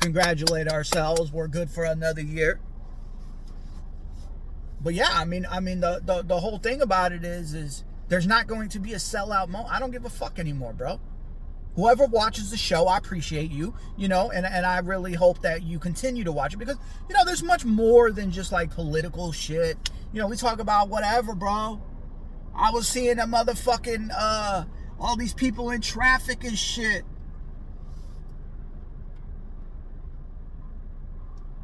congratulate 0.00 0.66
ourselves. 0.66 1.30
We're 1.30 1.46
good 1.46 1.70
for 1.70 1.84
another 1.84 2.22
year. 2.22 2.58
But 4.80 4.94
yeah, 4.94 5.10
I 5.12 5.24
mean, 5.24 5.46
I 5.48 5.60
mean, 5.60 5.80
the, 5.80 6.00
the, 6.04 6.22
the 6.22 6.40
whole 6.40 6.58
thing 6.58 6.80
about 6.80 7.12
it 7.12 7.24
is, 7.24 7.54
is 7.54 7.84
there's 8.12 8.26
not 8.26 8.46
going 8.46 8.68
to 8.68 8.78
be 8.78 8.92
a 8.92 8.96
sellout 8.96 9.48
moment. 9.48 9.74
I 9.74 9.80
don't 9.80 9.90
give 9.90 10.04
a 10.04 10.10
fuck 10.10 10.38
anymore, 10.38 10.74
bro. 10.74 11.00
Whoever 11.76 12.04
watches 12.04 12.50
the 12.50 12.58
show, 12.58 12.86
I 12.86 12.98
appreciate 12.98 13.50
you, 13.50 13.74
you 13.96 14.06
know, 14.06 14.30
and, 14.30 14.44
and 14.44 14.66
I 14.66 14.80
really 14.80 15.14
hope 15.14 15.40
that 15.40 15.62
you 15.62 15.78
continue 15.78 16.22
to 16.24 16.32
watch 16.32 16.52
it 16.52 16.58
because, 16.58 16.76
you 17.08 17.14
know, 17.16 17.24
there's 17.24 17.42
much 17.42 17.64
more 17.64 18.12
than 18.12 18.30
just 18.30 18.52
like 18.52 18.70
political 18.70 19.32
shit. 19.32 19.78
You 20.12 20.20
know, 20.20 20.26
we 20.26 20.36
talk 20.36 20.60
about 20.60 20.90
whatever, 20.90 21.34
bro. 21.34 21.80
I 22.54 22.70
was 22.70 22.86
seeing 22.86 23.18
a 23.18 23.24
motherfucking, 23.24 24.10
uh, 24.14 24.64
all 25.00 25.16
these 25.16 25.32
people 25.32 25.70
in 25.70 25.80
traffic 25.80 26.44
and 26.44 26.58
shit. 26.58 27.04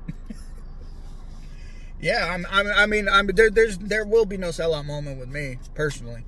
yeah, 2.00 2.32
I'm, 2.32 2.46
I'm, 2.50 2.68
i 2.68 2.86
mean, 2.86 3.06
I'm, 3.06 3.26
there, 3.26 3.50
there's, 3.50 3.76
there 3.76 4.06
will 4.06 4.24
be 4.24 4.38
no 4.38 4.48
sellout 4.48 4.86
moment 4.86 5.20
with 5.20 5.28
me 5.28 5.58
personally. 5.74 6.24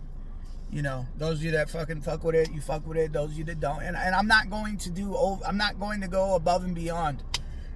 You 0.72 0.82
know, 0.82 1.06
those 1.16 1.38
of 1.38 1.44
you 1.44 1.50
that 1.52 1.68
fucking 1.68 2.02
fuck 2.02 2.22
with 2.22 2.36
it, 2.36 2.52
you 2.52 2.60
fuck 2.60 2.86
with 2.86 2.96
it. 2.96 3.12
Those 3.12 3.32
of 3.32 3.38
you 3.38 3.44
that 3.44 3.58
don't, 3.58 3.82
and, 3.82 3.96
and 3.96 4.14
I'm 4.14 4.28
not 4.28 4.50
going 4.50 4.76
to 4.78 4.90
do, 4.90 5.14
I'm 5.44 5.56
not 5.56 5.80
going 5.80 6.00
to 6.00 6.08
go 6.08 6.36
above 6.36 6.62
and 6.62 6.74
beyond. 6.74 7.24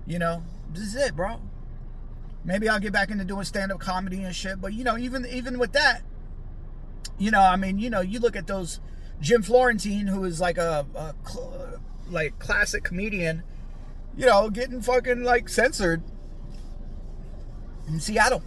You 0.07 0.19
know, 0.19 0.45
this 0.73 0.85
is 0.85 0.95
it, 0.95 1.17
bro. 1.17 1.41
Maybe 2.45 2.69
I'll 2.69 2.79
get 2.79 2.93
back 2.93 3.11
into 3.11 3.25
doing 3.25 3.45
stand 3.45 3.73
up 3.73 3.81
comedy 3.81 4.23
and 4.23 4.35
shit. 4.35 4.61
But 4.61 4.75
you 4.75 4.85
know, 4.85 4.97
even 4.97 5.27
even 5.27 5.59
with 5.59 5.73
that, 5.73 6.03
you 7.19 7.31
know, 7.31 7.41
I 7.41 7.57
mean, 7.57 7.79
you 7.79 7.91
know, 7.91 8.01
you 8.01 8.21
look 8.21 8.37
at 8.37 8.47
those 8.47 8.81
Jim 9.21 9.43
Florentine, 9.43 10.07
who 10.07 10.25
is 10.25 10.41
like 10.41 10.59
a, 10.59 10.87
a 10.95 11.15
like 12.09 12.39
classic 12.39 12.85
comedian, 12.85 13.43
you 14.17 14.27
know, 14.27 14.51
getting 14.51 14.83
fucking 14.83 15.23
like 15.25 15.49
censored 15.49 16.03
in 17.89 17.99
Seattle. 17.99 18.43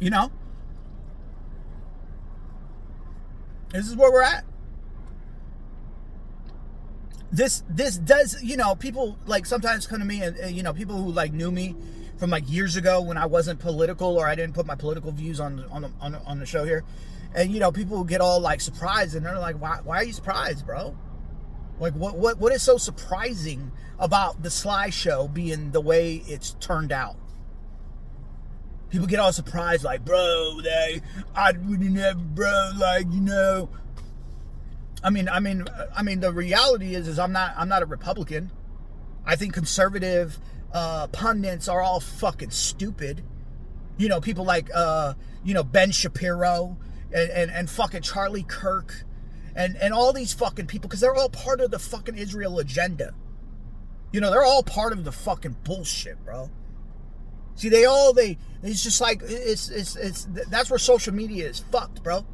You 0.00 0.10
know? 0.10 0.30
This 3.72 3.86
is 3.86 3.96
where 3.96 4.10
we're 4.10 4.22
at. 4.22 4.44
This 7.30 7.62
this 7.68 7.98
does, 7.98 8.42
you 8.42 8.56
know, 8.56 8.74
people 8.74 9.18
like 9.26 9.44
sometimes 9.44 9.86
come 9.86 9.98
to 9.98 10.04
me 10.04 10.22
and, 10.22 10.50
you 10.50 10.62
know, 10.62 10.72
people 10.72 10.96
who 10.96 11.10
like 11.10 11.32
knew 11.32 11.50
me 11.50 11.76
from 12.16 12.30
like 12.30 12.50
years 12.50 12.76
ago 12.76 13.02
when 13.02 13.16
I 13.16 13.26
wasn't 13.26 13.60
political 13.60 14.16
or 14.16 14.26
I 14.26 14.34
didn't 14.34 14.54
put 14.54 14.66
my 14.66 14.74
political 14.74 15.12
views 15.12 15.38
on 15.38 15.64
on 15.70 15.82
the, 15.82 15.90
on, 16.00 16.12
the, 16.12 16.20
on 16.20 16.38
the 16.38 16.46
show 16.46 16.64
here. 16.64 16.84
And 17.34 17.52
you 17.52 17.60
know, 17.60 17.70
people 17.70 18.02
get 18.04 18.22
all 18.22 18.40
like 18.40 18.62
surprised 18.62 19.14
and 19.14 19.26
they're 19.26 19.38
like, 19.38 19.60
"Why 19.60 19.80
why 19.84 19.98
are 19.98 20.04
you 20.04 20.14
surprised, 20.14 20.64
bro?" 20.64 20.96
Like 21.78 21.92
what 21.92 22.16
what 22.16 22.38
what 22.38 22.52
is 22.52 22.62
so 22.62 22.78
surprising 22.78 23.70
about 23.98 24.42
the 24.42 24.50
Sly 24.50 24.88
Show 24.90 25.28
being 25.28 25.72
the 25.72 25.80
way 25.80 26.22
it's 26.26 26.56
turned 26.60 26.92
out? 26.92 27.16
People 28.90 29.06
get 29.06 29.20
all 29.20 29.32
surprised, 29.32 29.84
like, 29.84 30.04
bro, 30.04 30.60
they, 30.62 31.02
I 31.34 31.52
wouldn't 31.52 31.96
have, 31.98 32.34
bro, 32.34 32.70
like, 32.78 33.06
you 33.10 33.20
know. 33.20 33.68
I 35.04 35.10
mean, 35.10 35.28
I 35.28 35.40
mean, 35.40 35.66
I 35.94 36.02
mean, 36.02 36.20
the 36.20 36.32
reality 36.32 36.94
is, 36.94 37.06
is 37.06 37.18
I'm 37.18 37.32
not, 37.32 37.52
I'm 37.56 37.68
not 37.68 37.82
a 37.82 37.86
Republican. 37.86 38.50
I 39.24 39.36
think 39.36 39.52
conservative 39.52 40.38
uh, 40.72 41.06
pundits 41.08 41.68
are 41.68 41.82
all 41.82 42.00
fucking 42.00 42.50
stupid. 42.50 43.22
You 43.98 44.08
know, 44.08 44.20
people 44.20 44.44
like, 44.44 44.70
uh, 44.74 45.14
you 45.44 45.52
know, 45.54 45.62
Ben 45.62 45.90
Shapiro 45.90 46.78
and, 47.12 47.30
and, 47.30 47.50
and 47.50 47.68
fucking 47.68 48.02
Charlie 48.02 48.44
Kirk 48.44 49.04
and, 49.54 49.76
and 49.76 49.92
all 49.92 50.12
these 50.12 50.32
fucking 50.32 50.66
people, 50.66 50.88
because 50.88 51.00
they're 51.00 51.14
all 51.14 51.28
part 51.28 51.60
of 51.60 51.70
the 51.70 51.78
fucking 51.78 52.16
Israel 52.16 52.58
agenda. 52.58 53.12
You 54.12 54.20
know, 54.20 54.30
they're 54.30 54.44
all 54.44 54.62
part 54.62 54.92
of 54.92 55.04
the 55.04 55.12
fucking 55.12 55.56
bullshit, 55.64 56.24
bro. 56.24 56.50
See, 57.58 57.68
they 57.68 57.86
all 57.86 58.12
they 58.12 58.38
it's 58.62 58.84
just 58.84 59.00
like 59.00 59.20
it's 59.24 59.68
it's 59.68 59.96
it's 59.96 60.28
that's 60.48 60.70
where 60.70 60.78
social 60.78 61.12
media 61.12 61.48
is 61.48 61.58
fucked, 61.58 62.04
bro. 62.04 62.24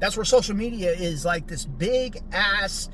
That's 0.00 0.16
where 0.16 0.24
social 0.24 0.56
media 0.56 0.90
is 0.90 1.24
like 1.24 1.46
this 1.46 1.64
big 1.64 2.20
ass, 2.32 2.88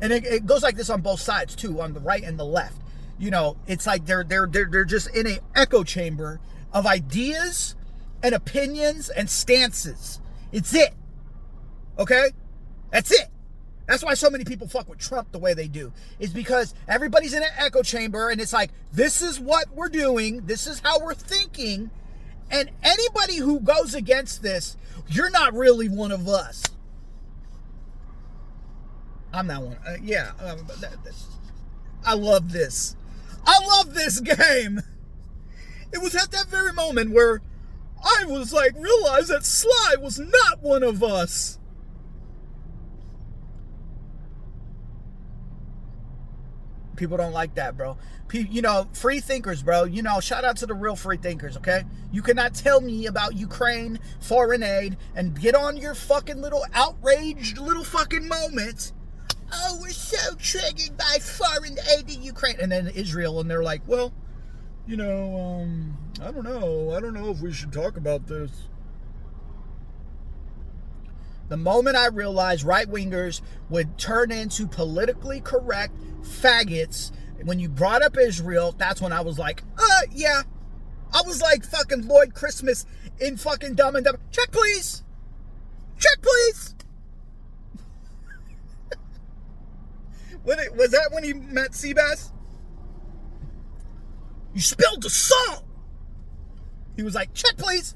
and 0.00 0.12
it, 0.12 0.24
it 0.24 0.44
goes 0.44 0.64
like 0.64 0.74
this 0.76 0.90
on 0.90 1.00
both 1.00 1.20
sides 1.20 1.54
too, 1.54 1.80
on 1.80 1.94
the 1.94 2.00
right 2.00 2.24
and 2.24 2.36
the 2.36 2.44
left. 2.44 2.82
You 3.16 3.30
know, 3.30 3.56
it's 3.68 3.86
like 3.86 4.06
they're 4.06 4.24
they're 4.24 4.48
they're 4.48 4.68
they're 4.68 4.84
just 4.84 5.14
in 5.14 5.28
a 5.28 5.38
echo 5.54 5.84
chamber 5.84 6.40
of 6.72 6.84
ideas 6.84 7.76
and 8.20 8.34
opinions 8.34 9.08
and 9.08 9.30
stances. 9.30 10.20
It's 10.50 10.74
it. 10.74 10.94
Okay, 11.96 12.32
that's 12.90 13.12
it. 13.12 13.28
That's 13.88 14.04
why 14.04 14.12
so 14.12 14.28
many 14.28 14.44
people 14.44 14.68
fuck 14.68 14.86
with 14.86 14.98
Trump 14.98 15.32
the 15.32 15.38
way 15.38 15.54
they 15.54 15.66
do. 15.66 15.92
Is 16.20 16.30
because 16.30 16.74
everybody's 16.86 17.32
in 17.32 17.42
an 17.42 17.48
echo 17.56 17.82
chamber 17.82 18.28
and 18.28 18.38
it's 18.38 18.52
like, 18.52 18.70
this 18.92 19.22
is 19.22 19.40
what 19.40 19.66
we're 19.74 19.88
doing, 19.88 20.42
this 20.44 20.66
is 20.66 20.80
how 20.80 21.00
we're 21.02 21.14
thinking. 21.14 21.90
And 22.50 22.70
anybody 22.82 23.38
who 23.38 23.60
goes 23.60 23.94
against 23.94 24.42
this, 24.42 24.76
you're 25.08 25.30
not 25.30 25.54
really 25.54 25.88
one 25.88 26.12
of 26.12 26.28
us. 26.28 26.64
I'm 29.32 29.46
not 29.46 29.62
one. 29.62 29.78
Uh, 29.86 29.96
yeah. 30.02 30.32
Um, 30.38 30.66
that, 30.80 30.94
I 32.04 32.14
love 32.14 32.52
this. 32.52 32.94
I 33.46 33.58
love 33.66 33.94
this 33.94 34.20
game. 34.38 34.82
It 35.92 36.02
was 36.02 36.14
at 36.14 36.30
that 36.32 36.48
very 36.48 36.74
moment 36.74 37.12
where 37.12 37.40
I 38.04 38.26
was 38.26 38.52
like, 38.52 38.74
realized 38.74 39.28
that 39.28 39.46
Sly 39.46 39.96
was 39.98 40.18
not 40.18 40.62
one 40.62 40.82
of 40.82 41.02
us. 41.02 41.58
People 46.98 47.16
don't 47.16 47.32
like 47.32 47.54
that, 47.54 47.76
bro. 47.76 47.96
You 48.32 48.60
know, 48.60 48.88
free 48.92 49.20
thinkers, 49.20 49.62
bro. 49.62 49.84
You 49.84 50.02
know, 50.02 50.18
shout 50.20 50.44
out 50.44 50.56
to 50.58 50.66
the 50.66 50.74
real 50.74 50.96
free 50.96 51.16
thinkers, 51.16 51.56
okay? 51.56 51.84
You 52.12 52.22
cannot 52.22 52.54
tell 52.54 52.80
me 52.80 53.06
about 53.06 53.36
Ukraine, 53.36 54.00
foreign 54.20 54.64
aid, 54.64 54.96
and 55.14 55.40
get 55.40 55.54
on 55.54 55.76
your 55.76 55.94
fucking 55.94 56.40
little 56.42 56.64
outraged 56.74 57.58
little 57.58 57.84
fucking 57.84 58.26
moments. 58.26 58.92
Oh, 59.52 59.78
we're 59.80 59.90
so 59.90 60.34
triggered 60.34 60.98
by 60.98 61.18
foreign 61.20 61.78
aid 61.96 62.08
to 62.08 62.14
Ukraine. 62.14 62.56
And 62.60 62.70
then 62.70 62.88
Israel, 62.88 63.40
and 63.40 63.48
they're 63.48 63.62
like, 63.62 63.82
well, 63.86 64.12
you 64.86 64.96
know, 64.96 65.62
um, 65.62 65.96
I 66.20 66.32
don't 66.32 66.44
know. 66.44 66.90
I 66.90 67.00
don't 67.00 67.14
know 67.14 67.30
if 67.30 67.40
we 67.40 67.52
should 67.52 67.72
talk 67.72 67.96
about 67.96 68.26
this. 68.26 68.50
The 71.48 71.56
moment 71.56 71.96
I 71.96 72.08
realized 72.08 72.64
right 72.64 72.86
wingers 72.86 73.40
would 73.70 73.96
turn 73.96 74.30
into 74.30 74.66
politically 74.66 75.40
correct 75.40 75.94
faggots, 76.28 77.12
when 77.44 77.58
you 77.58 77.68
brought 77.68 78.02
up 78.02 78.16
Israel, 78.16 78.74
that's 78.76 79.00
when 79.00 79.12
I 79.12 79.20
was 79.20 79.38
like, 79.38 79.62
uh, 79.78 80.00
yeah. 80.12 80.42
I 81.12 81.22
was 81.26 81.40
like 81.40 81.64
fucking 81.64 82.06
Lloyd 82.06 82.34
Christmas 82.34 82.84
in 83.20 83.36
fucking 83.36 83.74
Dumb 83.74 83.96
and 83.96 84.04
Dumb. 84.04 84.16
Check, 84.30 84.50
please. 84.50 85.02
Check, 85.98 86.22
please. 86.22 86.74
was 90.74 90.90
that 90.90 91.10
when 91.12 91.24
he 91.24 91.32
met 91.32 91.72
Seabass? 91.72 92.32
You 94.54 94.60
spilled 94.60 95.02
the 95.02 95.10
salt. 95.10 95.64
He 96.96 97.02
was 97.02 97.14
like, 97.14 97.32
check, 97.32 97.56
please. 97.56 97.94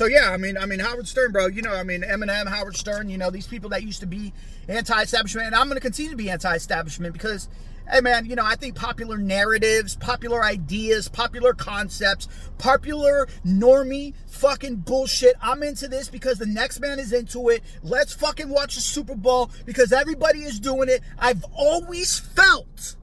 So 0.00 0.06
yeah, 0.06 0.30
I 0.30 0.38
mean, 0.38 0.56
I 0.56 0.64
mean 0.64 0.78
Howard 0.78 1.06
Stern, 1.06 1.30
bro. 1.30 1.48
You 1.48 1.60
know, 1.60 1.74
I 1.74 1.82
mean 1.82 2.00
Eminem, 2.00 2.48
Howard 2.48 2.74
Stern. 2.74 3.10
You 3.10 3.18
know, 3.18 3.28
these 3.28 3.46
people 3.46 3.68
that 3.68 3.82
used 3.82 4.00
to 4.00 4.06
be 4.06 4.32
anti-establishment, 4.66 5.48
and 5.48 5.54
I'm 5.54 5.66
going 5.66 5.76
to 5.76 5.82
continue 5.82 6.10
to 6.10 6.16
be 6.16 6.30
anti-establishment 6.30 7.12
because, 7.12 7.50
hey, 7.86 8.00
man, 8.00 8.24
you 8.24 8.34
know, 8.34 8.42
I 8.42 8.54
think 8.54 8.76
popular 8.76 9.18
narratives, 9.18 9.96
popular 9.96 10.42
ideas, 10.42 11.06
popular 11.06 11.52
concepts, 11.52 12.28
popular 12.56 13.28
normie 13.44 14.14
fucking 14.26 14.76
bullshit. 14.76 15.36
I'm 15.42 15.62
into 15.62 15.86
this 15.86 16.08
because 16.08 16.38
the 16.38 16.46
next 16.46 16.80
man 16.80 16.98
is 16.98 17.12
into 17.12 17.50
it. 17.50 17.62
Let's 17.82 18.14
fucking 18.14 18.48
watch 18.48 18.76
the 18.76 18.80
Super 18.80 19.14
Bowl 19.14 19.50
because 19.66 19.92
everybody 19.92 20.44
is 20.44 20.58
doing 20.60 20.88
it. 20.88 21.02
I've 21.18 21.44
always 21.52 22.18
felt 22.18 22.96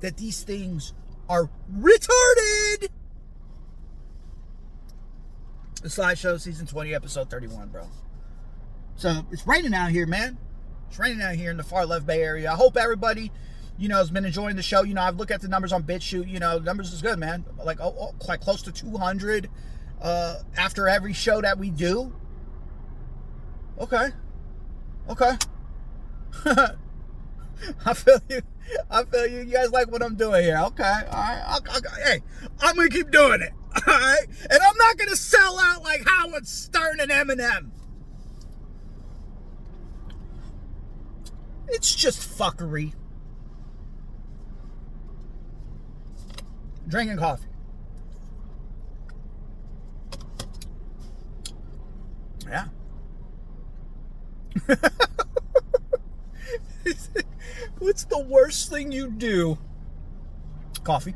that 0.00 0.16
these 0.16 0.42
things 0.42 0.94
are 1.28 1.48
retarded. 1.72 2.88
The 5.80 5.90
Sly 5.90 6.14
Show, 6.14 6.36
season 6.38 6.66
20, 6.66 6.92
episode 6.92 7.30
31, 7.30 7.68
bro. 7.68 7.84
So 8.96 9.24
it's 9.30 9.46
raining 9.46 9.74
out 9.74 9.90
here, 9.90 10.06
man. 10.06 10.36
It's 10.88 10.98
raining 10.98 11.22
out 11.22 11.36
here 11.36 11.52
in 11.52 11.56
the 11.56 11.62
far 11.62 11.86
left 11.86 12.04
Bay 12.04 12.20
Area. 12.22 12.50
I 12.50 12.56
hope 12.56 12.76
everybody, 12.76 13.30
you 13.78 13.88
know, 13.88 13.98
has 13.98 14.10
been 14.10 14.24
enjoying 14.24 14.56
the 14.56 14.62
show. 14.62 14.82
You 14.82 14.94
know, 14.94 15.02
I've 15.02 15.16
looked 15.16 15.30
at 15.30 15.40
the 15.40 15.46
numbers 15.46 15.72
on 15.72 15.84
BitChute. 15.84 16.28
You 16.28 16.40
know, 16.40 16.58
numbers 16.58 16.92
is 16.92 17.00
good, 17.00 17.18
man. 17.18 17.44
Like, 17.64 17.78
oh, 17.80 17.94
oh, 18.00 18.36
close 18.38 18.62
to 18.62 18.72
200 18.72 19.48
uh, 20.02 20.40
after 20.56 20.88
every 20.88 21.12
show 21.12 21.40
that 21.40 21.58
we 21.58 21.70
do. 21.70 22.12
Okay. 23.78 24.08
Okay. 25.08 25.32
I 27.86 27.94
feel 27.94 28.18
you. 28.28 28.42
I 28.90 29.04
feel 29.04 29.26
you. 29.28 29.38
You 29.40 29.52
guys 29.52 29.70
like 29.70 29.92
what 29.92 30.02
I'm 30.02 30.16
doing 30.16 30.42
here. 30.42 30.58
Okay. 30.58 30.82
All 30.82 31.18
right. 31.18 31.42
I'll, 31.46 31.60
I'll, 31.70 31.80
hey, 32.04 32.20
I'm 32.60 32.74
going 32.74 32.90
to 32.90 32.96
keep 32.96 33.12
doing 33.12 33.42
it. 33.42 33.52
All 33.86 33.94
right. 33.94 34.26
And 34.50 34.60
I'm 34.62 34.76
not 34.76 34.96
going 34.96 35.10
to 35.10 35.16
sell 35.16 35.58
out 35.58 35.82
like 35.82 36.06
Howard 36.06 36.46
Stern 36.46 37.00
and 37.00 37.10
Eminem. 37.10 37.70
It's 41.68 41.94
just 41.94 42.20
fuckery. 42.38 42.94
Drinking 46.88 47.18
coffee. 47.18 47.44
Yeah. 52.46 52.64
What's 57.78 58.04
the 58.04 58.18
worst 58.18 58.70
thing 58.70 58.90
you 58.90 59.10
do? 59.10 59.58
Coffee. 60.82 61.14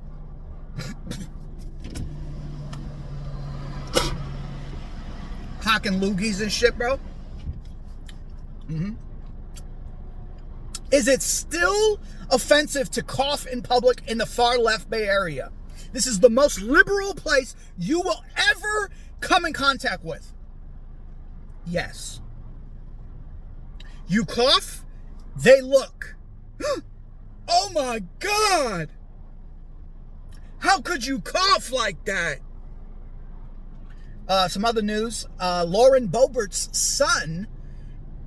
Hocking 5.72 6.00
loogies 6.00 6.42
and 6.42 6.52
shit, 6.52 6.76
bro. 6.76 7.00
Mm-hmm. 8.68 8.92
Is 10.90 11.08
it 11.08 11.22
still 11.22 11.98
offensive 12.30 12.90
to 12.90 13.02
cough 13.02 13.46
in 13.46 13.62
public 13.62 14.02
in 14.06 14.18
the 14.18 14.26
far 14.26 14.58
left 14.58 14.90
Bay 14.90 15.08
Area? 15.08 15.50
This 15.94 16.06
is 16.06 16.20
the 16.20 16.28
most 16.28 16.60
liberal 16.60 17.14
place 17.14 17.56
you 17.78 18.02
will 18.02 18.22
ever 18.50 18.90
come 19.20 19.46
in 19.46 19.54
contact 19.54 20.04
with. 20.04 20.34
Yes. 21.64 22.20
You 24.06 24.26
cough, 24.26 24.84
they 25.34 25.62
look. 25.62 26.16
oh 27.48 27.70
my 27.72 28.02
God! 28.18 28.90
How 30.58 30.82
could 30.82 31.06
you 31.06 31.20
cough 31.20 31.72
like 31.72 32.04
that? 32.04 32.40
Uh, 34.32 34.48
some 34.48 34.64
other 34.64 34.80
news 34.80 35.26
uh, 35.40 35.62
Lauren 35.68 36.08
Boebert's 36.08 36.70
son 36.72 37.46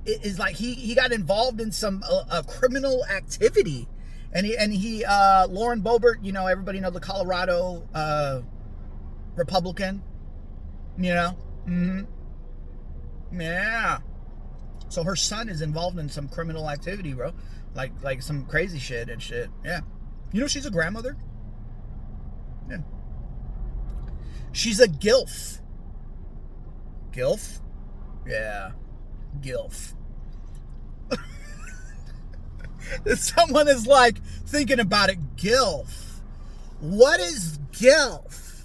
is 0.06 0.38
like 0.38 0.54
he, 0.54 0.72
he 0.74 0.94
got 0.94 1.10
involved 1.10 1.60
in 1.60 1.72
some 1.72 2.00
uh, 2.08 2.22
uh, 2.30 2.42
criminal 2.42 3.04
activity. 3.06 3.88
And 4.32 4.46
he, 4.46 4.56
and 4.56 4.72
he 4.72 5.04
uh, 5.04 5.48
Lauren 5.48 5.82
Boebert, 5.82 6.22
you 6.22 6.30
know, 6.30 6.46
everybody 6.46 6.78
know 6.78 6.90
the 6.90 7.00
Colorado 7.00 7.88
uh, 7.92 8.42
Republican, 9.34 10.00
you 10.96 11.12
know? 11.12 11.36
Mm-hmm. 11.66 13.40
Yeah. 13.40 13.98
So 14.88 15.02
her 15.02 15.16
son 15.16 15.48
is 15.48 15.60
involved 15.60 15.98
in 15.98 16.08
some 16.08 16.28
criminal 16.28 16.70
activity, 16.70 17.14
bro. 17.14 17.32
Like 17.74 17.90
like 18.04 18.22
some 18.22 18.46
crazy 18.46 18.78
shit 18.78 19.08
and 19.08 19.20
shit. 19.20 19.50
Yeah. 19.64 19.80
You 20.32 20.40
know 20.40 20.46
she's 20.46 20.66
a 20.66 20.70
grandmother? 20.70 21.16
Yeah. 22.70 22.82
She's 24.52 24.78
a 24.78 24.86
GILF. 24.86 25.62
GILF? 27.16 27.60
Yeah. 28.26 28.72
GILF. 29.40 29.94
Someone 33.16 33.68
is 33.68 33.86
like 33.86 34.22
thinking 34.46 34.80
about 34.80 35.08
it. 35.08 35.36
GILF. 35.36 36.20
What 36.80 37.20
is 37.20 37.58
GILF? 37.72 38.64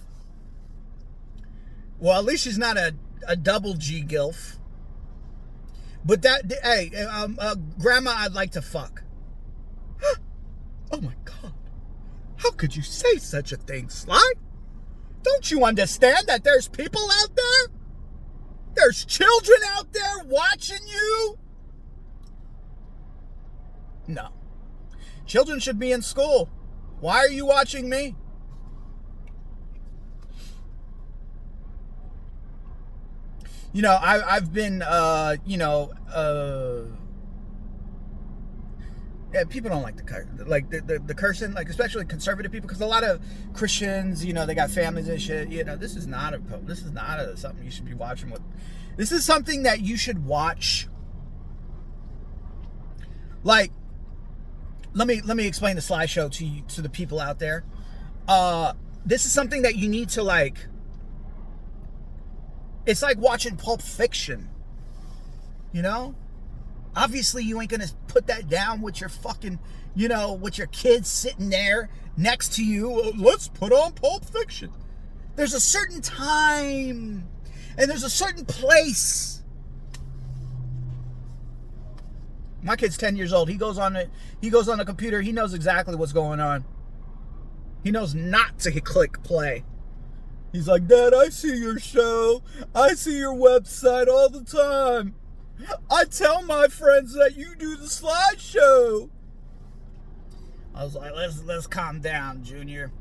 Well, 1.99 2.19
at 2.19 2.25
least 2.25 2.43
she's 2.43 2.57
not 2.57 2.77
a, 2.77 2.93
a 3.25 3.37
double 3.37 3.75
G 3.75 4.03
GILF. 4.03 4.57
But 6.03 6.23
that, 6.23 6.51
hey, 6.63 6.91
um, 7.05 7.37
uh, 7.39 7.55
Grandma, 7.79 8.13
I'd 8.17 8.33
like 8.33 8.51
to 8.51 8.61
fuck. 8.61 9.03
oh 10.91 10.99
my 10.99 11.13
God. 11.23 11.53
How 12.35 12.51
could 12.51 12.75
you 12.75 12.81
say 12.81 13.17
such 13.17 13.53
a 13.53 13.57
thing, 13.57 13.87
Sly? 13.87 14.33
Don't 15.23 15.51
you 15.51 15.63
understand 15.63 16.27
that 16.27 16.43
there's 16.43 16.67
people 16.67 17.07
out 17.21 17.35
there? 17.35 17.80
There's 18.75 19.05
children 19.05 19.59
out 19.69 19.91
there 19.93 20.23
watching 20.25 20.87
you? 20.87 21.37
No. 24.07 24.29
Children 25.25 25.59
should 25.59 25.79
be 25.79 25.91
in 25.91 26.01
school. 26.01 26.49
Why 26.99 27.19
are 27.19 27.29
you 27.29 27.45
watching 27.45 27.89
me? 27.89 28.15
you 33.73 33.81
know, 33.81 33.93
I, 33.93 34.35
I've 34.35 34.51
been, 34.51 34.81
uh, 34.81 35.37
you 35.45 35.57
know, 35.57 35.93
uh, 36.13 36.83
yeah, 39.33 39.43
people 39.45 39.69
don't 39.69 39.83
like 39.83 39.95
the 39.95 40.03
curse, 40.03 40.27
like 40.45 40.69
the, 40.69 40.81
the, 40.81 40.99
the 40.99 41.15
cursing, 41.15 41.53
like 41.53 41.69
especially 41.69 42.05
conservative 42.05 42.51
people, 42.51 42.67
because 42.67 42.81
a 42.81 42.85
lot 42.85 43.03
of 43.03 43.21
Christians, 43.53 44.25
you 44.25 44.33
know, 44.33 44.45
they 44.45 44.55
got 44.55 44.69
families 44.69 45.07
and 45.07 45.21
shit. 45.21 45.49
You 45.49 45.63
know, 45.63 45.77
this 45.77 45.95
is 45.95 46.07
not 46.07 46.33
a 46.33 46.41
this 46.63 46.81
is 46.81 46.91
not 46.91 47.19
a, 47.19 47.37
something 47.37 47.63
you 47.63 47.71
should 47.71 47.85
be 47.85 47.93
watching 47.93 48.29
with. 48.29 48.41
This 48.97 49.11
is 49.11 49.23
something 49.23 49.63
that 49.63 49.81
you 49.81 49.95
should 49.95 50.25
watch. 50.25 50.87
Like, 53.43 53.71
let 54.93 55.07
me 55.07 55.21
let 55.21 55.37
me 55.37 55.47
explain 55.47 55.75
the 55.75 55.81
Sly 55.81 56.05
Show 56.05 56.29
to 56.29 56.45
you, 56.45 56.63
to 56.69 56.81
the 56.81 56.89
people 56.89 57.19
out 57.19 57.39
there. 57.39 57.63
Uh, 58.27 58.73
this 59.05 59.25
is 59.25 59.31
something 59.31 59.61
that 59.61 59.75
you 59.75 59.87
need 59.87 60.09
to 60.09 60.23
like 60.23 60.57
it's 62.85 63.01
like 63.01 63.17
watching 63.17 63.57
Pulp 63.57 63.81
Fiction. 63.81 64.49
You 65.71 65.81
know? 65.81 66.15
Obviously, 66.95 67.43
you 67.43 67.59
ain't 67.61 67.69
gonna 67.69 67.87
put 68.07 68.27
that 68.27 68.49
down 68.49 68.81
with 68.81 68.99
your 68.99 69.09
fucking, 69.09 69.59
you 69.95 70.07
know, 70.07 70.33
with 70.33 70.57
your 70.57 70.67
kids 70.67 71.09
sitting 71.09 71.49
there 71.49 71.89
next 72.17 72.53
to 72.55 72.65
you. 72.65 72.91
Oh, 72.91 73.13
let's 73.17 73.47
put 73.47 73.71
on 73.71 73.93
Pulp 73.93 74.25
Fiction. 74.25 74.71
There's 75.35 75.53
a 75.53 75.59
certain 75.59 76.01
time 76.01 77.27
and 77.77 77.89
there's 77.89 78.03
a 78.03 78.09
certain 78.09 78.45
place. 78.45 79.41
My 82.61 82.75
kid's 82.75 82.97
10 82.97 83.15
years 83.15 83.33
old. 83.33 83.49
He 83.49 83.55
goes 83.55 83.77
on 83.77 83.95
it. 83.95 84.09
He 84.39 84.49
goes 84.49 84.69
on 84.69 84.77
the 84.77 84.85
computer. 84.85 85.21
He 85.21 85.31
knows 85.31 85.53
exactly 85.53 85.95
what's 85.95 86.13
going 86.13 86.39
on. 86.39 86.65
He 87.83 87.91
knows 87.91 88.13
not 88.13 88.59
to 88.59 88.79
click 88.81 89.23
play. 89.23 89.63
He's 90.51 90.67
like, 90.67 90.87
Dad, 90.87 91.13
I 91.13 91.29
see 91.29 91.57
your 91.57 91.79
show. 91.79 92.43
I 92.75 92.93
see 92.93 93.17
your 93.17 93.33
website 93.33 94.07
all 94.07 94.29
the 94.29 94.43
time. 94.43 95.15
I 95.89 96.05
tell 96.05 96.41
my 96.43 96.67
friends 96.67 97.13
that 97.13 97.35
you 97.35 97.55
do 97.55 97.75
the 97.75 97.87
Sly 97.87 98.33
Show. 98.37 99.09
I 100.73 100.83
was 100.83 100.95
like, 100.95 101.13
let's 101.13 101.43
let's 101.43 101.67
calm 101.67 101.99
down, 101.99 102.43
Junior. 102.43 102.91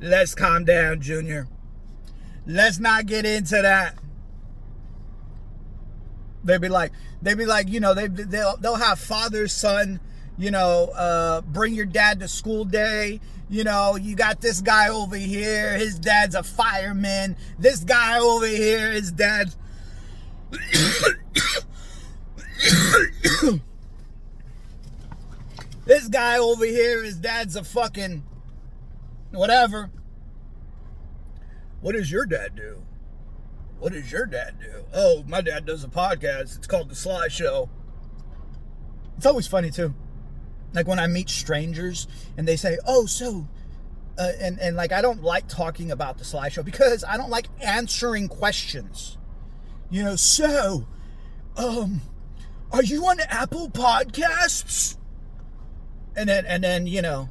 Let's 0.00 0.34
calm 0.34 0.64
down, 0.64 1.00
Junior. 1.00 1.46
Let's 2.46 2.78
not 2.78 3.06
get 3.06 3.26
into 3.26 3.60
that. 3.60 3.96
They'd 6.42 6.60
be 6.60 6.68
like, 6.68 6.92
they'd 7.20 7.36
be 7.36 7.46
like, 7.46 7.68
you 7.68 7.80
know, 7.80 7.94
they 7.94 8.06
they'll 8.08 8.56
they'll 8.56 8.76
have 8.76 8.98
father 8.98 9.46
son, 9.46 10.00
you 10.38 10.50
know, 10.50 10.90
uh, 10.94 11.42
bring 11.42 11.74
your 11.74 11.86
dad 11.86 12.20
to 12.20 12.28
school 12.28 12.64
day 12.64 13.20
you 13.50 13.64
know, 13.64 13.96
you 13.96 14.14
got 14.14 14.40
this 14.40 14.60
guy 14.60 14.88
over 14.88 15.16
here, 15.16 15.76
his 15.76 15.98
dad's 15.98 16.36
a 16.36 16.42
fireman. 16.44 17.36
This 17.58 17.80
guy 17.80 18.20
over 18.20 18.46
here, 18.46 18.92
his 18.92 19.10
dad's. 19.10 19.56
This 25.84 26.08
guy 26.08 26.38
over 26.38 26.64
here, 26.64 27.02
his 27.02 27.16
dad's 27.16 27.56
a 27.56 27.64
fucking. 27.64 28.22
whatever. 29.30 29.90
What 31.80 31.94
does 31.94 32.10
your 32.10 32.26
dad 32.26 32.54
do? 32.56 32.82
What 33.78 33.92
does 33.92 34.12
your 34.12 34.26
dad 34.26 34.56
do? 34.60 34.84
Oh, 34.92 35.24
my 35.26 35.40
dad 35.40 35.64
does 35.64 35.82
a 35.84 35.88
podcast. 35.88 36.58
It's 36.58 36.66
called 36.66 36.90
The 36.90 36.94
Sly 36.94 37.28
Show. 37.28 37.70
It's 39.16 39.24
always 39.24 39.46
funny 39.46 39.70
too. 39.70 39.94
Like 40.74 40.86
when 40.86 40.98
I 40.98 41.06
meet 41.06 41.30
strangers 41.30 42.06
and 42.36 42.46
they 42.46 42.56
say, 42.56 42.78
"Oh, 42.86 43.06
so," 43.06 43.48
uh, 44.18 44.32
and 44.38 44.58
and 44.60 44.76
like 44.76 44.92
I 44.92 45.02
don't 45.02 45.22
like 45.22 45.48
talking 45.48 45.90
about 45.90 46.18
the 46.18 46.24
Sly 46.24 46.48
Show 46.50 46.62
because 46.62 47.02
I 47.04 47.16
don't 47.16 47.30
like 47.30 47.46
answering 47.60 48.28
questions. 48.28 49.16
You 49.90 50.04
know, 50.04 50.16
so, 50.16 50.86
um, 51.56 52.00
are 52.70 52.82
you 52.82 53.04
on 53.06 53.18
Apple 53.20 53.68
Podcasts? 53.68 54.96
And 56.16 56.28
then 56.28 56.46
and 56.46 56.62
then 56.62 56.86
you 56.86 57.02
know. 57.02 57.28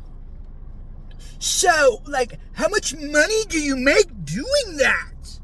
So, 1.40 2.02
like, 2.06 2.38
how 2.54 2.68
much 2.68 2.94
money 2.96 3.46
do 3.48 3.60
you 3.60 3.78
make 3.78 4.26
doing 4.26 4.78
that? 4.78 5.40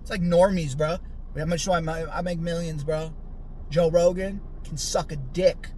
It's 0.00 0.10
like 0.10 0.20
normies, 0.20 0.76
bro. 0.76 0.98
How 1.36 1.44
much 1.44 1.64
do 1.64 1.72
I 1.72 1.80
make? 1.80 2.06
I 2.10 2.22
make 2.22 2.40
millions, 2.40 2.82
bro. 2.82 3.14
Joe 3.70 3.90
Rogan 3.90 4.40
can 4.64 4.76
suck 4.76 5.12
a 5.12 5.16
dick. 5.16 5.68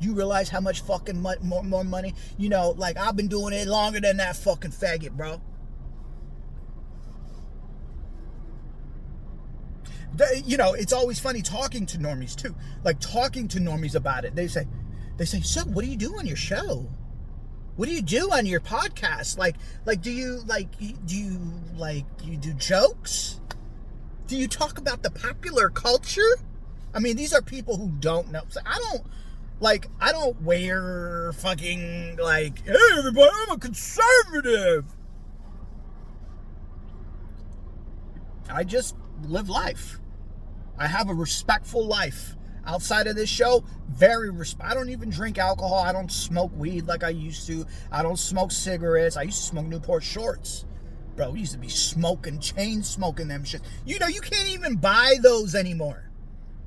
You 0.00 0.14
realize 0.14 0.48
how 0.48 0.60
much 0.60 0.82
fucking 0.82 1.20
mo- 1.20 1.36
more, 1.42 1.64
more 1.64 1.84
money? 1.84 2.14
You 2.38 2.48
know, 2.48 2.70
like 2.76 2.96
I've 2.96 3.16
been 3.16 3.28
doing 3.28 3.54
it 3.54 3.66
longer 3.66 4.00
than 4.00 4.18
that 4.18 4.36
fucking 4.36 4.70
faggot, 4.70 5.12
bro. 5.12 5.40
You 10.44 10.56
know, 10.56 10.74
it's 10.74 10.92
always 10.92 11.18
funny 11.18 11.42
talking 11.42 11.86
to 11.86 11.98
normies 11.98 12.36
too. 12.36 12.54
Like 12.84 13.00
talking 13.00 13.48
to 13.48 13.58
normies 13.58 13.94
about 13.94 14.24
it. 14.24 14.34
They 14.34 14.48
say, 14.48 14.66
they 15.16 15.24
say, 15.24 15.40
so 15.40 15.62
what 15.62 15.84
do 15.84 15.90
you 15.90 15.96
do 15.96 16.18
on 16.18 16.26
your 16.26 16.36
show? 16.36 16.88
What 17.76 17.88
do 17.88 17.94
you 17.94 18.02
do 18.02 18.30
on 18.32 18.44
your 18.44 18.60
podcast? 18.60 19.38
Like, 19.38 19.56
like, 19.86 20.02
do 20.02 20.10
you 20.10 20.42
like, 20.46 20.76
do 20.78 21.16
you 21.16 21.38
like, 21.76 22.04
you 22.22 22.36
do 22.36 22.52
jokes? 22.54 23.40
Do 24.26 24.36
you 24.36 24.48
talk 24.48 24.78
about 24.78 25.02
the 25.02 25.10
popular 25.10 25.70
culture? 25.70 26.36
I 26.92 26.98
mean, 26.98 27.16
these 27.16 27.32
are 27.32 27.40
people 27.40 27.76
who 27.76 27.88
don't 28.00 28.30
know. 28.32 28.42
So 28.48 28.60
I 28.66 28.78
don't 28.90 29.02
like. 29.60 29.88
I 30.00 30.12
don't 30.12 30.40
wear 30.42 31.32
fucking 31.34 32.18
like. 32.20 32.64
Hey, 32.66 32.76
everybody, 32.98 33.30
I'm 33.32 33.50
a 33.52 33.58
conservative. 33.58 34.84
I 38.48 38.64
just 38.64 38.96
live 39.22 39.48
life. 39.48 39.99
I 40.80 40.86
have 40.86 41.10
a 41.10 41.14
respectful 41.14 41.86
life. 41.86 42.36
Outside 42.66 43.06
of 43.06 43.14
this 43.14 43.28
show, 43.28 43.64
very 43.88 44.30
respect. 44.30 44.70
I 44.70 44.74
don't 44.74 44.88
even 44.88 45.10
drink 45.10 45.38
alcohol. 45.38 45.78
I 45.78 45.92
don't 45.92 46.10
smoke 46.10 46.50
weed 46.56 46.86
like 46.86 47.04
I 47.04 47.10
used 47.10 47.46
to. 47.46 47.66
I 47.92 48.02
don't 48.02 48.18
smoke 48.18 48.50
cigarettes. 48.50 49.16
I 49.16 49.22
used 49.22 49.38
to 49.38 49.44
smoke 49.44 49.66
Newport 49.66 50.02
shorts. 50.02 50.64
Bro, 51.16 51.32
we 51.32 51.40
used 51.40 51.52
to 51.52 51.58
be 51.58 51.68
smoking, 51.68 52.40
chain 52.40 52.82
smoking 52.82 53.28
them 53.28 53.44
shit. 53.44 53.60
You 53.84 53.98
know, 53.98 54.06
you 54.06 54.20
can't 54.22 54.48
even 54.48 54.76
buy 54.76 55.16
those 55.20 55.54
anymore 55.54 56.10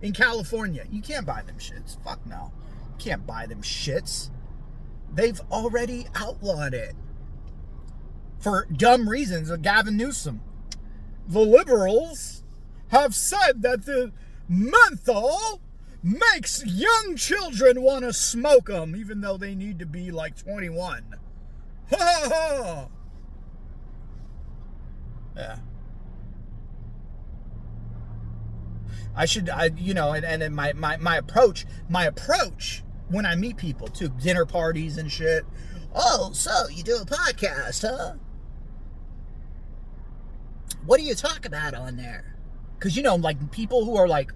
in 0.01 0.13
California. 0.13 0.83
You 0.91 1.01
can't 1.01 1.25
buy 1.25 1.41
them 1.41 1.57
shits. 1.57 2.01
Fuck 2.03 2.25
no. 2.27 2.51
You 2.91 2.97
can't 2.99 3.25
buy 3.25 3.47
them 3.47 3.61
shits. 3.63 4.29
They've 5.11 5.41
already 5.51 6.07
outlawed 6.15 6.73
it 6.75 6.95
for 8.39 8.67
dumb 8.71 9.09
reasons 9.09 9.51
Gavin 9.61 9.97
Newsom. 9.97 10.41
The 11.27 11.39
liberals 11.39 12.42
have 12.93 13.15
said 13.15 13.63
that 13.63 13.85
the 13.85 14.11
menthol 14.47 15.59
makes 16.03 16.63
young 16.65 17.15
children 17.15 17.81
want 17.81 18.03
to 18.03 18.13
smoke 18.13 18.67
them, 18.67 18.95
even 18.95 19.21
though 19.21 19.35
they 19.35 19.55
need 19.55 19.79
to 19.79 19.85
be 19.85 20.11
like 20.11 20.37
21. 20.37 21.03
Ha 21.89 21.97
ha 21.99 22.29
ha! 22.29 22.87
Yeah. 25.35 25.57
I 29.15 29.25
should, 29.25 29.49
I, 29.49 29.71
you 29.75 29.93
know, 29.93 30.13
and, 30.13 30.23
and 30.25 30.55
my, 30.55 30.73
my, 30.73 30.97
my 30.97 31.17
approach, 31.17 31.65
my 31.89 32.05
approach 32.05 32.83
when 33.09 33.25
I 33.25 33.35
meet 33.35 33.57
people 33.57 33.87
to 33.89 34.09
dinner 34.09 34.45
parties 34.45 34.97
and 34.97 35.11
shit. 35.11 35.45
Oh, 35.95 36.31
so 36.33 36.67
you 36.69 36.83
do 36.83 36.97
a 36.97 37.05
podcast, 37.05 37.87
huh? 37.87 38.15
What 40.85 40.99
do 40.99 41.03
you 41.03 41.15
talk 41.15 41.45
about 41.45 41.73
on 41.73 41.97
there? 41.97 42.32
Because, 42.83 42.97
you 42.97 43.03
know, 43.03 43.15
like 43.15 43.49
people 43.49 43.85
who 43.85 43.95
are 43.95 44.09
like, 44.09 44.33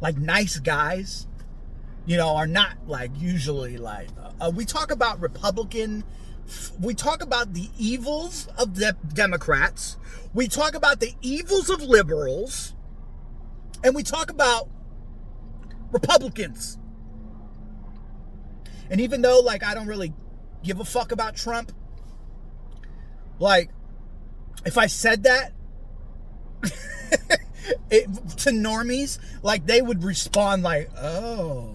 like 0.00 0.16
nice 0.16 0.58
guys, 0.58 1.26
you 2.06 2.16
know, 2.16 2.34
are 2.34 2.46
not 2.46 2.78
like 2.86 3.10
usually 3.18 3.76
like, 3.76 4.08
uh, 4.40 4.50
we 4.54 4.64
talk 4.64 4.90
about 4.90 5.20
Republican 5.20 6.04
we 6.80 6.94
talk 6.94 7.22
about 7.22 7.52
the 7.52 7.68
evils 7.76 8.48
of 8.56 8.76
the 8.76 8.96
Democrats, 9.12 9.98
we 10.32 10.48
talk 10.48 10.74
about 10.74 11.00
the 11.00 11.12
evils 11.20 11.68
of 11.68 11.82
liberals, 11.82 12.74
and 13.84 13.94
we 13.94 14.02
talk 14.02 14.30
about 14.30 14.70
Republicans. 15.92 16.78
And 18.88 19.02
even 19.02 19.20
though, 19.20 19.40
like, 19.40 19.62
I 19.62 19.74
don't 19.74 19.86
really 19.86 20.14
give 20.64 20.80
a 20.80 20.84
fuck 20.86 21.12
about 21.12 21.36
Trump, 21.36 21.72
like, 23.38 23.68
if 24.64 24.78
I 24.78 24.86
said 24.86 25.24
that 25.24 25.52
it, 27.90 28.06
to 28.38 28.50
normies, 28.50 29.18
like, 29.42 29.66
they 29.66 29.82
would 29.82 30.04
respond, 30.04 30.62
like, 30.62 30.90
oh. 30.96 31.74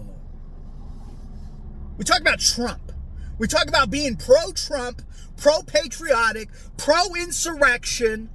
We 1.96 2.04
talk 2.04 2.20
about 2.20 2.40
Trump. 2.40 2.92
We 3.38 3.46
talk 3.46 3.66
about 3.68 3.90
being 3.90 4.16
pro 4.16 4.52
Trump, 4.52 5.02
pro 5.36 5.62
patriotic, 5.62 6.48
pro 6.76 7.14
insurrection, 7.16 8.30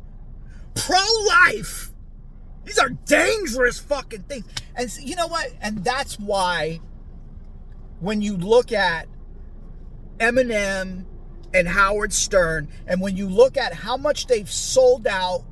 pro 0.76 1.04
life. 1.28 1.92
These 2.66 2.80
are 2.80 2.90
dangerous 2.90 3.80
fucking 3.80 4.24
things. 4.24 4.46
And 4.76 4.92
you 5.02 5.16
know 5.16 5.28
what? 5.28 5.52
And 5.62 5.84
that's 5.84 6.20
why 6.20 6.82
when 8.00 8.22
you 8.22 8.38
look 8.38 8.72
at 8.72 9.08
Eminem 10.20 11.06
and 11.54 11.68
Howard 11.68 12.14
Stern, 12.14 12.70
and 12.86 13.02
when 13.02 13.18
you 13.18 13.28
look 13.28 13.58
at 13.58 13.74
how 13.74 13.98
much 13.98 14.28
they've 14.28 14.50
sold 14.50 15.08
out, 15.08 15.46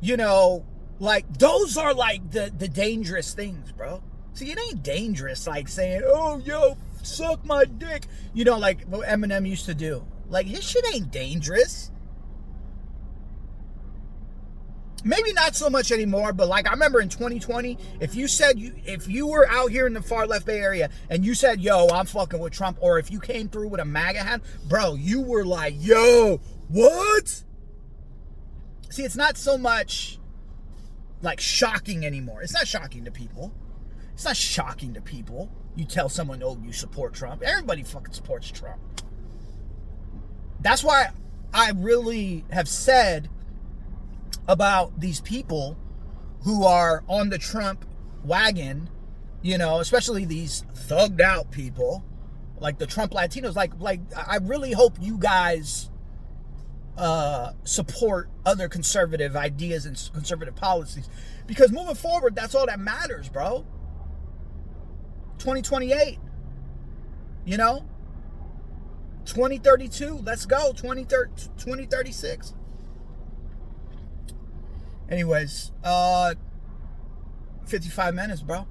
you 0.00 0.16
know, 0.16 0.64
like 0.98 1.38
those 1.38 1.76
are 1.76 1.94
like 1.94 2.30
the, 2.30 2.52
the 2.56 2.68
dangerous 2.68 3.34
things, 3.34 3.72
bro. 3.72 4.02
See, 4.34 4.52
it 4.52 4.58
ain't 4.58 4.82
dangerous 4.82 5.46
like 5.46 5.68
saying, 5.68 6.02
oh, 6.04 6.38
yo, 6.38 6.76
suck 7.02 7.44
my 7.44 7.64
dick. 7.64 8.04
You 8.34 8.44
know, 8.44 8.58
like 8.58 8.84
what 8.84 9.06
Eminem 9.06 9.48
used 9.48 9.66
to 9.66 9.74
do. 9.74 10.06
Like 10.28 10.46
his 10.46 10.62
shit 10.62 10.84
ain't 10.94 11.10
dangerous. 11.10 11.90
Maybe 15.04 15.32
not 15.32 15.54
so 15.54 15.70
much 15.70 15.92
anymore, 15.92 16.32
but 16.32 16.48
like 16.48 16.66
I 16.66 16.72
remember 16.72 17.00
in 17.00 17.08
2020, 17.08 17.78
if 18.00 18.16
you 18.16 18.26
said 18.26 18.58
you 18.58 18.74
if 18.84 19.08
you 19.08 19.28
were 19.28 19.48
out 19.48 19.70
here 19.70 19.86
in 19.86 19.94
the 19.94 20.02
far 20.02 20.26
left 20.26 20.44
Bay 20.44 20.58
Area 20.60 20.90
and 21.08 21.24
you 21.24 21.34
said, 21.34 21.60
"Yo, 21.60 21.86
I'm 21.88 22.06
fucking 22.06 22.40
with 22.40 22.52
Trump," 22.52 22.78
or 22.80 22.98
if 22.98 23.10
you 23.10 23.20
came 23.20 23.48
through 23.48 23.68
with 23.68 23.80
a 23.80 23.84
MAGA 23.84 24.18
hat, 24.18 24.40
bro, 24.68 24.94
you 24.94 25.20
were 25.20 25.44
like, 25.44 25.74
"Yo, 25.78 26.40
what?" 26.68 27.44
See, 28.88 29.02
it's 29.02 29.16
not 29.16 29.36
so 29.36 29.58
much 29.58 30.18
like 31.22 31.40
shocking 31.40 32.06
anymore. 32.06 32.42
It's 32.42 32.54
not 32.54 32.66
shocking 32.66 33.04
to 33.04 33.10
people. 33.10 33.52
It's 34.14 34.24
not 34.24 34.36
shocking 34.36 34.94
to 34.94 35.00
people. 35.00 35.50
You 35.76 35.84
tell 35.84 36.08
someone, 36.08 36.42
oh, 36.42 36.58
you 36.64 36.72
support 36.72 37.14
Trump. 37.14 37.42
Everybody 37.42 37.82
fucking 37.82 38.12
supports 38.12 38.50
Trump. 38.50 38.80
That's 40.60 40.82
why 40.82 41.10
I 41.52 41.72
really 41.76 42.44
have 42.50 42.68
said 42.68 43.28
about 44.48 44.98
these 44.98 45.20
people 45.20 45.76
who 46.42 46.64
are 46.64 47.04
on 47.08 47.28
the 47.28 47.38
Trump 47.38 47.84
wagon, 48.24 48.88
you 49.42 49.58
know, 49.58 49.78
especially 49.78 50.24
these 50.24 50.64
thugged 50.74 51.20
out 51.20 51.50
people, 51.50 52.04
like 52.58 52.78
the 52.78 52.86
Trump 52.86 53.12
Latinos. 53.12 53.54
Like, 53.54 53.72
like 53.78 54.00
I 54.16 54.38
really 54.38 54.72
hope 54.72 54.96
you 55.00 55.18
guys 55.18 55.90
uh, 56.98 57.52
support 57.64 58.28
other 58.44 58.68
conservative 58.68 59.36
ideas 59.36 59.86
and 59.86 60.10
conservative 60.12 60.56
policies, 60.56 61.08
because 61.46 61.72
moving 61.72 61.94
forward, 61.94 62.34
that's 62.34 62.54
all 62.54 62.66
that 62.66 62.80
matters, 62.80 63.28
bro. 63.28 63.64
2028. 65.38 66.18
You 67.44 67.56
know? 67.56 67.86
2032. 69.24 70.22
Let's 70.24 70.44
go. 70.44 70.72
2036. 70.72 72.54
Anyways, 75.08 75.72
uh 75.82 76.34
55 77.66 78.14
minutes, 78.14 78.42
bro. 78.42 78.66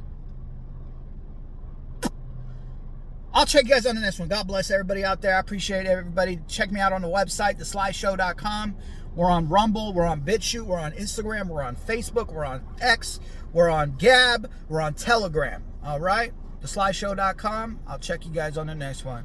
I'll 3.37 3.45
check 3.45 3.65
you 3.65 3.69
guys 3.69 3.85
on 3.85 3.93
the 3.93 4.01
next 4.01 4.17
one. 4.17 4.29
God 4.29 4.47
bless 4.47 4.71
everybody 4.71 5.05
out 5.05 5.21
there. 5.21 5.35
I 5.35 5.39
appreciate 5.39 5.85
everybody. 5.85 6.39
Check 6.47 6.71
me 6.71 6.79
out 6.79 6.91
on 6.91 7.03
the 7.03 7.07
website, 7.07 7.59
theslyshow.com. 7.59 8.75
We're 9.15 9.29
on 9.29 9.47
Rumble, 9.47 9.93
we're 9.93 10.07
on 10.07 10.21
BitChute, 10.21 10.63
we're 10.63 10.79
on 10.79 10.93
Instagram, 10.93 11.47
we're 11.47 11.61
on 11.61 11.75
Facebook, 11.75 12.33
we're 12.33 12.45
on 12.45 12.65
X, 12.81 13.19
we're 13.53 13.69
on 13.69 13.95
Gab, 13.97 14.49
we're 14.69 14.81
on 14.81 14.95
Telegram. 14.95 15.63
All 15.83 15.99
right? 15.99 16.33
Theslyshow.com. 16.63 17.81
I'll 17.87 17.99
check 17.99 18.25
you 18.25 18.31
guys 18.31 18.57
on 18.57 18.65
the 18.65 18.73
next 18.73 19.05
one. 19.05 19.23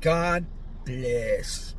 God 0.00 0.46
bless. 0.84 1.74